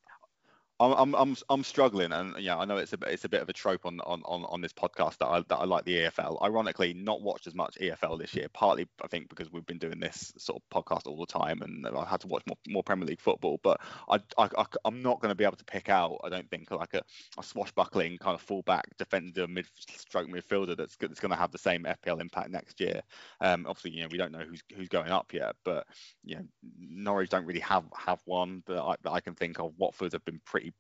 I'm 0.82 1.14
I'm 1.14 1.38
I'm 1.50 1.64
struggling, 1.64 2.12
and 2.12 2.36
yeah, 2.40 2.58
I 2.58 2.66
know 2.66 2.78
it's 2.78 2.94
a 2.94 2.98
it's 3.06 3.24
a 3.24 3.30
bit 3.30 3.42
of 3.42 3.50
a 3.50 3.54
trope 3.54 3.86
on 3.86 4.00
on 4.02 4.24
on, 4.26 4.62
this 4.62 4.74
podcast 4.74 5.20
that 5.20 5.28
I 5.28 5.42
that 5.48 5.58
I 5.58 5.66
like 5.66 5.86
the 5.86 5.98
EFL. 5.98 6.42
Ironically, 6.42 6.94
not 6.94 7.22
watched 7.22 7.46
as 7.46 7.54
much 7.54 7.78
EFL 7.80 8.20
this 8.20 8.34
year, 8.34 8.48
partly 8.52 8.88
I 9.04 9.08
think 9.08 9.30
because 9.30 9.52
we've 9.52 9.66
been 9.66 9.78
doing 9.78 10.00
this 10.00 10.34
sort 10.38 10.62
of 10.62 10.84
podcast 10.84 11.08
all 11.08 11.20
the 11.20 11.26
time, 11.28 11.62
and 11.62 11.86
I 11.88 12.06
had 12.06 12.22
to 12.22 12.28
watch 12.28 12.44
more, 12.48 12.58
more 12.68 12.84
Premier 12.84 13.06
League 13.06 13.22
football. 13.22 13.60
But 13.62 13.80
I, 14.10 14.20
I, 14.38 14.50
I 14.58 14.66
am 14.86 15.04
not 15.04 15.20
going 15.22 15.30
to 15.30 15.36
be 15.36 15.44
able 15.44 15.58
to 15.58 15.66
pick 15.66 15.90
out. 15.90 16.20
I 16.24 16.30
don't 16.30 16.50
think 16.50 16.72
like 16.72 16.96
a, 16.96 17.04
a 17.38 17.44
swashbuckling 17.44 18.18
kind 18.18 18.34
of 18.34 18.42
fullback 18.42 18.86
defender, 18.98 19.48
mid 19.48 19.68
stroke 19.76 20.30
midfielder 20.30 20.76
that's 20.76 20.96
that's 20.98 21.20
going 21.20 21.32
to 21.32 21.38
have 21.38 21.52
the 21.52 21.60
same 21.60 21.84
FPL 21.84 22.22
impact 22.22 22.50
next 22.50 22.80
year. 22.80 23.02
Um, 23.40 23.66
obviously, 23.68 23.92
you 23.92 24.02
know 24.02 24.10
we 24.12 24.18
don't 24.18 24.32
know 24.32 24.46
who's 24.48 24.64
who's 24.76 24.90
going 24.90 25.12
up 25.12 25.32
yet, 25.32 25.56
but 25.64 25.86
you 26.24 26.38
know 26.38 26.44
Norwich 26.80 27.30
don't 27.30 27.46
really 27.46 27.60
have 27.60 27.84
have 27.96 28.20
one 28.26 28.64
that 28.66 28.82
I, 28.82 28.96
that 29.04 29.12
I 29.12 29.20
can 29.20 29.36
think 29.36 29.60
of. 29.60 29.74
Watford 29.78 30.14
have 30.14 30.26
been 30.26 30.42
pretty 30.46 30.71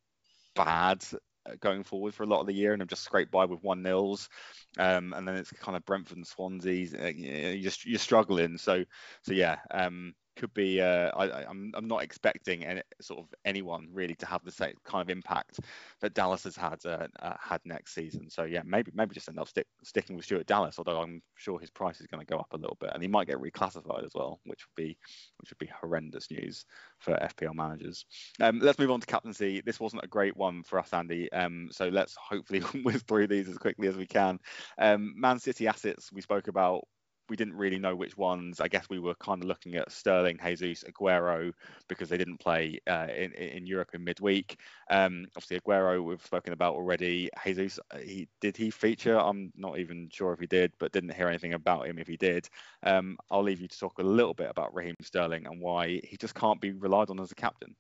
bad 0.56 1.04
uh, 1.46 1.54
going 1.60 1.84
forward 1.84 2.14
for 2.14 2.24
a 2.24 2.28
lot 2.28 2.42
of 2.42 2.48
the 2.48 2.54
year 2.54 2.74
and 2.74 2.82
have 2.82 2.90
just 2.90 3.04
scraped 3.04 3.32
by 3.32 3.46
with 3.46 3.62
one 3.64 3.82
nils. 3.82 4.30
Um, 4.78 5.14
and 5.14 5.28
then 5.28 5.36
it's 5.36 5.52
kind 5.52 5.76
of 5.76 5.86
Brentford 5.86 6.18
and 6.18 6.28
Swansea. 6.28 6.88
Uh, 7.00 7.08
you're 7.08 7.72
you're 7.86 8.00
struggling. 8.00 8.58
So 8.58 8.84
so 9.24 9.34
yeah. 9.34 9.58
Um, 9.72 10.14
could 10.42 10.54
be. 10.56 10.82
Uh, 10.82 11.12
I, 11.16 11.46
I'm 11.46 11.72
I'm 11.76 11.88
not 11.88 12.02
expecting 12.02 12.66
any 12.66 12.82
sort 13.00 13.20
of 13.20 13.28
anyone 13.46 13.88
really 13.94 14.16
to 14.16 14.26
have 14.26 14.44
the 14.44 14.52
same 14.52 14.74
kind 14.84 15.04
of 15.04 15.10
impact 15.10 15.60
that 16.02 16.16
Dallas 16.16 16.46
has 16.46 16.56
had 16.56 16.80
uh, 16.84 17.08
uh, 17.22 17.36
had 17.40 17.62
next 17.64 17.94
season. 17.94 18.28
So 18.28 18.44
yeah, 18.44 18.64
maybe 18.66 18.92
maybe 18.96 19.14
just 19.14 19.30
end 19.30 19.40
up 19.40 19.48
stick, 19.48 19.68
sticking 19.84 20.16
with 20.16 20.26
Stuart 20.26 20.48
Dallas. 20.48 20.80
Although 20.80 21.00
I'm 21.00 21.22
sure 21.36 21.60
his 21.60 21.70
price 21.70 22.02
is 22.02 22.08
going 22.08 22.26
to 22.26 22.30
go 22.30 22.40
up 22.40 22.52
a 22.54 22.58
little 22.58 22.78
bit, 22.80 22.90
and 22.92 23.04
he 23.04 23.08
might 23.08 23.28
get 23.28 23.38
reclassified 23.38 24.04
as 24.04 24.14
well, 24.16 24.40
which 24.46 24.66
would 24.66 24.84
be 24.84 24.98
which 25.38 25.52
would 25.52 25.60
be 25.60 25.72
horrendous 25.80 26.32
news 26.32 26.66
for 26.98 27.14
FPL 27.14 27.54
managers. 27.54 28.06
Um, 28.42 28.60
let's 28.60 28.80
move 28.80 28.90
on 28.90 29.00
to 29.00 29.06
captaincy. 29.06 29.62
This 29.64 29.80
wasn't 29.80 30.04
a 30.04 30.08
great 30.08 30.36
one 30.36 30.64
for 30.64 30.80
us, 30.80 30.92
Andy. 30.92 31.32
Um, 31.32 31.70
so 31.72 31.88
let's 31.88 32.16
hopefully 32.16 32.60
whiz 32.84 33.04
through 33.04 33.28
these 33.28 33.48
as 33.48 33.60
quickly 33.60 33.88
as 33.88 33.96
we 33.96 34.08
can. 34.08 34.40
Um, 34.80 35.14
Man 35.16 35.38
City 35.38 35.68
assets 35.68 36.12
we 36.12 36.22
spoke 36.22 36.48
about 36.48 36.86
we 37.32 37.38
didn't 37.38 37.56
really 37.56 37.80
know 37.80 37.96
which 37.96 38.18
ones. 38.18 38.60
I 38.60 38.68
guess 38.68 38.90
we 38.90 39.00
were 39.00 39.16
kind 39.16 39.42
of 39.42 39.48
looking 39.48 39.76
at 39.76 39.90
Sterling, 39.90 40.38
Jesus, 40.44 40.84
Aguero 40.84 41.54
because 41.88 42.10
they 42.10 42.18
didn't 42.18 42.42
play 42.42 42.82
uh, 42.88 43.08
in 43.16 43.32
in 43.32 43.66
Europe 43.66 43.92
in 43.94 44.04
midweek. 44.04 44.58
Um, 44.90 45.28
obviously, 45.38 45.58
Aguero 45.58 46.04
we've 46.04 46.26
spoken 46.26 46.52
about 46.52 46.76
already. 46.76 47.30
Jesus, 47.46 47.80
uh, 47.92 48.00
he 48.00 48.28
did 48.42 48.58
he 48.58 48.70
feature? 48.70 49.18
I'm 49.18 49.54
not 49.56 49.80
even 49.80 50.10
sure 50.12 50.34
if 50.34 50.42
he 50.42 50.46
did, 50.46 50.74
but 50.78 50.92
didn't 50.92 51.14
hear 51.14 51.30
anything 51.30 51.54
about 51.54 51.88
him 51.88 51.98
if 51.98 52.08
he 52.08 52.18
did. 52.18 52.50
Um, 52.84 53.18
I'll 53.32 53.44
leave 53.44 53.62
you 53.62 53.70
to 53.70 53.80
talk 53.80 54.00
a 54.00 54.04
little 54.04 54.34
bit 54.34 54.50
about 54.50 54.76
Raheem 54.76 54.98
Sterling 55.02 55.46
and 55.46 55.62
why 55.62 56.02
he 56.04 56.18
just 56.18 56.36
can't 56.36 56.60
be 56.60 56.74
relied 56.74 57.10
on 57.10 57.20
as 57.22 57.32
a 57.32 57.36
captain. 57.36 57.78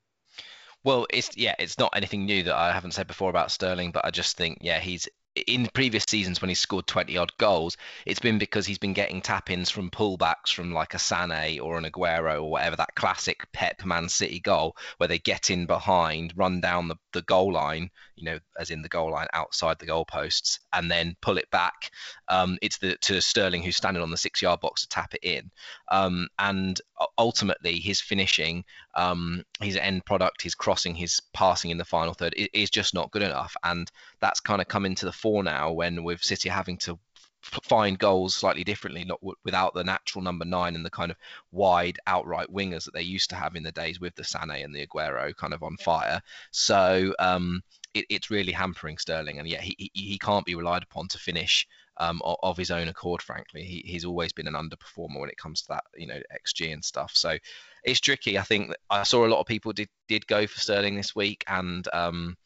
Well, 0.85 1.07
it's 1.09 1.35
yeah, 1.35 1.55
it's 1.59 1.77
not 1.77 1.91
anything 1.93 2.25
new 2.25 2.43
that 2.43 2.55
I 2.55 2.71
haven't 2.71 2.93
said 2.93 3.07
before 3.07 3.29
about 3.29 3.51
Sterling, 3.51 3.91
but 3.91 4.05
I 4.05 4.11
just 4.11 4.37
think 4.37 4.59
yeah, 4.61 4.79
he's 4.79 5.09
in 5.35 5.67
previous 5.73 6.03
seasons 6.07 6.41
when 6.41 6.49
he's 6.49 6.59
scored 6.59 6.87
20 6.87 7.17
odd 7.17 7.31
goals, 7.37 7.77
it's 8.05 8.19
been 8.19 8.37
because 8.37 8.65
he's 8.65 8.77
been 8.77 8.93
getting 8.93 9.21
tap 9.21 9.49
ins 9.49 9.69
from 9.69 9.89
pullbacks 9.89 10.53
from 10.53 10.73
like 10.73 10.93
a 10.93 10.97
Sané 10.97 11.61
or 11.61 11.77
an 11.77 11.85
Aguero 11.85 12.43
or 12.43 12.51
whatever, 12.51 12.75
that 12.75 12.95
classic 12.95 13.47
Pep 13.53 13.85
Man 13.85 14.09
City 14.09 14.39
goal 14.39 14.75
where 14.97 15.07
they 15.07 15.19
get 15.19 15.49
in 15.49 15.65
behind, 15.65 16.33
run 16.35 16.59
down 16.59 16.87
the, 16.87 16.97
the 17.13 17.21
goal 17.21 17.53
line, 17.53 17.89
you 18.15 18.25
know, 18.25 18.39
as 18.59 18.71
in 18.71 18.81
the 18.81 18.89
goal 18.89 19.11
line 19.11 19.27
outside 19.33 19.79
the 19.79 19.87
goalposts, 19.87 20.59
and 20.73 20.89
then 20.89 21.15
pull 21.21 21.37
it 21.37 21.49
back. 21.51 21.91
Um, 22.27 22.57
it's 22.61 22.77
the 22.77 22.97
to 23.01 23.21
Sterling 23.21 23.63
who's 23.63 23.77
standing 23.77 24.03
on 24.03 24.11
the 24.11 24.17
six 24.17 24.41
yard 24.41 24.59
box 24.59 24.81
to 24.81 24.89
tap 24.89 25.13
it 25.13 25.23
in. 25.23 25.51
Um, 25.89 26.27
and 26.39 26.79
ultimately, 27.17 27.79
his 27.79 28.01
finishing, 28.01 28.63
um, 28.95 29.43
his 29.59 29.75
end 29.75 30.05
product, 30.05 30.41
his 30.41 30.55
crossing, 30.55 30.95
his 30.95 31.21
passing 31.33 31.71
in 31.71 31.77
the 31.77 31.85
final 31.85 32.13
third 32.13 32.35
is 32.53 32.69
just 32.69 32.93
not 32.93 33.11
good 33.11 33.23
enough. 33.23 33.55
And 33.63 33.89
that's 34.19 34.39
kind 34.39 34.61
of 34.61 34.67
come 34.67 34.85
into 34.85 35.05
the 35.05 35.11
fore 35.11 35.43
now 35.43 35.71
when 35.71 36.03
with 36.03 36.23
City 36.23 36.49
having 36.49 36.77
to 36.77 36.99
find 37.41 37.97
goals 37.97 38.35
slightly 38.35 38.63
differently, 38.63 39.03
not 39.03 39.19
w- 39.21 39.35
without 39.43 39.73
the 39.73 39.83
natural 39.83 40.23
number 40.23 40.45
nine 40.45 40.75
and 40.75 40.85
the 40.85 40.89
kind 40.89 41.11
of 41.11 41.17
wide 41.51 41.97
outright 42.07 42.47
wingers 42.53 42.85
that 42.85 42.93
they 42.93 43.01
used 43.01 43.29
to 43.31 43.35
have 43.35 43.55
in 43.55 43.63
the 43.63 43.71
days 43.71 43.99
with 43.99 44.15
the 44.15 44.23
Sané 44.23 44.63
and 44.63 44.73
the 44.75 44.85
Aguero 44.85 45.35
kind 45.35 45.53
of 45.53 45.63
on 45.63 45.77
fire. 45.77 46.21
So 46.51 47.13
um, 47.19 47.63
it, 47.93 48.05
it's 48.09 48.29
really 48.29 48.51
hampering 48.51 48.97
Sterling, 48.97 49.39
and 49.39 49.47
yet 49.47 49.61
he, 49.61 49.75
he, 49.77 49.91
he 49.93 50.17
can't 50.17 50.45
be 50.45 50.55
relied 50.55 50.83
upon 50.83 51.07
to 51.09 51.17
finish 51.17 51.67
um, 51.97 52.21
of, 52.23 52.57
his 52.57 52.71
own 52.71 52.87
accord. 52.87 53.21
Frankly, 53.21 53.63
he, 53.63 53.83
he's 53.85 54.05
always 54.05 54.33
been 54.33 54.47
an 54.47 54.53
underperformer 54.53 55.19
when 55.19 55.29
it 55.29 55.37
comes 55.37 55.61
to 55.61 55.67
that, 55.69 55.83
you 55.95 56.07
know, 56.07 56.19
xG 56.45 56.73
and 56.73 56.83
stuff. 56.83 57.11
So 57.13 57.37
it's 57.83 57.99
tricky. 57.99 58.37
I 58.37 58.43
think 58.43 58.73
I 58.89 59.03
saw 59.03 59.25
a 59.25 59.27
lot 59.27 59.39
of 59.39 59.45
people 59.45 59.73
did 59.73 59.89
did 60.07 60.25
go 60.27 60.47
for 60.47 60.59
Sterling 60.59 60.95
this 60.95 61.15
week, 61.15 61.43
and 61.47 61.87
um, 61.93 62.37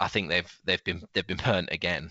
I 0.00 0.08
think 0.08 0.28
they've 0.28 0.60
they've 0.64 0.84
been 0.84 1.02
they've 1.12 1.26
been 1.26 1.40
burnt 1.44 1.68
again. 1.72 2.10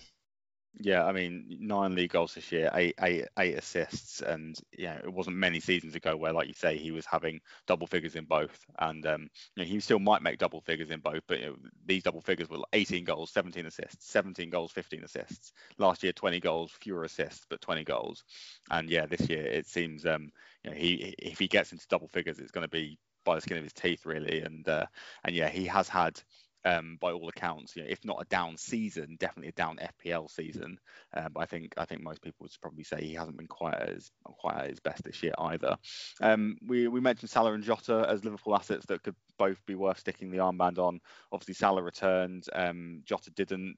Yeah, 0.78 1.06
I 1.06 1.12
mean, 1.12 1.46
nine 1.58 1.94
league 1.94 2.10
goals 2.10 2.34
this 2.34 2.52
year, 2.52 2.70
eight, 2.74 2.96
eight, 3.00 3.24
eight 3.38 3.54
assists, 3.56 4.20
and 4.20 4.54
yeah, 4.76 4.98
it 4.98 5.10
wasn't 5.10 5.36
many 5.36 5.58
seasons 5.58 5.94
ago 5.94 6.14
where, 6.16 6.34
like 6.34 6.48
you 6.48 6.52
say, 6.54 6.76
he 6.76 6.90
was 6.90 7.06
having 7.06 7.40
double 7.66 7.86
figures 7.86 8.14
in 8.14 8.26
both, 8.26 8.62
and 8.78 9.06
um, 9.06 9.22
you 9.54 9.62
know, 9.62 9.64
he 9.64 9.80
still 9.80 9.98
might 9.98 10.20
make 10.20 10.36
double 10.38 10.60
figures 10.60 10.90
in 10.90 11.00
both, 11.00 11.22
but 11.28 11.40
you 11.40 11.46
know, 11.46 11.56
these 11.86 12.02
double 12.02 12.20
figures 12.20 12.50
were 12.50 12.58
18 12.74 13.04
goals, 13.04 13.30
17 13.30 13.64
assists, 13.64 14.10
17 14.10 14.50
goals, 14.50 14.70
15 14.70 15.02
assists. 15.02 15.52
Last 15.78 16.02
year, 16.02 16.12
20 16.12 16.40
goals, 16.40 16.72
fewer 16.72 17.04
assists, 17.04 17.46
but 17.48 17.62
20 17.62 17.82
goals, 17.82 18.22
and 18.70 18.90
yeah, 18.90 19.06
this 19.06 19.30
year 19.30 19.46
it 19.46 19.66
seems 19.66 20.04
um, 20.04 20.30
you 20.62 20.70
know, 20.70 20.76
he 20.76 21.14
if 21.18 21.38
he 21.38 21.48
gets 21.48 21.72
into 21.72 21.86
double 21.88 22.08
figures, 22.08 22.38
it's 22.38 22.52
going 22.52 22.64
to 22.64 22.68
be 22.68 22.98
by 23.24 23.34
the 23.34 23.40
skin 23.40 23.56
of 23.56 23.64
his 23.64 23.72
teeth, 23.72 24.04
really, 24.04 24.42
and 24.42 24.68
uh, 24.68 24.84
and 25.24 25.34
yeah, 25.34 25.48
he 25.48 25.64
has 25.64 25.88
had 25.88 26.20
um, 26.66 26.98
by 27.00 27.12
all 27.12 27.28
accounts, 27.28 27.76
you 27.76 27.82
know, 27.82 27.88
if 27.88 28.04
not 28.04 28.20
a 28.20 28.24
down 28.24 28.56
season, 28.56 29.16
definitely 29.20 29.50
a 29.50 29.52
down 29.52 29.78
FPL 29.78 30.28
season. 30.28 30.78
Uh, 31.16 31.28
but 31.28 31.40
I 31.40 31.46
think 31.46 31.74
I 31.76 31.84
think 31.84 32.02
most 32.02 32.20
people 32.20 32.38
would 32.40 32.50
probably 32.60 32.82
say 32.82 33.00
he 33.00 33.14
hasn't 33.14 33.36
been 33.36 33.46
quite 33.46 33.76
as 33.76 34.10
quite 34.24 34.56
at 34.56 34.70
his 34.70 34.80
best 34.80 35.04
this 35.04 35.22
year 35.22 35.32
either. 35.38 35.76
Um, 36.20 36.56
we 36.66 36.88
we 36.88 37.00
mentioned 37.00 37.30
Salah 37.30 37.52
and 37.52 37.62
Jota 37.62 38.04
as 38.08 38.24
Liverpool 38.24 38.56
assets 38.56 38.84
that 38.86 39.04
could 39.04 39.14
both 39.38 39.64
be 39.64 39.76
worth 39.76 40.00
sticking 40.00 40.30
the 40.30 40.38
armband 40.38 40.78
on. 40.78 41.00
Obviously, 41.30 41.54
Salah 41.54 41.82
returned. 41.82 42.44
Um, 42.52 43.02
Jota 43.04 43.30
didn't. 43.30 43.76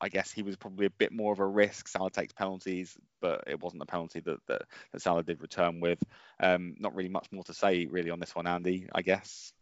I 0.00 0.08
guess 0.08 0.32
he 0.32 0.42
was 0.42 0.56
probably 0.56 0.86
a 0.86 0.90
bit 0.90 1.12
more 1.12 1.32
of 1.32 1.38
a 1.38 1.46
risk. 1.46 1.86
Salah 1.86 2.10
takes 2.10 2.32
penalties, 2.32 2.96
but 3.22 3.44
it 3.46 3.62
wasn't 3.62 3.82
a 3.82 3.86
penalty 3.86 4.18
that 4.20 4.38
that, 4.48 4.62
that 4.92 5.02
Salah 5.02 5.22
did 5.22 5.40
return 5.40 5.78
with. 5.78 6.00
Um, 6.40 6.74
not 6.80 6.96
really 6.96 7.08
much 7.08 7.28
more 7.30 7.44
to 7.44 7.54
say 7.54 7.86
really 7.86 8.10
on 8.10 8.18
this 8.18 8.34
one, 8.34 8.48
Andy. 8.48 8.88
I 8.92 9.02
guess. 9.02 9.53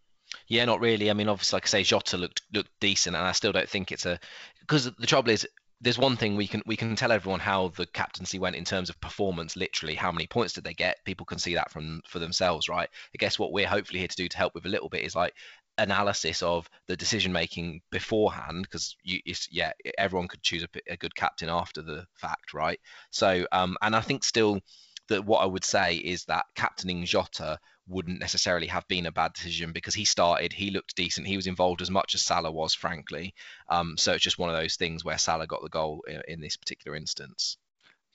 Yeah, 0.48 0.64
not 0.64 0.80
really. 0.80 1.10
I 1.10 1.14
mean, 1.14 1.28
obviously, 1.28 1.56
like 1.56 1.66
I 1.66 1.68
say, 1.68 1.82
Jota 1.82 2.16
looked 2.16 2.42
looked 2.52 2.70
decent, 2.80 3.16
and 3.16 3.24
I 3.24 3.32
still 3.32 3.52
don't 3.52 3.68
think 3.68 3.92
it's 3.92 4.06
a 4.06 4.18
because 4.60 4.84
the 4.84 5.06
trouble 5.06 5.30
is 5.30 5.46
there's 5.82 5.98
one 5.98 6.16
thing 6.16 6.36
we 6.36 6.46
can 6.46 6.62
we 6.64 6.76
can 6.76 6.94
tell 6.94 7.12
everyone 7.12 7.40
how 7.40 7.68
the 7.76 7.86
captaincy 7.86 8.38
went 8.38 8.56
in 8.56 8.64
terms 8.64 8.88
of 8.88 9.00
performance 9.00 9.56
literally 9.56 9.96
how 9.96 10.12
many 10.12 10.26
points 10.26 10.54
did 10.54 10.64
they 10.64 10.74
get? 10.74 11.04
People 11.04 11.26
can 11.26 11.38
see 11.38 11.54
that 11.54 11.70
from 11.70 12.00
for 12.06 12.20
themselves 12.20 12.68
right? 12.68 12.88
I 13.14 13.18
guess 13.18 13.38
what 13.38 13.52
we're 13.52 13.66
hopefully 13.66 13.98
here 13.98 14.08
to 14.08 14.16
do 14.16 14.28
to 14.28 14.38
help 14.38 14.54
with 14.54 14.64
a 14.64 14.70
little 14.70 14.88
bit 14.88 15.04
is 15.04 15.16
like 15.16 15.34
analysis 15.78 16.42
of 16.42 16.68
the 16.86 16.96
decision 16.96 17.32
making 17.32 17.80
beforehand 17.90 18.62
because 18.62 18.94
you 19.02 19.20
yeah 19.50 19.72
everyone 19.98 20.28
could 20.28 20.42
choose 20.42 20.62
a, 20.62 20.68
a, 20.92 20.96
good 20.96 21.14
captain 21.16 21.48
after 21.48 21.82
the 21.82 22.06
fact 22.14 22.54
right? 22.54 22.78
So 23.10 23.46
um 23.52 23.76
and 23.82 23.96
i 23.96 24.00
think 24.00 24.22
still 24.22 24.60
that 25.08 25.24
what 25.24 25.42
i 25.42 25.46
would 25.46 25.64
say 25.64 25.96
is 25.96 26.24
that 26.24 26.44
captaining 26.54 27.04
jota 27.04 27.58
wouldn't 27.88 28.20
necessarily 28.20 28.66
have 28.68 28.86
been 28.88 29.06
a 29.06 29.12
bad 29.12 29.32
decision 29.32 29.72
because 29.72 29.94
he 29.94 30.04
started, 30.04 30.52
he 30.52 30.70
looked 30.70 30.94
decent, 30.94 31.26
he 31.26 31.36
was 31.36 31.46
involved 31.46 31.82
as 31.82 31.90
much 31.90 32.14
as 32.14 32.22
Salah 32.22 32.50
was, 32.52 32.74
frankly. 32.74 33.34
Um, 33.68 33.96
so 33.96 34.12
it's 34.12 34.22
just 34.22 34.38
one 34.38 34.50
of 34.50 34.56
those 34.56 34.76
things 34.76 35.04
where 35.04 35.18
Salah 35.18 35.46
got 35.46 35.62
the 35.62 35.68
goal 35.68 36.04
in, 36.08 36.22
in 36.28 36.40
this 36.40 36.56
particular 36.56 36.96
instance. 36.96 37.56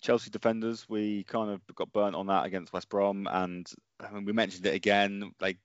Chelsea 0.02 0.30
defenders, 0.30 0.88
we 0.88 1.24
kind 1.24 1.50
of 1.50 1.62
got 1.76 1.92
burnt 1.92 2.16
on 2.16 2.28
that 2.28 2.46
against 2.46 2.72
West 2.72 2.88
Brom, 2.88 3.28
and 3.30 3.70
I 4.00 4.12
mean, 4.12 4.26
we 4.26 4.32
mentioned 4.32 4.66
it 4.68 4.76
again. 4.76 5.32
Like, 5.42 5.58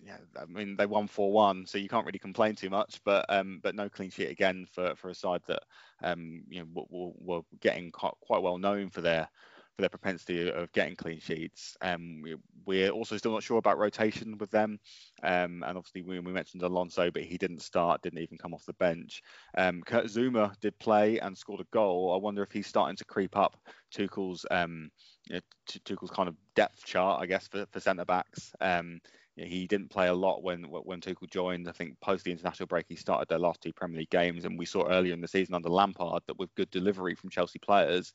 yeah, 0.00 0.16
I 0.40 0.46
mean, 0.46 0.76
they 0.76 0.86
won 0.86 1.06
four-one, 1.06 1.66
so 1.66 1.76
you 1.76 1.88
can't 1.88 2.06
really 2.06 2.18
complain 2.18 2.54
too 2.54 2.70
much. 2.70 3.00
But 3.04 3.26
um, 3.28 3.60
but 3.62 3.74
no 3.74 3.90
clean 3.90 4.08
sheet 4.08 4.30
again 4.30 4.66
for 4.72 4.94
for 4.96 5.10
a 5.10 5.14
side 5.14 5.42
that 5.48 5.62
um, 6.02 6.44
you 6.48 6.60
know, 6.60 6.86
were, 6.90 7.12
were 7.18 7.42
getting 7.60 7.92
quite, 7.92 8.14
quite 8.22 8.42
well 8.42 8.56
known 8.56 8.88
for 8.88 9.02
their 9.02 9.28
for 9.74 9.82
their 9.82 9.88
propensity 9.88 10.50
of 10.50 10.72
getting 10.72 10.94
clean 10.94 11.18
sheets. 11.18 11.76
Um, 11.80 12.22
we, 12.64 12.84
are 12.84 12.90
also 12.90 13.16
still 13.16 13.32
not 13.32 13.42
sure 13.42 13.58
about 13.58 13.78
rotation 13.78 14.38
with 14.38 14.50
them. 14.50 14.78
Um, 15.22 15.64
and 15.66 15.76
obviously, 15.76 16.02
we, 16.02 16.20
we, 16.20 16.32
mentioned 16.32 16.62
Alonso, 16.62 17.10
but 17.10 17.22
he 17.22 17.36
didn't 17.36 17.62
start, 17.62 18.02
didn't 18.02 18.20
even 18.20 18.38
come 18.38 18.54
off 18.54 18.64
the 18.66 18.72
bench. 18.74 19.22
Um, 19.58 19.82
Kurt 19.82 20.06
Zouma 20.06 20.58
did 20.60 20.78
play 20.78 21.18
and 21.18 21.36
scored 21.36 21.60
a 21.60 21.66
goal. 21.72 22.12
I 22.14 22.22
wonder 22.22 22.42
if 22.42 22.52
he's 22.52 22.66
starting 22.66 22.96
to 22.96 23.04
creep 23.04 23.36
up 23.36 23.56
Tuchel's, 23.92 24.46
um, 24.50 24.90
you 25.28 25.36
know, 25.36 25.40
Tuchel's 25.66 26.10
kind 26.10 26.28
of 26.28 26.36
depth 26.54 26.84
chart, 26.84 27.20
I 27.20 27.26
guess, 27.26 27.48
for, 27.48 27.66
for 27.72 27.80
centre 27.80 28.04
backs. 28.04 28.52
Um, 28.60 29.00
he 29.36 29.66
didn't 29.66 29.90
play 29.90 30.06
a 30.06 30.14
lot 30.14 30.42
when 30.42 30.62
when 30.64 31.00
Tuchel 31.00 31.28
joined. 31.28 31.68
I 31.68 31.72
think 31.72 31.98
post 32.00 32.24
the 32.24 32.30
international 32.30 32.68
break, 32.68 32.86
he 32.88 32.96
started 32.96 33.28
their 33.28 33.38
last 33.38 33.60
two 33.60 33.72
Premier 33.72 33.98
League 33.98 34.10
games, 34.10 34.44
and 34.44 34.58
we 34.58 34.66
saw 34.66 34.86
earlier 34.86 35.12
in 35.12 35.20
the 35.20 35.28
season 35.28 35.54
under 35.54 35.68
Lampard 35.68 36.22
that 36.26 36.38
with 36.38 36.54
good 36.54 36.70
delivery 36.70 37.14
from 37.14 37.30
Chelsea 37.30 37.58
players, 37.58 38.12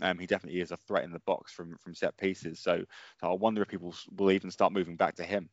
um, 0.00 0.18
he 0.18 0.26
definitely 0.26 0.60
is 0.60 0.72
a 0.72 0.76
threat 0.76 1.04
in 1.04 1.12
the 1.12 1.20
box 1.20 1.52
from 1.52 1.76
from 1.78 1.94
set 1.94 2.16
pieces. 2.16 2.58
So, 2.58 2.84
so 3.20 3.30
I 3.30 3.34
wonder 3.34 3.62
if 3.62 3.68
people 3.68 3.94
will 4.16 4.30
even 4.30 4.50
start 4.50 4.72
moving 4.72 4.96
back 4.96 5.16
to 5.16 5.24
him. 5.24 5.50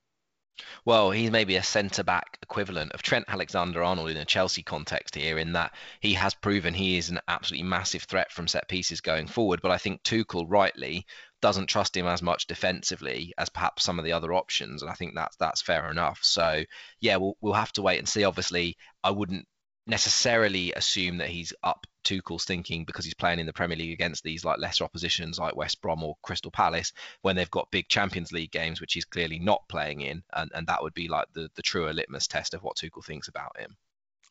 Well, 0.83 1.11
he's 1.11 1.31
maybe 1.31 1.55
a 1.55 1.63
centre 1.63 2.03
back 2.03 2.37
equivalent 2.41 2.91
of 2.91 3.01
Trent 3.01 3.25
Alexander 3.27 3.81
Arnold 3.81 4.09
in 4.09 4.17
a 4.17 4.25
Chelsea 4.25 4.61
context 4.61 5.15
here, 5.15 5.37
in 5.37 5.53
that 5.53 5.73
he 6.01 6.13
has 6.13 6.33
proven 6.33 6.73
he 6.73 6.97
is 6.97 7.09
an 7.09 7.19
absolutely 7.27 7.67
massive 7.67 8.03
threat 8.03 8.31
from 8.31 8.47
set 8.47 8.67
pieces 8.67 9.01
going 9.01 9.27
forward. 9.27 9.61
But 9.61 9.71
I 9.71 9.77
think 9.77 10.03
Tuchel 10.03 10.45
rightly 10.47 11.05
doesn't 11.41 11.67
trust 11.67 11.95
him 11.95 12.07
as 12.07 12.21
much 12.21 12.47
defensively 12.47 13.33
as 13.37 13.49
perhaps 13.49 13.83
some 13.83 13.99
of 13.99 14.05
the 14.05 14.13
other 14.13 14.33
options, 14.33 14.81
and 14.81 14.91
I 14.91 14.93
think 14.93 15.15
that's 15.15 15.35
that's 15.37 15.61
fair 15.61 15.89
enough. 15.89 16.19
So 16.21 16.63
yeah, 16.99 17.17
we'll 17.17 17.37
we'll 17.41 17.53
have 17.53 17.73
to 17.73 17.81
wait 17.81 17.99
and 17.99 18.07
see. 18.09 18.23
Obviously, 18.23 18.77
I 19.03 19.11
wouldn't 19.11 19.47
necessarily 19.87 20.71
assume 20.73 21.17
that 21.17 21.29
he's 21.29 21.53
up 21.63 21.87
Tuchel's 22.03 22.45
thinking 22.45 22.85
because 22.85 23.05
he's 23.05 23.13
playing 23.13 23.39
in 23.39 23.45
the 23.45 23.53
Premier 23.53 23.77
League 23.77 23.93
against 23.93 24.23
these 24.23 24.45
like 24.45 24.59
lesser 24.59 24.83
oppositions 24.83 25.39
like 25.39 25.55
West 25.55 25.81
Brom 25.81 26.03
or 26.03 26.15
Crystal 26.21 26.51
Palace 26.51 26.93
when 27.21 27.35
they've 27.35 27.49
got 27.51 27.71
big 27.71 27.87
Champions 27.87 28.31
League 28.31 28.51
games, 28.51 28.79
which 28.79 28.93
he's 28.93 29.05
clearly 29.05 29.39
not 29.39 29.67
playing 29.67 30.01
in, 30.01 30.23
and, 30.33 30.51
and 30.53 30.67
that 30.67 30.81
would 30.83 30.93
be 30.93 31.07
like 31.07 31.27
the 31.33 31.49
the 31.55 31.61
truer 31.61 31.93
litmus 31.93 32.27
test 32.27 32.53
of 32.53 32.63
what 32.63 32.77
Tuchel 32.77 33.03
thinks 33.03 33.27
about 33.27 33.59
him. 33.59 33.77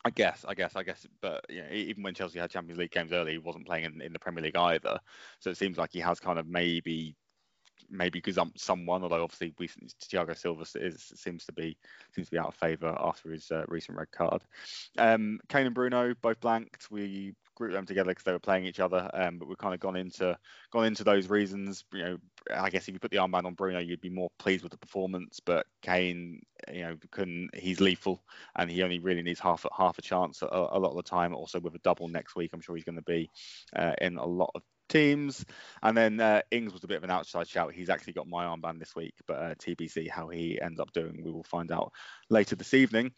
I 0.05 0.11
guess, 0.11 0.45
I 0.47 0.53
guess, 0.53 0.75
I 0.75 0.83
guess, 0.83 1.05
but 1.21 1.45
you 1.49 1.61
know, 1.61 1.67
even 1.71 2.03
when 2.03 2.13
Chelsea 2.13 2.39
had 2.39 2.49
Champions 2.49 2.79
League 2.79 2.91
games 2.91 3.11
early, 3.11 3.33
he 3.33 3.37
wasn't 3.37 3.65
playing 3.65 3.85
in, 3.85 4.01
in 4.01 4.13
the 4.13 4.19
Premier 4.19 4.43
League 4.43 4.55
either. 4.55 4.99
So 5.39 5.49
it 5.49 5.57
seems 5.57 5.77
like 5.77 5.91
he 5.91 5.99
has 5.99 6.19
kind 6.19 6.39
of 6.39 6.47
maybe 6.47 7.15
maybe 7.89 8.21
gazumped 8.21 8.59
someone, 8.59 9.03
although 9.03 9.23
obviously 9.23 9.53
we, 9.57 9.67
Thiago 9.67 10.37
Silva 10.37 10.65
is, 10.75 11.11
seems 11.15 11.45
to 11.45 11.53
be 11.53 11.77
seems 12.13 12.27
to 12.27 12.31
be 12.31 12.39
out 12.39 12.47
of 12.47 12.55
favour 12.55 12.95
after 12.99 13.31
his 13.31 13.51
uh, 13.51 13.63
recent 13.67 13.97
red 13.97 14.11
card. 14.11 14.41
Um, 14.97 15.39
Kane 15.49 15.65
and 15.65 15.75
Bruno 15.75 16.13
both 16.21 16.39
blanked. 16.39 16.89
We 16.91 17.33
grouped 17.59 17.75
them 17.75 17.85
together 17.85 18.09
because 18.09 18.23
they 18.23 18.31
were 18.31 18.39
playing 18.39 18.65
each 18.65 18.79
other, 18.79 19.09
um, 19.13 19.37
but 19.37 19.47
we've 19.47 19.57
kind 19.57 19.73
of 19.73 19.79
gone 19.79 19.95
into 19.95 20.35
gone 20.71 20.85
into 20.85 21.03
those 21.03 21.29
reasons. 21.29 21.83
You 21.93 22.03
know, 22.03 22.17
I 22.55 22.69
guess 22.69 22.87
if 22.87 22.93
you 22.93 22.99
put 22.99 23.11
the 23.11 23.17
armband 23.17 23.45
on 23.45 23.53
Bruno, 23.53 23.79
you'd 23.79 24.01
be 24.01 24.09
more 24.09 24.29
pleased 24.39 24.63
with 24.63 24.71
the 24.71 24.77
performance, 24.77 25.39
but 25.45 25.67
Kane, 25.81 26.41
you 26.73 26.81
know, 26.81 26.97
can 27.11 27.49
he's 27.53 27.81
lethal 27.81 28.23
and 28.55 28.71
he 28.71 28.81
only 28.81 28.99
really 28.99 29.21
needs 29.21 29.39
half 29.39 29.65
half 29.77 29.99
a 29.99 30.01
chance 30.01 30.41
a, 30.41 30.47
a 30.47 30.79
lot 30.79 30.91
of 30.91 30.95
the 30.95 31.03
time. 31.03 31.35
Also 31.35 31.59
with 31.59 31.75
a 31.75 31.79
double 31.79 32.07
next 32.07 32.35
week, 32.35 32.51
I'm 32.53 32.61
sure 32.61 32.75
he's 32.75 32.85
going 32.85 32.95
to 32.95 33.01
be 33.03 33.29
uh, 33.75 33.93
in 34.01 34.17
a 34.17 34.25
lot 34.25 34.51
of 34.55 34.63
teams. 34.89 35.45
And 35.81 35.95
then 35.95 36.19
uh, 36.19 36.41
Ings 36.51 36.73
was 36.73 36.83
a 36.83 36.87
bit 36.87 36.97
of 36.97 37.03
an 37.03 37.11
outside 37.11 37.47
shout. 37.47 37.73
He's 37.73 37.89
actually 37.89 38.13
got 38.13 38.27
my 38.27 38.45
armband 38.45 38.79
this 38.79 38.95
week, 38.95 39.13
but 39.27 39.37
uh, 39.37 39.55
TBC 39.55 40.09
how 40.09 40.27
he 40.27 40.59
ends 40.59 40.79
up 40.79 40.91
doing, 40.91 41.21
we 41.23 41.31
will 41.31 41.43
find 41.43 41.71
out 41.71 41.93
later 42.29 42.55
this 42.55 42.73
evening. 42.73 43.11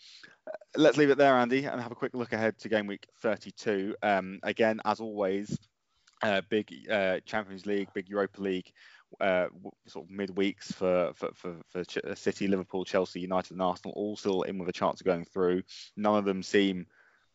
Uh, 0.52 0.58
let's 0.78 0.98
leave 0.98 1.10
it 1.10 1.18
there, 1.18 1.36
Andy, 1.36 1.66
and 1.66 1.82
have 1.82 1.92
a 1.92 1.96
quick 1.96 2.14
look 2.14 2.34
ahead 2.34 2.58
to 2.60 2.70
game 2.70 2.88
week 2.88 3.08
32. 3.22 3.96
Um, 4.02 4.40
again, 4.44 4.80
as 4.86 5.00
always, 5.00 5.58
uh, 6.24 6.42
big 6.50 6.72
uh, 6.90 7.20
Champions 7.26 7.66
League, 7.66 7.90
big 7.94 8.10
Europa 8.10 8.42
League. 8.42 8.72
Uh, 9.20 9.48
sort 9.88 10.06
of 10.06 10.16
midweeks 10.16 10.74
for, 10.74 11.12
for, 11.16 11.32
for, 11.34 11.56
for 11.68 12.16
City, 12.16 12.48
Liverpool, 12.48 12.86
Chelsea, 12.86 13.20
United, 13.20 13.52
and 13.52 13.62
Arsenal, 13.62 13.94
all 13.98 14.16
still 14.16 14.44
in 14.44 14.58
with 14.58 14.70
a 14.70 14.74
chance 14.74 15.02
of 15.02 15.06
going 15.06 15.26
through. 15.26 15.64
None 15.98 16.16
of 16.16 16.24
them 16.24 16.42
seem 16.42 16.86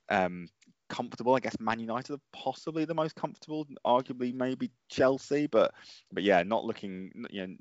um, 0.08 0.48
comfortable. 0.88 1.34
I 1.34 1.40
guess 1.40 1.58
Man 1.60 1.80
United 1.80 2.14
are 2.14 2.20
possibly 2.32 2.84
the 2.84 2.94
most 2.94 3.14
comfortable, 3.14 3.66
arguably 3.84 4.34
maybe 4.34 4.70
Chelsea, 4.88 5.46
but 5.46 5.74
but 6.12 6.22
yeah, 6.22 6.42
not 6.42 6.64
looking, 6.64 7.10
you 7.30 7.46
know, 7.46 7.56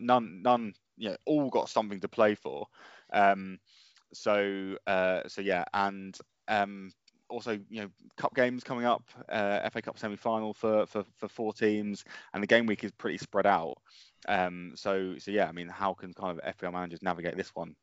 none 0.00 0.42
none, 0.42 0.74
you 0.96 1.10
know, 1.10 1.16
all 1.24 1.50
got 1.50 1.68
something 1.68 2.00
to 2.00 2.08
play 2.08 2.34
for. 2.34 2.66
Um, 3.12 3.58
so 4.12 4.76
uh, 4.86 5.22
so 5.26 5.40
yeah, 5.40 5.64
and 5.74 6.16
um, 6.48 6.92
also 7.28 7.58
you 7.68 7.82
know 7.82 7.88
cup 8.16 8.34
games 8.34 8.64
coming 8.64 8.84
up, 8.84 9.02
uh, 9.28 9.68
FA 9.70 9.82
Cup 9.82 9.98
semi 9.98 10.16
final 10.16 10.54
for, 10.54 10.86
for 10.86 11.04
for 11.16 11.28
four 11.28 11.52
teams, 11.52 12.04
and 12.32 12.42
the 12.42 12.46
game 12.46 12.66
week 12.66 12.84
is 12.84 12.92
pretty 12.92 13.18
spread 13.18 13.46
out. 13.46 13.78
Um, 14.28 14.72
so 14.74 15.16
so 15.18 15.30
yeah, 15.30 15.46
I 15.48 15.52
mean, 15.52 15.68
how 15.68 15.94
can 15.94 16.12
kind 16.12 16.38
of 16.38 16.56
FPL 16.56 16.72
managers 16.72 17.02
navigate 17.02 17.36
this 17.36 17.54
one? 17.54 17.74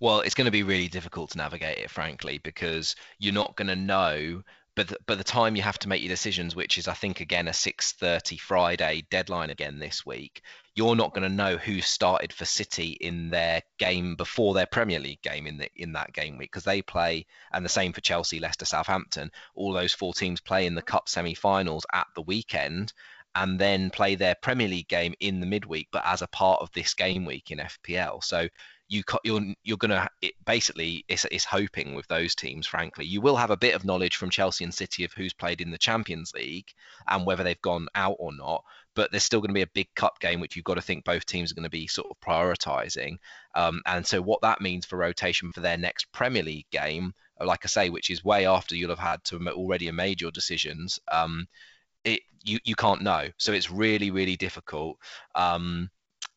Well, 0.00 0.20
it's 0.20 0.34
going 0.34 0.46
to 0.46 0.50
be 0.50 0.62
really 0.62 0.88
difficult 0.88 1.30
to 1.30 1.38
navigate 1.38 1.78
it, 1.78 1.90
frankly, 1.90 2.38
because 2.38 2.96
you're 3.18 3.32
not 3.32 3.56
going 3.56 3.68
to 3.68 3.76
know. 3.76 4.42
But 4.76 4.88
the, 4.88 4.98
by 5.06 5.14
the 5.14 5.24
time 5.24 5.56
you 5.56 5.62
have 5.62 5.78
to 5.80 5.88
make 5.88 6.02
your 6.02 6.08
decisions, 6.08 6.56
which 6.56 6.78
is 6.78 6.88
I 6.88 6.94
think 6.94 7.20
again 7.20 7.48
a 7.48 7.52
6:30 7.52 8.38
Friday 8.40 9.06
deadline 9.10 9.50
again 9.50 9.78
this 9.78 10.04
week, 10.04 10.42
you're 10.74 10.96
not 10.96 11.14
going 11.14 11.28
to 11.28 11.34
know 11.34 11.56
who 11.56 11.80
started 11.80 12.32
for 12.32 12.44
City 12.44 12.96
in 13.00 13.30
their 13.30 13.62
game 13.78 14.16
before 14.16 14.54
their 14.54 14.66
Premier 14.66 14.98
League 14.98 15.22
game 15.22 15.46
in 15.46 15.56
the 15.56 15.68
in 15.76 15.92
that 15.92 16.12
game 16.12 16.36
week 16.36 16.50
because 16.50 16.64
they 16.64 16.82
play, 16.82 17.26
and 17.52 17.64
the 17.64 17.68
same 17.68 17.92
for 17.92 18.00
Chelsea, 18.00 18.40
Leicester, 18.40 18.64
Southampton. 18.64 19.30
All 19.54 19.72
those 19.72 19.92
four 19.92 20.14
teams 20.14 20.40
play 20.40 20.66
in 20.66 20.74
the 20.74 20.82
cup 20.82 21.08
semi-finals 21.08 21.86
at 21.92 22.08
the 22.16 22.22
weekend, 22.22 22.92
and 23.34 23.58
then 23.58 23.90
play 23.90 24.14
their 24.14 24.34
Premier 24.34 24.68
League 24.68 24.88
game 24.88 25.14
in 25.20 25.40
the 25.40 25.46
midweek, 25.46 25.88
but 25.92 26.04
as 26.06 26.22
a 26.22 26.28
part 26.28 26.60
of 26.60 26.70
this 26.72 26.94
game 26.94 27.24
week 27.24 27.50
in 27.50 27.58
FPL. 27.58 28.22
So 28.22 28.48
you 28.94 29.02
you're 29.24 29.54
you're 29.64 29.76
gonna 29.76 30.08
it, 30.22 30.34
basically 30.46 31.04
it's, 31.08 31.24
it's 31.26 31.44
hoping 31.44 31.94
with 31.94 32.06
those 32.06 32.34
teams. 32.34 32.66
Frankly, 32.66 33.04
you 33.04 33.20
will 33.20 33.36
have 33.36 33.50
a 33.50 33.56
bit 33.56 33.74
of 33.74 33.84
knowledge 33.84 34.16
from 34.16 34.30
Chelsea 34.30 34.64
and 34.64 34.72
City 34.72 35.04
of 35.04 35.12
who's 35.12 35.32
played 35.32 35.60
in 35.60 35.70
the 35.70 35.78
Champions 35.78 36.32
League 36.34 36.68
and 37.08 37.26
whether 37.26 37.42
they've 37.42 37.60
gone 37.60 37.88
out 37.94 38.16
or 38.18 38.32
not. 38.34 38.62
But 38.94 39.10
there's 39.10 39.24
still 39.24 39.40
going 39.40 39.48
to 39.48 39.54
be 39.54 39.62
a 39.62 39.66
big 39.66 39.92
cup 39.96 40.20
game, 40.20 40.38
which 40.38 40.54
you've 40.54 40.64
got 40.64 40.74
to 40.74 40.82
think 40.82 41.04
both 41.04 41.26
teams 41.26 41.50
are 41.50 41.56
going 41.56 41.64
to 41.64 41.70
be 41.70 41.88
sort 41.88 42.06
of 42.10 42.20
prioritising. 42.20 43.16
Um, 43.56 43.82
and 43.86 44.06
so 44.06 44.22
what 44.22 44.42
that 44.42 44.60
means 44.60 44.86
for 44.86 44.96
rotation 44.96 45.50
for 45.50 45.60
their 45.60 45.76
next 45.76 46.12
Premier 46.12 46.44
League 46.44 46.70
game, 46.70 47.12
like 47.40 47.64
I 47.64 47.66
say, 47.66 47.90
which 47.90 48.10
is 48.10 48.24
way 48.24 48.46
after 48.46 48.76
you'll 48.76 48.90
have 48.90 48.98
had 49.00 49.24
to 49.24 49.48
already 49.48 49.86
have 49.86 49.96
made 49.96 50.20
your 50.20 50.30
decisions. 50.30 51.00
Um, 51.10 51.48
it 52.04 52.20
you 52.44 52.60
you 52.64 52.76
can't 52.76 53.02
know, 53.02 53.28
so 53.38 53.52
it's 53.52 53.70
really 53.70 54.10
really 54.10 54.36
difficult. 54.36 54.98
Um, 55.34 55.90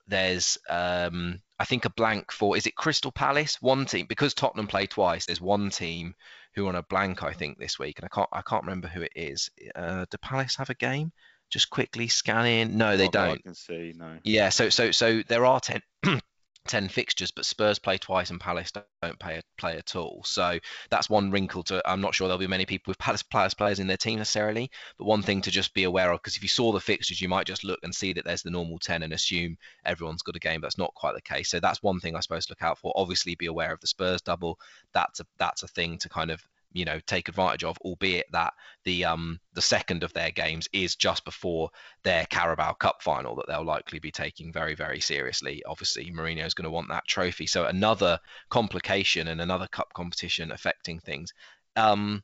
there's 0.07 0.57
um, 0.69 1.41
I 1.59 1.65
think 1.65 1.85
a 1.85 1.89
blank 1.89 2.31
for 2.31 2.55
is 2.55 2.67
it 2.67 2.75
Crystal 2.75 3.11
Palace? 3.11 3.61
One 3.61 3.85
team 3.85 4.05
because 4.07 4.33
Tottenham 4.33 4.67
play 4.67 4.85
twice. 4.85 5.25
There's 5.25 5.41
one 5.41 5.69
team 5.69 6.13
who 6.53 6.65
are 6.65 6.69
on 6.69 6.75
a 6.75 6.83
blank 6.83 7.23
I 7.23 7.33
think 7.33 7.57
this 7.57 7.79
week, 7.79 7.99
and 7.99 8.05
I 8.05 8.13
can't 8.13 8.29
I 8.31 8.41
can't 8.41 8.63
remember 8.63 8.87
who 8.87 9.01
it 9.01 9.13
is. 9.15 9.49
Uh, 9.75 10.05
do 10.09 10.17
Palace 10.17 10.55
have 10.57 10.69
a 10.69 10.75
game? 10.75 11.11
Just 11.49 11.69
quickly 11.69 12.09
scan 12.09 12.45
in. 12.45 12.77
No, 12.77 12.97
they 12.97 13.05
Not 13.05 13.13
don't. 13.13 13.31
I 13.31 13.37
can 13.37 13.55
see 13.55 13.93
no. 13.95 14.17
Yeah, 14.23 14.49
so 14.49 14.69
so 14.69 14.91
so 14.91 15.23
there 15.27 15.45
are 15.45 15.59
ten 15.59 15.81
10 16.67 16.89
fixtures, 16.89 17.31
but 17.31 17.45
Spurs 17.45 17.79
play 17.79 17.97
twice 17.97 18.29
and 18.29 18.39
Palace 18.39 18.71
don't 18.71 19.19
play, 19.19 19.41
play 19.57 19.77
at 19.77 19.95
all. 19.95 20.21
So 20.25 20.59
that's 20.89 21.09
one 21.09 21.31
wrinkle 21.31 21.63
to. 21.63 21.81
I'm 21.89 22.01
not 22.01 22.13
sure 22.13 22.27
there'll 22.27 22.39
be 22.39 22.47
many 22.47 22.65
people 22.65 22.91
with 22.91 22.97
Palace 22.97 23.23
players 23.23 23.53
players 23.53 23.79
in 23.79 23.87
their 23.87 23.97
team 23.97 24.19
necessarily, 24.19 24.69
but 24.97 25.05
one 25.05 25.21
thing 25.21 25.41
to 25.41 25.51
just 25.51 25.73
be 25.73 25.83
aware 25.83 26.11
of 26.11 26.21
because 26.21 26.35
if 26.35 26.43
you 26.43 26.49
saw 26.49 26.71
the 26.71 26.79
fixtures, 26.79 27.21
you 27.21 27.29
might 27.29 27.47
just 27.47 27.63
look 27.63 27.79
and 27.83 27.93
see 27.93 28.13
that 28.13 28.25
there's 28.25 28.43
the 28.43 28.51
normal 28.51 28.79
10 28.79 29.03
and 29.03 29.13
assume 29.13 29.57
everyone's 29.85 30.23
got 30.23 30.35
a 30.35 30.39
game. 30.39 30.61
That's 30.61 30.77
not 30.77 30.93
quite 30.95 31.15
the 31.15 31.21
case. 31.21 31.49
So 31.49 31.59
that's 31.59 31.83
one 31.83 31.99
thing 31.99 32.15
I 32.15 32.19
suppose 32.19 32.45
to 32.47 32.51
look 32.51 32.61
out 32.61 32.77
for. 32.77 32.93
Obviously, 32.95 33.35
be 33.35 33.47
aware 33.47 33.73
of 33.73 33.79
the 33.79 33.87
Spurs 33.87 34.21
double. 34.21 34.59
That's 34.93 35.19
a 35.19 35.25
that's 35.37 35.63
a 35.63 35.67
thing 35.67 35.97
to 35.99 36.09
kind 36.09 36.31
of 36.31 36.41
you 36.71 36.85
know 36.85 36.99
take 37.05 37.29
advantage 37.29 37.63
of, 37.63 37.77
albeit 37.79 38.25
that 38.31 38.53
the 38.83 39.05
um 39.05 39.39
the 39.53 39.61
second 39.61 40.03
of 40.03 40.13
their 40.13 40.31
games 40.31 40.67
is 40.73 40.95
just 40.95 41.25
before 41.25 41.69
their 42.03 42.25
Carabao 42.25 42.73
Cup 42.73 43.01
final 43.01 43.35
that 43.35 43.45
they'll 43.47 43.65
likely 43.65 43.99
be 43.99 44.11
taking 44.11 44.51
very 44.51 44.75
very 44.75 44.99
seriously. 44.99 45.63
Obviously, 45.65 46.11
Mourinho 46.11 46.45
is 46.45 46.53
going 46.53 46.65
to 46.65 46.71
want 46.71 46.89
that 46.89 47.07
trophy, 47.07 47.47
so 47.47 47.65
another 47.65 48.19
complication 48.49 49.27
and 49.27 49.41
another 49.41 49.67
cup 49.67 49.93
competition 49.93 50.51
affecting 50.51 50.99
things. 50.99 51.33
Um, 51.75 52.23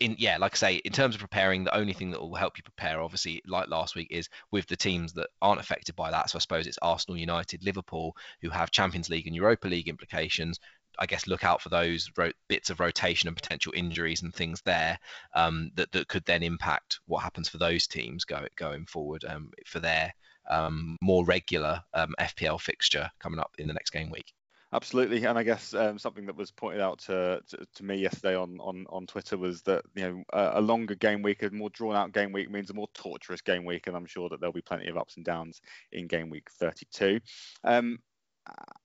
in 0.00 0.14
yeah, 0.18 0.38
like 0.38 0.54
I 0.54 0.56
say, 0.56 0.76
in 0.76 0.92
terms 0.92 1.14
of 1.14 1.20
preparing, 1.20 1.64
the 1.64 1.76
only 1.76 1.92
thing 1.92 2.10
that 2.12 2.20
will 2.20 2.34
help 2.34 2.56
you 2.56 2.62
prepare, 2.62 3.00
obviously, 3.00 3.42
like 3.46 3.68
last 3.68 3.96
week, 3.96 4.08
is 4.10 4.28
with 4.52 4.66
the 4.66 4.76
teams 4.76 5.12
that 5.14 5.28
aren't 5.42 5.60
affected 5.60 5.96
by 5.96 6.10
that. 6.10 6.30
So 6.30 6.36
I 6.36 6.40
suppose 6.40 6.66
it's 6.66 6.78
Arsenal, 6.82 7.18
United, 7.18 7.64
Liverpool, 7.64 8.16
who 8.40 8.50
have 8.50 8.70
Champions 8.70 9.08
League 9.08 9.26
and 9.26 9.34
Europa 9.34 9.66
League 9.66 9.88
implications. 9.88 10.60
I 10.98 11.06
guess 11.06 11.26
look 11.26 11.44
out 11.44 11.62
for 11.62 11.68
those 11.68 12.10
ro- 12.16 12.32
bits 12.48 12.70
of 12.70 12.80
rotation 12.80 13.28
and 13.28 13.36
potential 13.36 13.72
injuries 13.74 14.22
and 14.22 14.34
things 14.34 14.60
there 14.62 14.98
um, 15.34 15.70
that 15.74 15.92
that 15.92 16.08
could 16.08 16.24
then 16.24 16.42
impact 16.42 17.00
what 17.06 17.22
happens 17.22 17.48
for 17.48 17.58
those 17.58 17.86
teams 17.86 18.24
go, 18.24 18.46
going 18.56 18.86
forward 18.86 19.24
um, 19.24 19.50
for 19.66 19.80
their 19.80 20.12
um, 20.48 20.96
more 21.02 21.24
regular 21.24 21.82
um, 21.94 22.14
FPL 22.20 22.60
fixture 22.60 23.10
coming 23.20 23.40
up 23.40 23.54
in 23.58 23.66
the 23.66 23.74
next 23.74 23.90
game 23.90 24.10
week. 24.10 24.32
Absolutely, 24.70 25.24
and 25.24 25.38
I 25.38 25.44
guess 25.44 25.72
um, 25.72 25.98
something 25.98 26.26
that 26.26 26.36
was 26.36 26.50
pointed 26.50 26.82
out 26.82 26.98
to, 27.00 27.40
to, 27.48 27.66
to, 27.76 27.84
me 27.84 27.96
yesterday 27.96 28.36
on, 28.36 28.58
on, 28.60 28.84
on 28.90 29.06
Twitter 29.06 29.38
was 29.38 29.62
that 29.62 29.82
you 29.94 30.02
know 30.02 30.22
a, 30.30 30.58
a 30.58 30.60
longer 30.60 30.94
game 30.94 31.22
week, 31.22 31.42
a 31.42 31.50
more 31.50 31.70
drawn 31.70 31.96
out 31.96 32.12
game 32.12 32.32
week 32.32 32.50
means 32.50 32.68
a 32.68 32.74
more 32.74 32.88
torturous 32.92 33.40
game 33.40 33.64
week, 33.64 33.86
and 33.86 33.96
I'm 33.96 34.04
sure 34.04 34.28
that 34.28 34.40
there'll 34.40 34.52
be 34.52 34.60
plenty 34.60 34.88
of 34.88 34.98
ups 34.98 35.16
and 35.16 35.24
downs 35.24 35.62
in 35.92 36.06
game 36.06 36.28
week 36.28 36.50
32. 36.58 37.18
Um, 37.64 37.98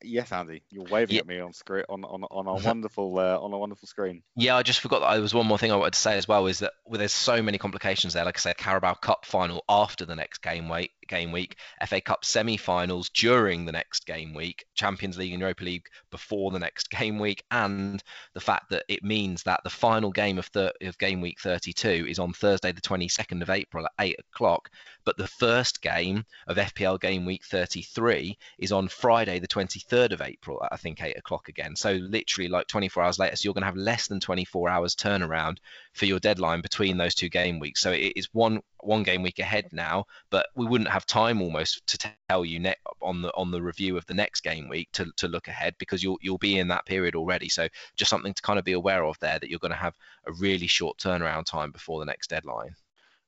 yes, 0.02 0.32
Andy, 0.32 0.64
you're 0.70 0.86
waving 0.86 1.16
yeah. 1.16 1.22
at 1.22 1.28
me 1.28 1.40
on 1.40 1.54
screen 1.54 1.84
on 1.90 2.04
on, 2.04 2.24
on 2.24 2.48
a 2.48 2.66
wonderful 2.66 3.18
uh, 3.18 3.38
on 3.40 3.54
a 3.54 3.58
wonderful 3.58 3.88
screen. 3.88 4.24
Yeah, 4.36 4.56
I 4.56 4.64
just 4.64 4.80
forgot 4.80 5.02
that 5.02 5.12
there 5.14 5.22
was 5.22 5.34
one 5.34 5.48
more 5.48 5.58
thing 5.58 5.72
I 5.72 5.76
wanted 5.76 5.94
to 5.94 6.00
say 6.00 6.18
as 6.18 6.28
well 6.28 6.48
is 6.48 6.60
that 6.60 6.74
well, 6.86 7.00
there's 7.00 7.14
so 7.14 7.42
many 7.42 7.58
complications 7.58 8.14
there. 8.14 8.26
Like 8.26 8.38
I 8.38 8.40
said, 8.40 8.58
Carabao 8.58 8.96
Cup 8.96 9.26
final 9.26 9.64
after 9.68 10.06
the 10.06 10.16
next 10.16 10.42
game 10.42 10.70
week, 10.70 10.92
game 11.08 11.32
week, 11.32 11.56
FA 11.86 12.02
Cup 12.02 12.26
semi-finals 12.26 13.10
during 13.10 13.66
the 13.66 13.72
next 13.72 14.06
game 14.06 14.34
week, 14.34 14.66
Champions 14.76 15.18
League 15.18 15.32
and 15.32 15.42
Europa 15.42 15.64
League 15.64 15.88
before 16.12 16.52
the 16.52 16.60
next 16.60 16.90
game 16.90 17.20
week, 17.20 17.44
and 17.50 18.04
the 18.34 18.42
fact 18.42 18.70
that 18.72 18.84
it 18.88 19.04
means 19.04 19.44
that 19.44 19.62
the 19.64 19.70
final 19.70 20.12
game 20.12 20.38
of, 20.38 20.48
thir- 20.48 20.74
of 20.82 20.98
game 20.98 21.22
week 21.22 21.40
32 21.40 22.08
is 22.10 22.20
on 22.20 22.34
Thursday, 22.34 22.72
the 22.72 22.82
22nd 22.82 23.42
of 23.42 23.50
April 23.50 23.86
at 23.86 23.92
8 24.00 24.20
o'clock, 24.20 24.70
but 25.06 25.18
the 25.18 25.28
first 25.28 25.82
game 25.82 26.26
of 26.48 26.58
FPL 26.58 27.00
game 27.00 27.26
week 27.26 27.46
33 27.46 28.38
is 28.60 28.72
on 28.72 28.88
Friday, 28.88 29.40
the 29.40 29.48
23rd 29.48 30.12
of 30.12 30.22
April 30.22 30.64
at 30.64 30.74
I 30.74 30.78
think 30.78 31.04
8 31.04 31.18
o'clock 31.18 31.50
again. 31.50 31.76
So 31.76 31.94
literally 31.94 32.50
like 32.50 32.68
24 32.68 33.04
hours 33.04 33.20
later, 33.20 33.36
so 33.36 33.46
you're 33.46 33.54
going 33.54 33.62
to 33.62 33.68
have 33.68 33.78
less 33.78 34.08
than 34.08 34.20
24 34.20 34.70
hours 34.70 34.96
turnaround 34.96 35.58
for 35.94 36.06
your 36.06 36.20
deadline 36.20 36.62
between 36.62 36.98
those 36.98 37.14
two 37.14 37.30
game 37.30 37.60
weeks. 37.60 37.80
So 37.80 37.92
it 37.92 38.14
is 38.16 38.28
one 38.34 38.62
one 38.80 39.04
game 39.04 39.22
week 39.22 39.40
ahead 39.40 39.70
now, 39.72 40.06
but 40.30 40.48
we 40.56 40.66
wouldn't 40.66 40.90
have 40.94 41.06
time 41.08 41.42
almost 41.42 41.86
to 41.88 42.14
tell 42.30 42.46
you 42.46 42.60
ne- 42.60 42.76
on 43.02 43.24
the 43.24 43.34
on 43.36 43.50
the 43.50 43.62
review 43.62 43.98
of 43.98 44.06
the 44.06 44.14
next 44.14 44.42
game 44.42 44.70
week 44.70 44.90
to, 44.94 45.12
to 45.18 45.28
look 45.28 45.48
ahead 45.48 45.74
because 45.80 46.04
you'll 46.04 46.20
you'll 46.22 46.38
be 46.38 46.60
in 46.60 46.68
that 46.68 46.86
period 46.86 47.16
already. 47.16 47.50
So 47.50 47.68
just 47.96 48.10
something 48.10 48.34
to 48.34 48.42
kind 48.44 48.60
of 48.60 48.66
be 48.66 48.74
aware 48.74 49.04
of 49.04 49.18
there 49.20 49.40
that 49.40 49.50
you're 49.50 49.60
going 49.60 49.72
to 49.72 49.78
have 49.78 49.96
a 50.28 50.34
really 50.34 50.68
short 50.68 51.00
turnaround 51.00 51.46
time 51.46 51.72
before 51.72 52.00
the 52.00 52.06
next 52.06 52.30
deadline. 52.30 52.76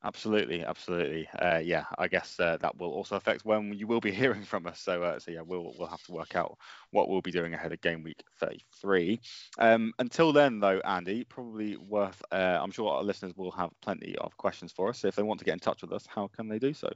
Absolutely, 0.03 0.63
absolutely. 0.63 1.27
Uh, 1.39 1.57
yeah, 1.57 1.85
I 1.97 2.07
guess 2.07 2.39
uh, 2.39 2.57
that 2.61 2.77
will 2.77 2.91
also 2.91 3.15
affect 3.15 3.43
when 3.43 3.73
you 3.73 3.87
will 3.87 3.99
be 3.99 4.11
hearing 4.21 4.43
from 4.43 4.67
us. 4.67 4.79
So, 4.79 5.01
uh, 5.01 5.17
so 5.17 5.31
yeah, 5.31 5.41
we'll 5.41 5.73
we'll 5.79 5.87
have 5.87 6.03
to 6.03 6.11
work 6.11 6.35
out 6.35 6.59
what 6.91 7.09
we'll 7.09 7.23
be 7.23 7.31
doing 7.31 7.55
ahead 7.55 7.73
of 7.73 7.81
game 7.81 8.03
week 8.03 8.21
33. 8.39 9.19
Um, 9.57 9.91
until 9.97 10.31
then, 10.31 10.59
though, 10.59 10.79
Andy, 10.85 11.23
probably 11.23 11.77
worth. 11.77 12.21
Uh, 12.31 12.59
I'm 12.61 12.71
sure 12.71 12.91
our 12.91 13.03
listeners 13.03 13.35
will 13.35 13.51
have 13.51 13.71
plenty 13.81 14.15
of 14.19 14.37
questions 14.37 14.71
for 14.71 14.89
us. 14.89 14.99
So, 14.99 15.07
if 15.07 15.15
they 15.15 15.23
want 15.23 15.39
to 15.39 15.45
get 15.45 15.53
in 15.53 15.59
touch 15.59 15.81
with 15.81 15.91
us, 15.91 16.05
how 16.05 16.27
can 16.27 16.47
they 16.47 16.59
do 16.59 16.75
so? 16.75 16.91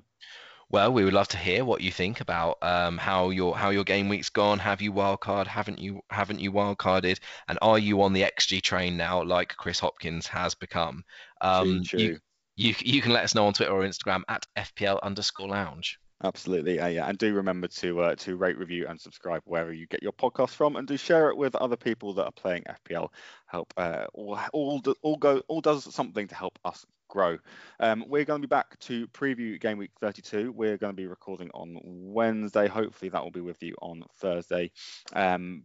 Well, 0.72 0.94
we 0.94 1.04
would 1.04 1.14
love 1.14 1.28
to 1.30 1.38
hear 1.38 1.66
what 1.66 1.82
you 1.82 1.92
think 1.92 2.22
about 2.22 2.60
um, 2.62 2.98
how 2.98 3.32
your 3.32 3.58
how 3.58 3.72
your 3.72 3.84
game 3.84 4.08
week's 4.08 4.30
gone. 4.30 4.60
Have 4.60 4.82
you 4.82 4.94
wildcard? 4.94 5.48
Haven't 5.48 5.80
you 5.80 6.02
haven't 6.12 6.40
you 6.40 6.52
wildcarded? 6.52 7.20
And 7.48 7.58
are 7.62 7.80
you 7.80 8.04
on 8.04 8.14
the 8.14 8.22
XG 8.22 8.62
train 8.62 8.96
now, 8.96 9.24
like 9.24 9.56
Chris 9.58 9.80
Hopkins 9.80 10.28
has 10.28 10.54
become? 10.54 11.04
Um, 11.42 11.84
true, 11.84 12.00
true. 12.00 12.00
You, 12.00 12.20
you 12.56 12.76
you 12.82 13.02
can 13.02 13.14
let 13.14 13.24
us 13.24 13.34
know 13.34 13.48
on 13.48 13.54
Twitter 13.54 13.72
or 13.72 13.82
Instagram 13.82 14.22
at 14.28 14.46
FPL 14.56 15.02
underscore 15.02 15.48
lounge. 15.48 16.00
Absolutely, 16.24 16.80
uh, 16.80 16.88
yeah, 16.88 17.08
and 17.08 17.18
do 17.18 17.34
remember 17.34 17.68
to 17.68 18.02
uh, 18.02 18.16
to 18.16 18.36
rate, 18.36 18.58
review, 18.58 18.86
and 18.88 19.00
subscribe 19.00 19.42
wherever 19.46 19.74
you 19.74 19.88
get 19.88 20.04
your 20.04 20.12
podcast 20.12 20.50
from, 20.50 20.76
and 20.76 20.88
do 20.88 20.98
share 20.98 21.30
it 21.30 21.38
with 21.38 21.56
other 21.56 21.78
people 21.78 22.14
that 22.14 22.26
are 22.26 22.32
playing 22.32 22.64
FPL. 22.86 23.08
Help 23.48 23.74
uh, 23.78 24.06
all 24.14 24.38
all 24.54 24.82
all 25.02 25.16
go 25.16 25.42
all 25.48 25.62
does 25.62 25.92
something 25.96 26.28
to 26.28 26.36
help 26.36 26.60
us 26.64 26.86
grow. 27.10 27.38
Um, 27.80 28.06
we're 28.08 28.26
going 28.26 28.42
to 28.42 28.48
be 28.48 28.50
back 28.50 28.80
to 28.80 29.08
preview 29.08 29.60
game 29.60 29.78
week 29.78 29.92
32. 30.00 30.54
We're 30.54 30.78
going 30.78 30.94
to 30.94 31.02
be 31.02 31.08
recording 31.08 31.50
on 31.54 31.78
Wednesday. 31.84 32.68
Hopefully, 32.68 33.10
that 33.10 33.24
will 33.24 33.32
be 33.32 33.42
with 33.42 33.62
you 33.62 33.76
on 33.82 34.04
Thursday. 34.20 34.72
Um, 35.14 35.64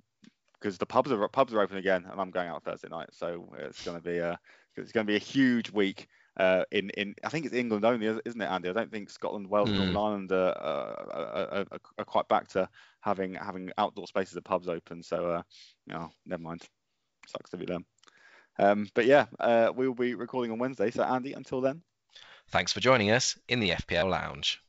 because 0.60 0.78
the 0.78 0.86
pubs 0.86 1.12
are 1.12 1.28
pubs 1.28 1.52
are 1.52 1.60
open 1.60 1.76
again, 1.76 2.06
and 2.10 2.18
I'm 2.18 2.30
going 2.30 2.48
out 2.48 2.64
Thursday 2.64 2.88
night, 2.88 3.10
so 3.12 3.52
it's 3.58 3.84
going 3.84 3.98
to 3.98 4.02
be 4.02 4.16
a 4.16 4.38
it's 4.76 4.92
going 4.92 5.06
to 5.06 5.10
be 5.10 5.16
a 5.16 5.20
huge 5.20 5.70
week 5.70 6.08
uh, 6.38 6.64
in 6.72 6.90
in 6.90 7.14
I 7.22 7.28
think 7.28 7.46
it's 7.46 7.54
England 7.54 7.84
only, 7.84 8.06
isn't 8.06 8.40
it, 8.40 8.46
Andy? 8.46 8.68
I 8.68 8.72
don't 8.72 8.90
think 8.90 9.10
Scotland, 9.10 9.48
Wales, 9.48 9.68
mm. 9.68 9.76
Northern 9.76 9.96
Ireland 9.96 10.32
are, 10.32 10.58
are, 10.58 11.48
are, 11.52 11.66
are, 11.98 12.04
quite 12.04 12.28
back 12.28 12.48
to 12.48 12.68
having 13.00 13.34
having 13.34 13.70
outdoor 13.78 14.06
spaces 14.08 14.36
at 14.36 14.44
pubs 14.44 14.68
open. 14.68 15.02
So, 15.02 15.26
uh, 15.26 15.42
you 15.86 15.94
know, 15.94 16.10
never 16.26 16.42
mind. 16.42 16.62
Sucks 17.28 17.50
to 17.50 17.56
be 17.56 17.66
them. 17.66 17.86
Um, 18.58 18.88
but 18.94 19.06
yeah, 19.06 19.26
uh, 19.40 19.72
we 19.74 19.86
will 19.86 19.94
be 19.94 20.14
recording 20.14 20.52
on 20.52 20.58
Wednesday. 20.58 20.90
So, 20.90 21.02
Andy, 21.02 21.32
until 21.32 21.60
then. 21.60 21.82
Thanks 22.48 22.72
for 22.72 22.80
joining 22.80 23.10
us 23.10 23.38
in 23.48 23.60
the 23.60 23.70
FPL 23.70 24.10
Lounge. 24.10 24.60